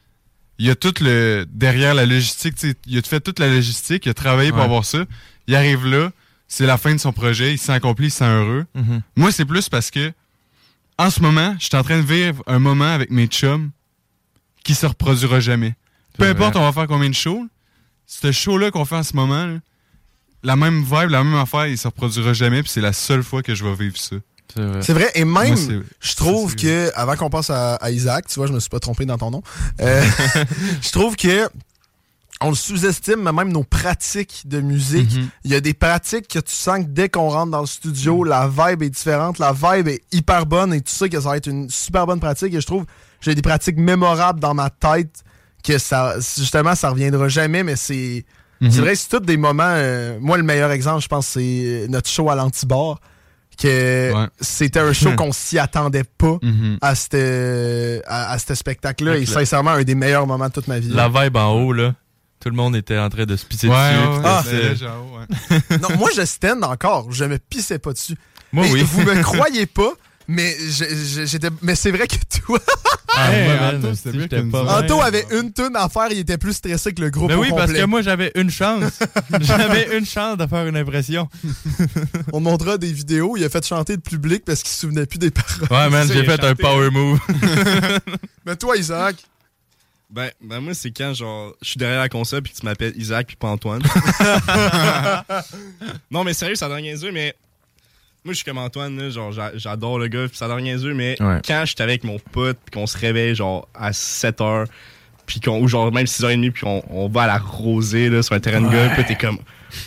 [0.60, 1.46] il a tout le...
[1.50, 4.62] Derrière la logistique, tu sais, il a fait toute la logistique, il a travaillé pour
[4.62, 5.04] avoir ça.
[5.48, 6.12] Il arrive là,
[6.48, 8.66] c'est la fin de son projet, il s'est accompli, il se sent heureux.
[8.76, 9.02] Mhm.
[9.18, 10.14] Moi, c'est plus parce que
[10.98, 13.72] en ce moment, je suis en train de vivre un moment avec mes chums
[14.64, 15.76] qui se reproduira jamais.
[16.18, 17.46] Peu importe, on va faire combien de shows.
[18.08, 19.60] Ce show-là qu'on fait en ce moment, là,
[20.44, 23.42] la même vibe, la même affaire, il se reproduira jamais, puis c'est la seule fois
[23.42, 24.16] que je vais vivre ça.
[24.82, 25.12] C'est vrai.
[25.16, 28.54] Et même, Moi, je trouve que, avant qu'on passe à, à Isaac, tu vois, je
[28.54, 29.44] me suis pas trompé dans ton nom,
[29.82, 30.04] euh,
[30.82, 31.50] je trouve que
[32.42, 35.14] on le sous-estime, mais même nos pratiques de musique.
[35.16, 35.30] Mhm.
[35.46, 38.24] Il y a des pratiques que tu sens que dès qu'on rentre dans le studio,
[38.24, 41.38] la vibe est différente, la vibe est hyper bonne et tu sais que ça va
[41.38, 42.54] être une super bonne pratique.
[42.54, 42.86] Et je trouve
[43.22, 45.24] j'ai des pratiques mémorables dans ma tête
[45.64, 48.26] que ça, justement, ça reviendra jamais, mais c'est.
[48.62, 48.72] Mhm.
[48.72, 49.64] C'est vrai, c'est tous des moments.
[49.66, 53.00] euh, moi, le meilleur exemple, je pense, c'est notre show à l'Antibar.
[53.58, 54.28] Que Ouais.
[54.42, 56.78] c'était un show qu'on s'y attendait pas Mhm.
[56.82, 59.16] à ce à, spectacle-là.
[59.18, 60.90] Et sincèrement, un des meilleurs moments de toute ma vie.
[60.90, 61.96] La vibe en haut, là.
[62.46, 64.08] Tout le monde était en train de se pisser Ouais, dessus.
[64.08, 64.44] ouais, Ah.
[65.50, 67.12] ouais, non, moi, je stand encore.
[67.12, 68.16] Je me pissais pas dessus.
[68.54, 68.84] Moi, Mais oui.
[68.84, 69.92] Vous me croyez pas,
[70.28, 71.50] mais je- je- j'étais.
[71.64, 72.60] Mais c'est vrai que toi.
[73.18, 73.88] Ah, Hey, ouais, Anto,
[74.28, 74.82] que pas.
[74.82, 77.42] Anto avait une tonne à faire, il était plus stressé que le groupe Ben au
[77.44, 77.80] oui, parce complet.
[77.80, 79.00] que moi, j'avais une chance.
[79.40, 81.30] j'avais une chance de faire une impression.
[82.34, 85.18] On montrera des vidéos, il a fait chanter le public parce qu'il se souvenait plus
[85.18, 85.68] des paroles.
[85.72, 86.92] Ouais, man, j'ai fait un power hein.
[86.92, 87.20] move.
[88.46, 89.16] Mais toi, Isaac,
[90.10, 92.94] Ben, ben moi, c'est quand, genre, je suis derrière la console puis que tu m'appelles
[92.96, 93.82] Isaac puis pas Antoine.
[96.12, 97.36] non, mais sérieux, ça a l'air niaiseux, mais
[98.24, 100.60] moi, je suis comme Antoine, là, genre, j'a- j'adore le gars puis ça a l'air
[100.62, 101.42] niaiseux, mais Ouais.
[101.46, 104.66] quand j'étais avec mon pote puis qu'on se réveille, genre, à 7 h
[105.26, 108.36] puis qu'on, ou genre, même 6h30 puis on, on va à la rosée, là, sur
[108.36, 109.40] un terrain de golf, puis t'es comme,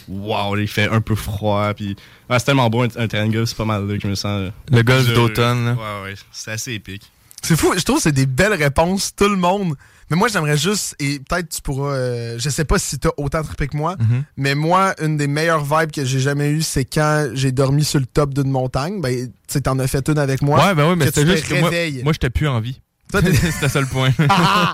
[0.09, 1.97] waouh, il fait un peu froid, puis
[2.29, 4.09] ouais, c'est tellement beau un, un terrain de golf, c'est pas mal, là, que je
[4.09, 4.51] me sens.
[4.71, 5.73] Le golf d'automne, là.
[5.75, 7.03] Ouais, ouais, c'est assez épique.
[7.43, 9.75] c'est fou, je trouve que c'est des belles réponses, tout le monde.
[10.11, 13.43] Mais moi, j'aimerais juste, et peut-être tu pourras, euh, je sais pas si t'as autant
[13.43, 14.25] trippé que moi, Mhm.
[14.37, 18.01] mais moi, une des meilleures vibes que j'ai jamais eues, c'est quand j'ai dormi sur
[18.01, 19.01] le top d'une montagne.
[19.01, 20.65] Ben, tu sais, t'en as fait une avec moi.
[20.67, 21.71] ouais, ben oui, mais c'était te juste que moi,
[22.05, 22.81] moi j'étais plus en vie.
[23.11, 24.11] T'es- c'était ça le point.
[24.29, 24.73] Ah!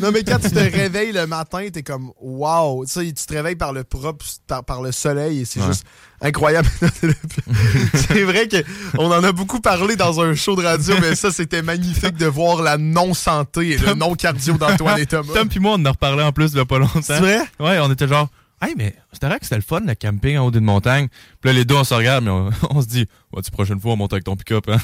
[0.00, 2.84] non, mais quand tu te réveilles le matin, t'es comme wow.
[2.84, 5.66] Tu sais, tu te réveilles par le propre, par, par le soleil et c'est Ouais.
[5.68, 5.84] juste
[6.20, 6.68] incroyable.
[7.94, 11.62] c'est vrai qu'on en a beaucoup parlé dans un show de radio, mais ça, c'était
[11.62, 15.32] magnifique de voir la non-santé et le non-cardio d'Antoine et Thomas.
[15.34, 17.00] Tom puis moi, on en reparlait en plus il y a pas longtemps.
[17.02, 17.40] C'est vrai?
[17.60, 18.28] Ouais, on était genre,
[18.62, 21.08] hey, mais c'était vrai que c'était le fun, le camping en haut d'une montagne.
[21.40, 23.78] Puis là, les deux, on se regarde, mais on, on se dit, ouais, tu prochaine
[23.80, 24.68] fois, on monte avec ton pick-up.
[24.68, 24.78] Hein?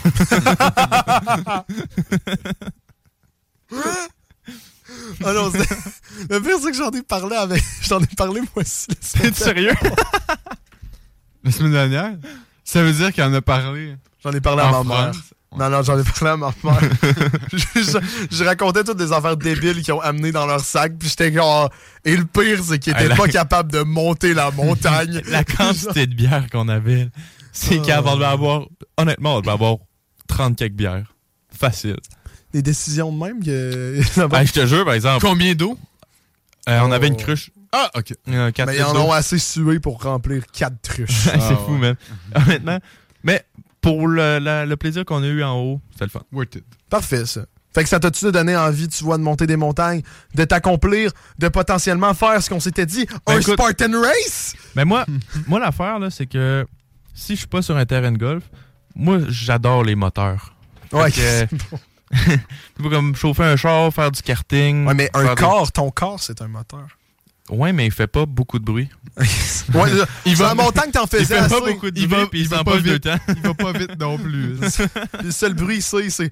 [5.25, 5.51] Ah non,
[6.29, 7.63] le pire, c'est que j'en ai parlé avec.
[7.83, 8.87] J'en ai parlé moi aussi.
[8.89, 9.73] T'es sérieux?
[11.45, 12.13] La semaine dernière?
[12.65, 13.97] Ça veut dire qu'il en a parlé.
[14.23, 15.13] J'en ai parlé à ma mère.
[15.57, 16.81] Non, non, j'en ai parlé à ma mère.
[17.53, 21.09] je, je- je racontais toutes des affaires débiles qu'ils ont amenées dans leur sac, puis
[21.09, 21.71] j'étais genre.
[22.05, 25.23] Et le pire, c'est qu'ils étaient Hey, la- pas capables de monter la montagne.
[25.29, 27.09] La quantité de bière qu'on avait,
[27.53, 27.83] c'est Oh.
[28.03, 28.67] qu'on devait avoir,
[28.97, 29.77] honnêtement, on devait avoir
[30.29, 31.13] 30 quelques bières.
[31.59, 31.97] Facile.
[32.53, 34.01] Des décisions de même que.
[34.37, 35.25] Hey, je te jure, par exemple.
[35.27, 35.79] Combien d'eau?
[36.69, 37.23] Euh, on avait une Oh.
[37.23, 37.51] cruche.
[37.73, 38.13] Ah, ok.
[38.29, 41.09] Euh, quatre Mais ils en ont assez sué pour remplir quatre truches.
[41.25, 41.79] c'est Ah, fou, ouais.
[41.79, 41.97] man.
[42.37, 42.79] Honnêtement.
[43.25, 43.45] Mais
[43.81, 46.23] pour le, la- le plaisir qu'on a eu en haut, c'était le fun.
[46.33, 46.65] Worth it.
[46.91, 47.47] Parfait, ça.
[47.75, 50.03] Fait que ça t'a-tu donné envie, tu vois, de monter des montagnes,
[50.35, 54.55] de t'accomplir, de potentiellement faire ce qu'on s'était dit, Ben, un écoute- Spartan Race?
[54.77, 55.07] Mais moi,
[55.49, 56.67] moi l'affaire, là, c'est que
[57.15, 58.45] si je suis pas sur un terrain de golf,
[58.95, 60.55] moi, j'adore les moteurs.
[60.93, 61.57] Ouais, Fait que-
[62.15, 64.87] C'est pas comme chauffer un char, faire du karting.
[64.87, 66.87] Ouais, mais un des- corps, ton corps, c'est un moteur.
[67.51, 68.89] Ouais, mais il fait pas beaucoup de bruit.
[69.75, 69.91] Ouais,
[70.27, 71.73] Il va- la montagne, t'en Il faisais fait pas assez.
[71.73, 73.03] beaucoup de Il bruit, va- puis il il va pas vite.
[73.05, 73.17] temps.
[73.29, 74.57] Il va pas vite non plus.
[75.25, 76.31] Le seul bruit ici, c'est.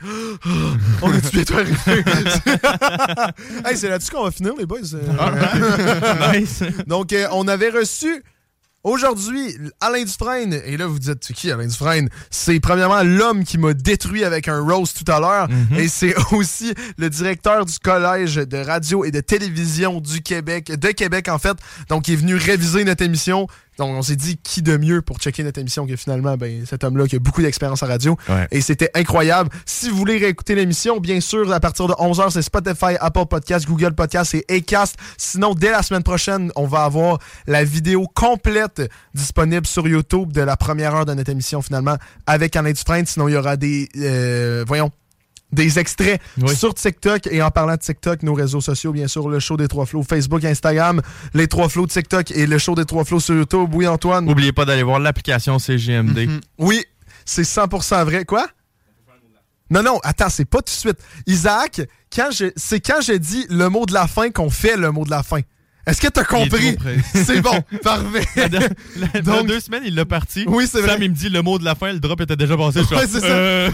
[1.02, 1.77] On est-tu bientôt arrivé?
[3.66, 4.78] hey, c'est là-dessus qu'on va finir, les boys.
[4.94, 6.62] Euh, Nice.
[6.86, 8.23] Donc, euh, on avait reçu
[8.82, 10.61] aujourd'hui Alain Dufresne.
[10.65, 12.09] Et là, vous dites, c'est qui Alain Dufresne?
[12.31, 15.48] C'est premièrement l'homme qui m'a détruit avec un rose tout à l'heure.
[15.48, 15.78] Mhm.
[15.78, 20.89] Et c'est aussi le directeur du Collège de radio et de télévision du Québec, de
[20.89, 21.57] Québec en fait.
[21.89, 23.47] Donc, il est venu réviser notre émission.
[23.81, 26.85] Donc, on s'est dit qui de mieux pour checker notre émission que finalement, ben, cet
[26.85, 28.15] homme-là qui a beaucoup d'expérience en radio.
[28.28, 28.47] Ouais.
[28.51, 29.48] Et c'était incroyable.
[29.65, 33.66] Si vous voulez réécouter l'émission, bien sûr, à partir de 11h, c'est Spotify, Apple Podcast,
[33.66, 34.97] Google Podcast et Acast.
[35.16, 38.82] Sinon, dès la semaine prochaine, on va avoir la vidéo complète
[39.15, 41.97] disponible sur YouTube de la première heure de notre émission, finalement,
[42.27, 43.07] avec Alain Dufresne.
[43.07, 43.89] Sinon, il y aura des...
[43.97, 44.90] euh, voyons
[45.52, 46.55] des extraits Oui.
[46.55, 49.68] sur TikTok et en parlant de TikTok, nos réseaux sociaux, bien sûr, le show des
[49.68, 51.01] trois flots, Facebook, Instagram,
[51.35, 53.68] les trois flots de TikTok et le show des trois flots sur YouTube.
[53.74, 54.28] Oui, Antoine?
[54.31, 56.28] Oubliez pas d'aller voir l'application CGMD.
[56.59, 56.85] Oui,
[57.24, 58.24] c'est 100% vrai.
[58.24, 58.47] Quoi?
[59.70, 60.98] Non, non, attends, c'est pas tout de suite.
[61.27, 61.81] Isaac,
[62.14, 65.05] quand je, c'est quand je dis le mot de la fin qu'on fait le mot
[65.05, 65.40] de la fin.
[65.86, 66.77] Est-ce que t'as compris?
[67.15, 68.48] C'est bon, parfait.
[69.24, 70.44] Dans Donc- deux semaines, il l'a parti.
[70.47, 70.90] Oui, c'est vrai.
[70.93, 72.81] Sam, il me dit le mot de la fin, le drop était déjà passé.
[72.81, 73.27] Ouais, c'est ça.
[73.27, 73.70] euh,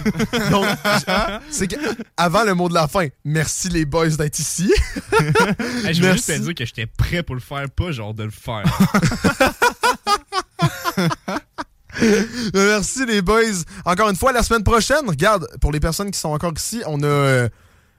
[0.50, 0.66] Donc,
[1.50, 1.76] c'est
[2.16, 4.72] avant le mot de la fin, merci les boys d'être ici.
[5.84, 8.24] Hey, je veux juste te dire que j'étais prêt pour le faire, pas genre de
[8.24, 8.64] le faire.
[12.54, 13.40] Merci les boys.
[13.84, 17.02] Encore une fois, la semaine prochaine, regarde, pour les personnes qui sont encore ici, on
[17.02, 17.48] a.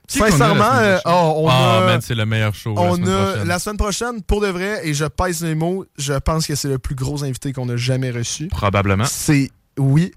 [0.08, 2.00] a sincèrement, euh, oh, on Ah, a.
[2.00, 2.74] c'est le meilleur show.
[2.74, 3.48] la On semaine a prochaine.
[3.48, 6.68] la semaine prochaine, pour de vrai, et je pèse mes mots, je pense que c'est
[6.68, 8.48] le plus gros invité qu'on a jamais reçu.
[8.48, 9.04] Probablement.
[9.06, 9.50] C'est.
[9.78, 10.12] Oui.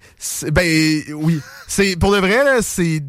[0.51, 1.39] Ben, oui.
[1.67, 1.95] C'est.
[1.97, 3.03] Pour de vrai, c'est.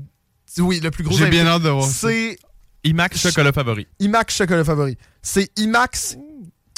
[0.58, 1.42] Oui, le plus gros J'ai invité.
[1.42, 1.86] bien hâte de voir.
[1.86, 2.36] C'est
[2.84, 3.86] IMAX chocolat favori.
[4.00, 4.98] IMAX chocolat favori.
[5.22, 6.16] C'est IMAX.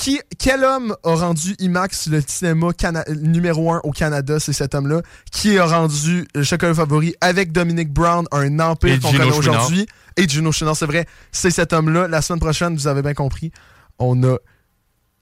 [0.05, 4.39] Qui, quel homme a rendu IMAX le cinéma cana- numéro un au Canada?
[4.39, 5.01] C'est cet homme-là?
[5.33, 9.87] Qui a rendu le chocolat favori avec Dominic Brown, un empire qu'on connaît aujourd'hui?
[10.19, 11.07] Et Gino Chouinard, c'est vrai.
[11.33, 12.07] C'est cet homme-là.
[12.07, 13.51] La semaine prochaine, vous avez bien compris.
[13.99, 14.37] on a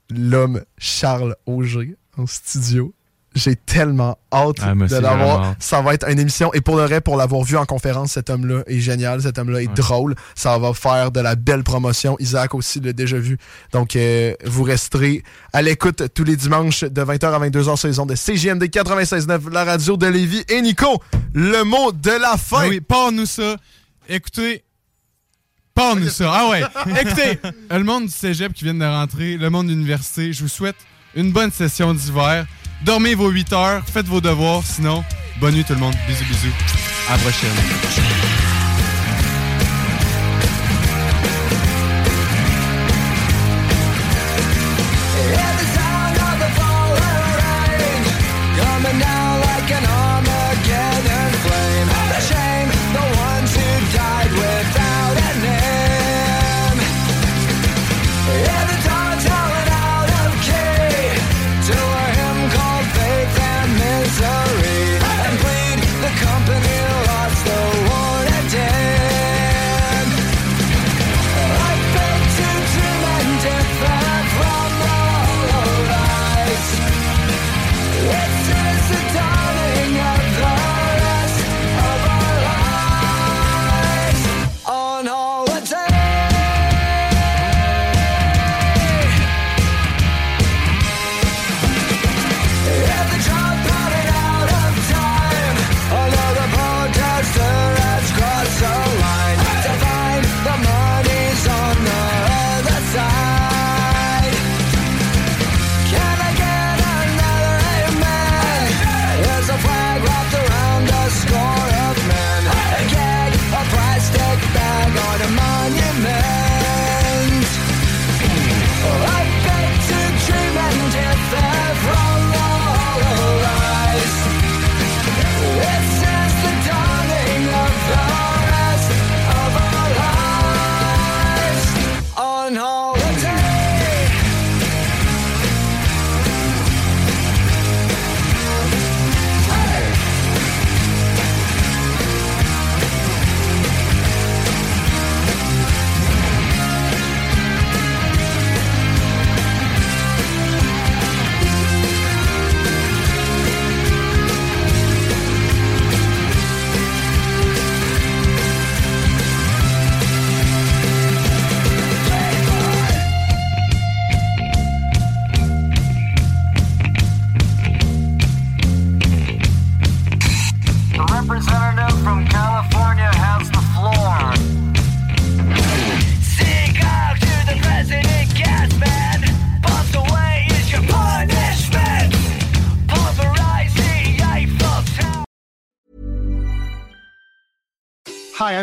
[0.09, 2.93] l'homme Charles Auger en studio.
[3.35, 5.55] J'ai tellement hâte Ah, de l'avoir.
[5.59, 6.53] Ça va être une émission.
[6.53, 9.21] Et pour le reste, pour l'avoir vu en conférence, cet homme-là est génial.
[9.23, 10.15] Cet homme-là est drôle.
[10.35, 12.15] Ça va faire de la belle promotion.
[12.19, 13.37] Isaac aussi l'a déjà vu.
[13.71, 17.99] Donc, euh, vous resterez à l'écoute tous les dimanches de 20h à 22h sur les
[17.99, 20.43] ondes de CGMD 96.9, la radio de Lévis.
[20.49, 21.01] Et Nico,
[21.33, 22.61] le mot de la fin.
[22.63, 23.55] Ah oui, parle-nous ça.
[24.07, 24.63] Écoutez.
[25.73, 26.31] Parle-nous ça.
[26.31, 26.61] Ah ouais.
[27.01, 27.39] Écoutez,
[27.71, 30.75] le monde du cégep qui vient de rentrer, le monde de l'université, je vous souhaite
[31.15, 32.45] une bonne session d'hiver.
[32.85, 35.03] Dormez vos 8 heures, faites vos devoirs, sinon,
[35.39, 35.95] bonne nuit tout le monde.
[36.07, 36.53] Bisous, bisous.
[37.09, 38.32] À prochaine.